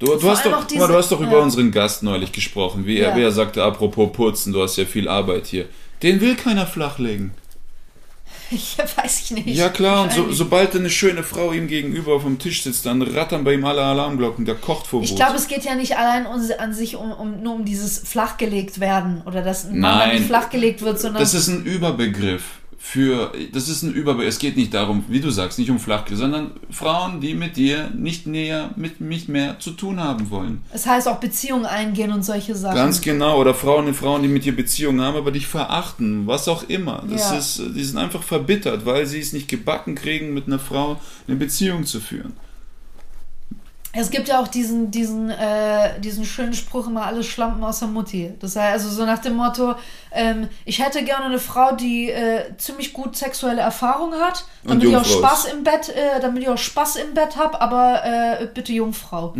[0.00, 1.38] Du, du, hast doch, mal, du diese- hast doch über ja.
[1.38, 3.16] unseren Gast neulich gesprochen, wie, er, Ja.
[3.16, 5.66] wie er sagte, apropos putzen, du hast ja viel Arbeit hier.
[6.02, 7.32] Den will keiner flachlegen.
[8.50, 9.46] Ja, weiß ich nicht.
[9.56, 13.00] Ja klar, und so, sobald eine schöne Frau ihm gegenüber auf dem Tisch sitzt, dann
[13.00, 15.08] rattern bei ihm alle Alarmglocken, der kocht vor Wut.
[15.08, 18.00] Ich glaube, es geht ja nicht allein um, an sich um, um, nur um dieses
[18.00, 22.42] flachgelegt werden oder dass ein Mann nicht flachgelegt wird, sondern Das ist ein Überbegriff
[22.82, 26.18] für, das ist ein Überbegriff, es geht nicht darum, wie du sagst, nicht um Flachgelegt,
[26.18, 30.62] sondern Frauen, die mit dir nicht näher, mit mich mehr zu tun haben wollen.
[30.72, 32.74] es heißt auch Beziehungen eingehen und solche Sachen.
[32.76, 36.62] Ganz genau, oder Frauen, Frauen, die mit dir Beziehungen haben, aber dich verachten, was auch
[36.70, 37.04] immer.
[37.08, 37.36] Das Ja.
[37.38, 41.36] ist, die sind einfach verbittert, weil sie es nicht gebacken kriegen, mit einer Frau eine
[41.36, 42.32] Beziehung zu führen.
[43.92, 48.32] Es gibt ja auch diesen, diesen, äh, diesen schönen Spruch immer, alles Schlampen außer Mutti.
[48.38, 49.74] Das heißt also so nach dem Motto,
[50.12, 54.96] ähm, ich hätte gerne eine Frau, die äh, ziemlich gut sexuelle Erfahrung hat, damit ich
[54.96, 58.72] auch Spaß im Bett, äh, damit ich auch Spaß im Bett habe, aber äh, bitte
[58.72, 59.32] Jungfrau.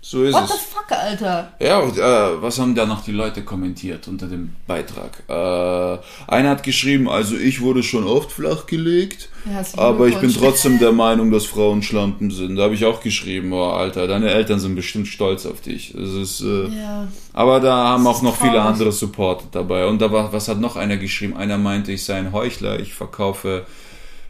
[0.00, 0.50] So ist What es.
[0.52, 1.52] the fuck, Alter?
[1.58, 5.24] Ja, und, äh, was haben da noch die Leute kommentiert unter dem Beitrag?
[5.28, 5.98] Äh,
[6.32, 10.92] einer hat geschrieben, also ich wurde schon oft flachgelegt, Herzlichen aber ich bin trotzdem der
[10.92, 12.54] Meinung, dass Frauen Schlampen sind.
[12.54, 15.92] Da habe ich auch geschrieben, oh Alter, deine Eltern sind bestimmt stolz auf dich.
[15.96, 17.08] Das ist, äh, Ja.
[17.32, 18.66] aber da haben Das auch ist noch viele traurig.
[18.66, 19.86] andere Support dabei.
[19.86, 21.36] Und da war, was hat noch einer geschrieben?
[21.36, 23.66] Einer meinte, ich sei ein Heuchler, ich verkaufe,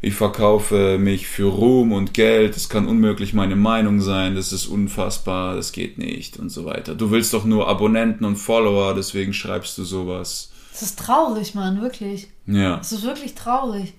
[0.02, 4.66] ich verkaufe mich für Ruhm und Geld, das kann unmöglich meine Meinung sein, das ist
[4.66, 6.94] unfassbar, das geht nicht und so weiter.
[6.94, 10.50] Du willst doch nur Abonnenten und Follower, deswegen schreibst du sowas.
[10.72, 12.28] Das ist traurig, Mann, wirklich.
[12.46, 12.76] Ja.
[12.76, 13.94] Das ist wirklich traurig.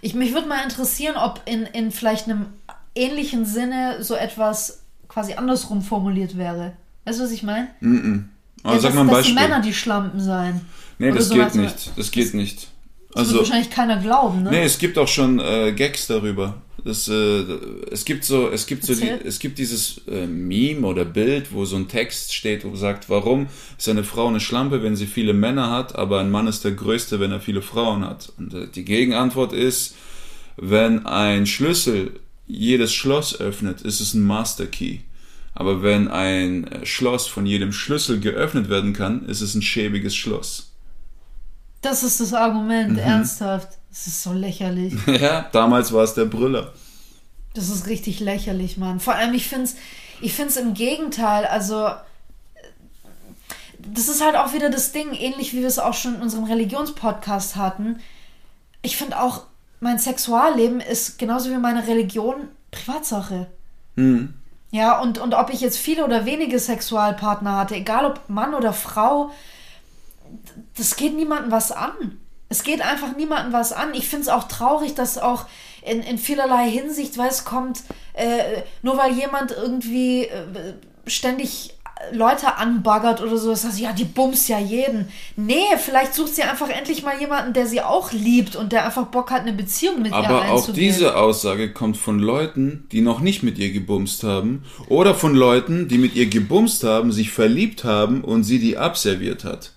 [0.00, 2.46] Ich, mich würde mal interessieren, ob in, in vielleicht einem
[2.94, 6.72] ähnlichen Sinne so etwas quasi andersrum formuliert wäre.
[7.04, 7.68] Weißt du, was ich meine?
[8.62, 9.34] Aber Ja, sag dass, mal ein dass Beispiel.
[9.36, 10.60] die Männer die Schlampen seien.
[10.98, 11.90] nee, oder das geht nicht.
[11.96, 12.68] Das geht nicht.
[13.12, 14.50] Das Also, wird wahrscheinlich keiner glauben, ne?
[14.50, 16.62] Nee, es gibt auch schon äh, Gags darüber.
[16.84, 17.44] Das, äh,
[17.90, 21.64] es gibt so, es gibt so, die, es gibt dieses äh, Meme oder Bild, wo
[21.64, 23.46] so ein Text steht, wo sagt, warum
[23.78, 26.72] ist eine Frau eine Schlampe, wenn sie viele Männer hat, aber ein Mann ist der
[26.72, 28.32] Größte, wenn er viele Frauen hat.
[28.38, 29.94] Und äh, die Gegenantwort ist,
[30.56, 34.98] wenn ein Schlüssel jedes Schloss öffnet, ist es ein Master Key.
[35.54, 40.16] Aber wenn ein äh, Schloss von jedem Schlüssel geöffnet werden kann, ist es ein schäbiges
[40.16, 40.71] Schloss.
[41.82, 42.98] Das ist das Argument, Mhm.
[42.98, 43.68] ernsthaft.
[43.90, 44.94] Das ist so lächerlich.
[45.06, 46.72] ja, damals war es der Brüller.
[47.54, 48.98] Das ist richtig lächerlich, Mann.
[49.00, 49.76] Vor allem, ich finde es
[50.22, 51.44] ich find's im Gegenteil.
[51.44, 51.90] Also,
[53.78, 56.44] das ist halt auch wieder das Ding, ähnlich wie wir es auch schon in unserem
[56.44, 57.98] Religionspodcast hatten.
[58.82, 59.42] Ich finde auch,
[59.80, 63.48] mein Sexualleben ist genauso wie meine Religion Privatsache.
[63.96, 64.34] Hm.
[64.70, 68.72] Ja, und, und ob ich jetzt viele oder wenige Sexualpartner hatte, egal ob Mann oder
[68.72, 69.30] Frau,
[70.76, 72.18] das geht niemandem was an.
[72.48, 73.94] Es geht einfach niemandem was an.
[73.94, 75.46] Ich finde es auch traurig, dass auch
[75.82, 77.80] in, in vielerlei Hinsicht, weil es kommt,
[78.12, 80.74] äh, nur weil jemand irgendwie äh,
[81.06, 81.74] ständig
[82.10, 85.08] Leute anbaggert oder so, das heißt, ja, die bumst ja jeden.
[85.36, 89.06] Nee, vielleicht sucht sie einfach endlich mal jemanden, der sie auch liebt und der einfach
[89.06, 90.74] Bock hat, eine Beziehung mit ihr Aber auch einzugehen.
[90.74, 94.64] diese Aussage kommt von Leuten, die noch nicht mit ihr gebumst haben.
[94.88, 99.44] Oder von Leuten, die mit ihr gebumst haben, sich verliebt haben und sie die abserviert
[99.44, 99.72] hat.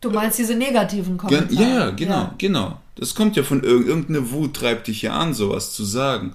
[0.00, 1.54] Du meinst diese negativen Kommentare?
[1.54, 2.80] ja, ja, genau, genau.
[2.96, 6.34] Das kommt ja von irg irgendeine Wut, treibt dich ja an, sowas zu sagen.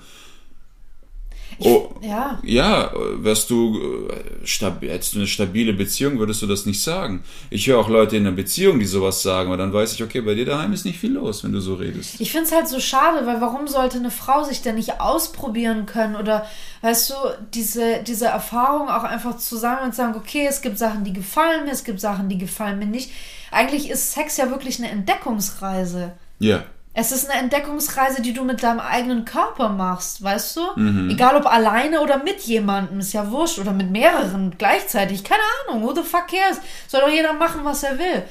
[1.59, 2.39] Oh, Ja.
[2.43, 7.23] ja, wärst du, äh, stab hättest du eine stabile Beziehung, würdest du das nicht sagen.
[7.49, 10.21] Ich höre auch Leute in einer Beziehung, die sowas sagen, aber dann weiß ich, okay,
[10.21, 12.19] bei dir daheim ist nicht viel los, wenn du so redest.
[12.19, 15.85] Ich finde es halt so schade, weil warum sollte eine Frau sich denn nicht ausprobieren
[15.85, 16.45] können oder,
[16.81, 17.13] weißt du,
[17.53, 21.71] diese, diese Erfahrung auch einfach zusammen und sagen, okay, es gibt Sachen, die gefallen mir,
[21.71, 23.11] es gibt Sachen, die gefallen mir nicht.
[23.51, 26.13] Eigentlich ist Sex ja wirklich eine Entdeckungsreise.
[26.39, 26.63] Ja.
[26.93, 30.61] Es ist eine Entdeckungsreise, die du mit deinem eigenen Körper machst, weißt du?
[30.75, 31.09] Mhm.
[31.09, 33.59] Egal ob alleine oder mit jemandem, ist ja wurscht.
[33.59, 35.23] Oder mit mehreren gleichzeitig.
[35.23, 36.59] Keine Ahnung, who the fuck cares?
[36.87, 38.23] Soll doch jeder machen, was er will.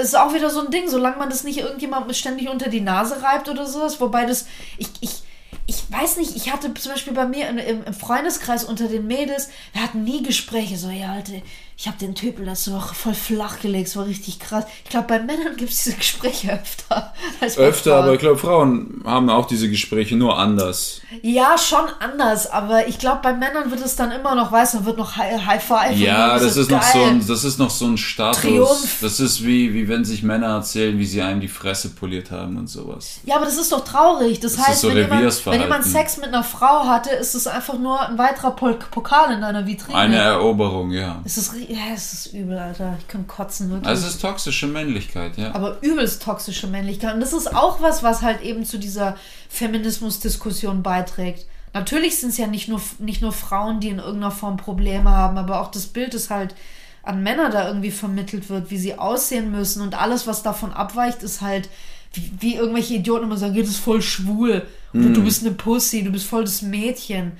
[0.00, 3.22] Ist auch wieder so ein Ding, solange man das nicht irgendjemandem ständig unter die Nase
[3.22, 3.98] reibt oder sowas.
[3.98, 4.46] Wobei das,
[4.76, 5.22] ich, ich,
[5.66, 9.06] ich weiß nicht, ich hatte zum Beispiel bei mir in, im, im Freundeskreis unter den
[9.06, 11.32] Mädels, wir hatten nie Gespräche, so, ja, Alter,
[11.76, 14.64] ich habe den Typen das so voll flach gelegt, es war richtig krass.
[14.84, 17.12] Ich glaube, bei Männern gibt es diese Gespräche öfter.
[17.56, 18.02] Öfter, Frauen.
[18.02, 21.00] aber ich glaube, Frauen haben auch diese Gespräche nur anders.
[21.22, 24.84] Ja, schon anders, aber ich glaube, bei Männern wird es dann immer noch, weißt du,
[24.84, 25.96] wird noch High, High Five.
[25.96, 28.40] Ja, das ist, noch so ein, das ist noch so ein Status.
[28.40, 28.98] Triumph.
[29.00, 32.56] Das ist wie, wie wenn sich Männer erzählen, wie sie einem die Fresse poliert haben
[32.56, 33.20] und sowas.
[33.24, 34.40] Ja, aber das ist doch traurig.
[34.40, 37.46] Das, Das heißt, so wenn, jemand, wenn jemand Sex mit einer Frau hatte, ist es
[37.46, 39.96] einfach nur ein weiterer Pol Pokal in deiner Vitrine.
[39.96, 41.20] Eine Eroberung, ja.
[41.24, 42.96] es ist, ja, es ist übel, Alter.
[42.98, 43.88] Ich kann kotzen, wirklich.
[43.88, 45.54] Also es ist toxische Männlichkeit, ja.
[45.54, 47.14] aber übelst toxische Männlichkeit.
[47.14, 49.16] Und das ist auch was, was halt eben zu dieser
[49.48, 51.46] Feminismus-Diskussion beiträgt.
[51.72, 55.38] Natürlich sind es ja nicht nur, nicht nur Frauen, die in irgendeiner Form Probleme haben,
[55.38, 56.54] aber auch das Bild ist halt
[57.02, 61.22] an Männer da irgendwie vermittelt wird, wie sie aussehen müssen und alles, was davon abweicht,
[61.22, 61.68] ist halt,
[62.12, 64.62] wie, wie irgendwelche Idioten immer sagen, das ist voll schwul
[64.94, 65.14] oder Hm.
[65.14, 67.32] du bist eine Pussy, du bist voll das Mädchen.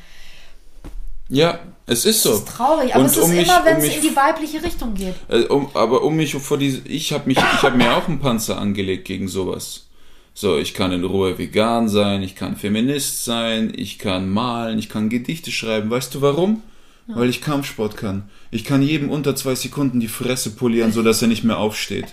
[1.29, 2.31] Ja, es ist so.
[2.31, 4.15] Das ist traurig, aber Und es ist um mich- immer, wenn um es in die
[4.17, 5.15] weibliche Richtung geht.
[5.29, 8.21] Äh, um, aber um mich vor diese, ich habe mich, ich habe mir auch einen
[8.21, 9.87] Panzer angelegt gegen sowas.
[10.35, 14.89] So, ich kann in Ruhe vegan sein, ich kann Feminist sein, ich kann malen, ich
[14.89, 15.91] kann Gedichte schreiben.
[15.91, 16.63] Weißt du warum?
[17.07, 18.31] Weil ich Kampfsport kann.
[18.51, 22.07] Ich kann jedem unter zwei Sekunden die Fresse polieren, so dass er nicht mehr aufsteht.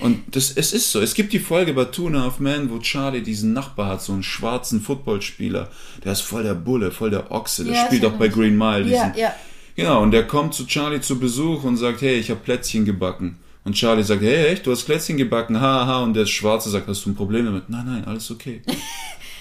[0.00, 1.00] Und das, es ist so.
[1.00, 4.22] Es gibt die Folge bei Tuna of Man, wo Charlie diesen Nachbar hat, so einen
[4.22, 5.68] schwarzen Footballspieler.
[6.04, 7.64] Der ist voll der Bulle, voll der Ochse.
[7.64, 8.88] Der Ja, spielt auch bei Green Mile.
[8.88, 9.34] Ja, diesen- ja.
[9.74, 13.38] Genau, und der kommt zu Charlie zu Besuch und sagt, hey, ich habe Plätzchen gebacken.
[13.64, 16.02] Und Charlie sagt, hey, echt, du hast Plätzchen gebacken, haha.
[16.02, 17.68] Und der Schwarze sagt, hast du ein Problem damit?
[17.68, 18.62] Nein, nein, alles okay.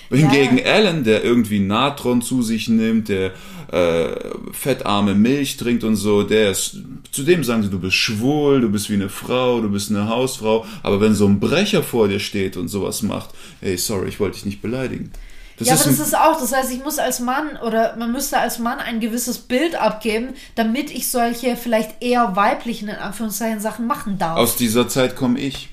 [0.10, 3.32] Hingegen Alan, der irgendwie Natron zu sich nimmt, der
[3.72, 4.16] äh,
[4.52, 6.78] fettarme Milch trinkt und so, der ist,
[7.12, 10.08] zu dem sagen sie, du bist schwul, du bist wie eine Frau, du bist eine
[10.08, 10.66] Hausfrau.
[10.84, 14.36] Aber wenn so ein Brecher vor dir steht und sowas macht, hey, sorry, ich wollte
[14.36, 15.12] dich nicht beleidigen.
[15.58, 18.12] Das ja, ist aber das ist auch, das heißt, ich muss als Mann oder man
[18.12, 23.60] müsste als Mann ein gewisses Bild abgeben, damit ich solche vielleicht eher weiblichen, in Anführungszeichen,
[23.60, 24.38] Sachen machen darf.
[24.38, 25.70] aus dieser Zeit komme ich.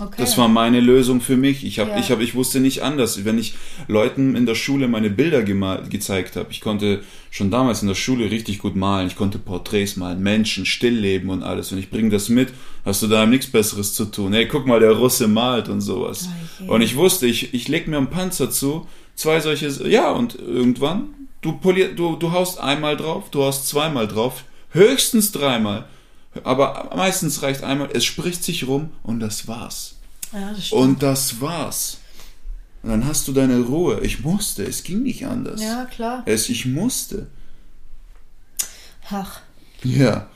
[0.00, 0.14] Okay.
[0.18, 1.64] Das war meine Lösung für mich.
[1.64, 1.98] Ich habe, Ja.
[1.98, 3.24] ich habe, ich wusste nicht anders.
[3.24, 3.54] Wenn ich
[3.88, 8.30] Leuten in der Schule meine Bilder gezeigt habe, ich konnte schon damals in der Schule
[8.30, 9.06] richtig gut malen.
[9.06, 11.70] Ich konnte Porträts malen, Menschen, Stillleben und alles.
[11.72, 12.48] Und ich bringe das mit.
[12.84, 14.32] Hast du da nichts Besseres zu tun?
[14.32, 16.28] Hey, guck mal, der Russe malt und sowas.
[16.60, 16.70] Okay.
[16.70, 21.10] Und ich wusste, ich, ich leg mir einen Panzer zu, zwei solche, ja, und irgendwann,
[21.42, 25.86] du polier, du, du haust einmal drauf, du haust zweimal drauf, höchstens dreimal.
[26.44, 29.96] Aber meistens reicht einmal, es spricht sich rum und das war's.
[30.32, 30.80] ja, das stimmt.
[30.82, 31.98] Und das war's.
[32.82, 34.00] Und dann hast du deine Ruhe.
[34.02, 35.60] Ich musste, es ging nicht anders.
[35.60, 36.22] ja, klar.
[36.26, 37.26] Es, ich musste.
[39.10, 39.40] Ach,
[39.82, 40.28] Ja.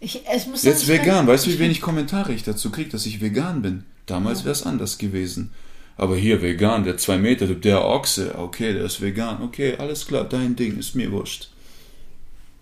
[0.00, 1.26] ich, ich muss Jetzt vegan.
[1.26, 3.84] bin- Weißt du, wie wenig Kommentare ich dazu kriege, dass ich vegan bin?
[4.06, 5.52] Damals wäre es anders gewesen.
[5.96, 10.24] Aber hier vegan, der zwei Meter, der Ochse, okay, der ist vegan, okay, alles klar,
[10.24, 11.48] dein Ding, ist mir wurscht.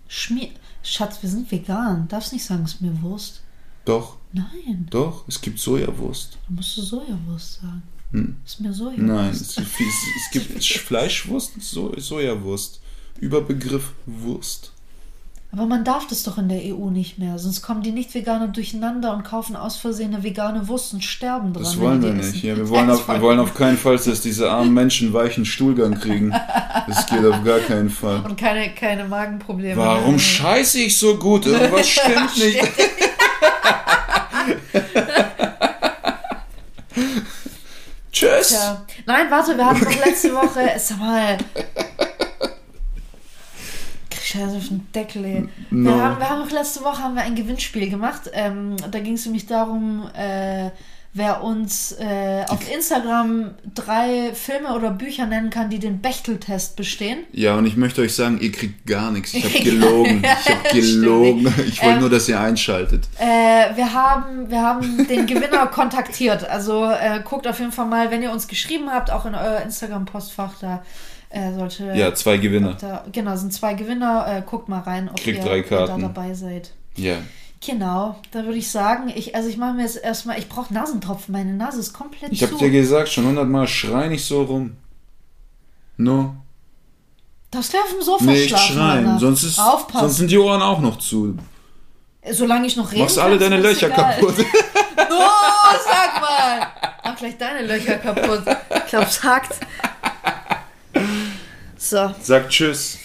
[0.09, 0.49] Schmier
[0.85, 2.07] Schatz, wir sind vegan.
[2.09, 3.41] Darfst nicht sagen, ist mir Wurst.
[3.85, 6.39] Doch, Nein, doch, es gibt Sojawurst.
[6.49, 7.83] da musst du Sojawurst sagen.
[8.13, 8.37] Hm.
[8.45, 8.99] Ist mir Sojawurst.
[9.03, 12.81] Nein, es, es, es gibt Fleischwurst, so, Sojawurst.
[13.21, 14.73] Überbegriff Wurst.
[15.57, 19.15] Aber man darf das doch in der EU nicht mehr, sonst kommen die Nicht-Veganer durcheinander
[19.15, 21.63] und kaufen aus Versehen eine vegane Wurst und sterben dran.
[21.63, 22.43] Das wollen wir nicht.
[22.43, 25.95] Ja, wir, wollen auf, wir wollen auf keinen Fall, dass diese armen Menschen weichen Stuhlgang
[25.95, 26.35] kriegen.
[26.89, 28.25] Das geht auf gar keinen Fall.
[28.25, 29.77] Und keine, keine Magenprobleme.
[29.77, 31.47] Warum scheiße ich so gut?
[31.47, 32.59] Irgendwas stimmt nicht.
[38.11, 38.49] Tschüss.
[38.49, 38.85] Tja.
[39.07, 41.39] Nein, warte, wir hatten doch letzte Woche, sag mal.
[44.41, 45.49] Also auf den Deckel, ey.
[45.71, 45.91] No.
[45.91, 48.31] Wir, haben, wir haben doch letzte Woche haben wir ein Gewinnspiel gemacht.
[48.33, 50.71] Ähm, da ging es nämlich darum, äh,
[51.17, 57.21] wer uns äh, auf Instagram drei Filme oder Bücher nennen kann, die den Bechteltest bestehen.
[57.33, 59.33] Ja, und ich möchte euch sagen, ihr kriegt gar nichts.
[59.33, 60.23] Ich habe gelogen.
[60.25, 61.55] Ich habe gelogen.
[61.67, 63.09] Ich wollte Ähm, nur, dass ihr einschaltet.
[63.19, 66.49] Äh, wir, haben, wir haben den Gewinner kontaktiert.
[66.49, 69.61] Also äh, guckt auf jeden Fall mal, wenn ihr uns geschrieben habt, auch in euer
[69.63, 70.83] Instagram-Postfach, da
[71.31, 71.93] äh, sollte.
[71.95, 72.77] Ja, zwei Gewinner.
[72.81, 74.27] Da, genau, sind zwei Gewinner.
[74.29, 76.03] Äh, guckt mal rein, ob Kriegt ihr, drei ihr da Karten.
[76.03, 76.73] dabei seid.
[76.97, 77.17] Ja.
[77.65, 81.33] Genau, da würde ich sagen, ich, also ich mache mir jetzt erstmal, ich brauche Nasentropfen,
[81.33, 82.47] meine Nase ist komplett Ich zu.
[82.47, 84.77] habe dir gesagt, schon hundertmal, schrei nicht so rum.
[85.97, 86.35] No.
[87.51, 89.19] Darfst du auf dem Sofa Nicht schlafen, schreien, Alter.
[89.21, 90.11] sonst, ist, sonst Aufpassen.
[90.11, 91.37] sind die Ohren auch noch zu.
[92.31, 94.15] Solange ich noch reden Machst alle deine Löcher egal.
[94.19, 94.35] kaputt.
[95.17, 96.67] Oh, sag mal!
[97.05, 98.43] Mach gleich deine Löcher kaputt.
[98.85, 99.55] Ich glaub, es hakt.
[101.77, 102.99] So, Sag Tschüss.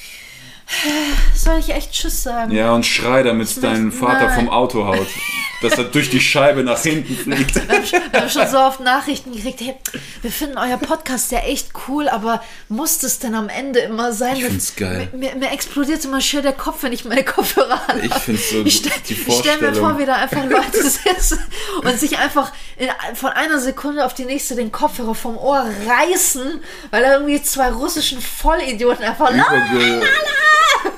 [1.34, 2.52] Soll ich echt Tschüss sagen?
[2.52, 4.36] Ja, und schrei, damit dein Vater nein.
[4.36, 5.08] vom Auto haut.
[5.62, 7.56] Dass er durch die Scheibe nach hinten fliegt.
[8.14, 9.76] Wir haben schon- so oft Nachrichten gekriegt, hey,
[10.22, 14.38] wir finden euer Podcast ja echt cool, aber muss das denn am Ende immer sein?
[14.38, 15.10] Ich find's geil.
[15.12, 18.06] Mir, mir, mir explodiert immer schön der Kopf, wenn ich meine Kopfhörer anhabe.
[18.06, 19.76] Ich find's so Ich stell, die ich stell mir Vorstellung.
[19.76, 21.40] vor, wie da einfach Leute sitzen
[21.84, 26.62] und sich einfach in, von einer Sekunde auf die nächste den Kopfhörer vom Ohr reißen,
[26.92, 30.02] weil da irgendwie zwei russischen Vollidioten einfach Überge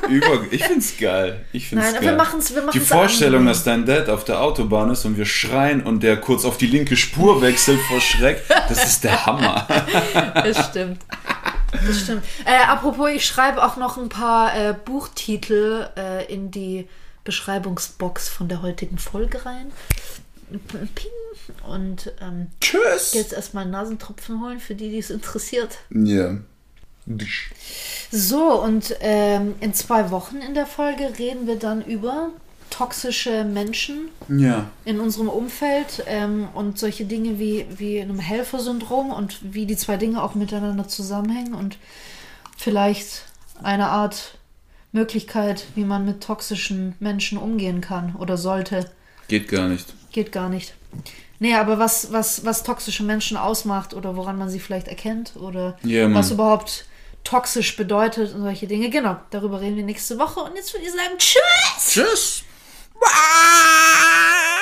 [0.09, 1.45] über ich find's geil.
[1.53, 2.03] Ich find's Nein, geil.
[2.03, 3.53] wir machen's- wir Die Vorstellung, angenehm.
[3.53, 6.67] dass dein Dad auf der Autobahn ist und wir schreien und der kurz auf die
[6.67, 9.67] linke Spur wechselt vor Schreck, das ist der Hammer.
[10.43, 11.01] Das stimmt.
[11.71, 12.23] Das stimmt.
[12.45, 16.87] Äh, apropos, ich schreibe auch noch ein paar äh, Buchtitel äh, in die
[17.23, 19.71] Beschreibungsbox von der heutigen Folge rein.
[20.49, 21.11] Ping.
[21.65, 23.13] Und ähm, Tschüss.
[23.13, 25.77] jetzt erstmal Nasentropfen holen für die, die es interessiert.
[25.89, 26.37] Ja.
[28.11, 32.29] So, und ähm, in zwei Wochen in der Folge reden wir dann über
[32.71, 34.67] toxische Menschen Ja.
[34.85, 39.97] in unserem Umfeld ähm, und solche Dinge wie, wie einem Helfersyndrom und wie die zwei
[39.97, 41.77] Dinge auch miteinander zusammenhängen und
[42.57, 43.25] vielleicht
[43.61, 44.37] eine Art
[44.91, 48.89] Möglichkeit, wie man mit toxischen Menschen umgehen kann oder sollte.
[49.27, 49.93] Geht gar nicht.
[50.11, 50.73] Geht gar nicht.
[51.39, 55.77] Nee, aber was, was, was toxische Menschen ausmacht oder woran man sie vielleicht erkennt oder
[55.83, 56.13] Mann.
[56.13, 56.85] was überhaupt
[57.23, 58.89] toxisch bedeutet und solche Dinge.
[58.89, 60.41] Genau, darüber reden wir nächste Woche.
[60.41, 61.87] Und jetzt würde ich sagen, tschüss!
[61.87, 62.43] Tschüss.
[63.03, 64.61] Ah!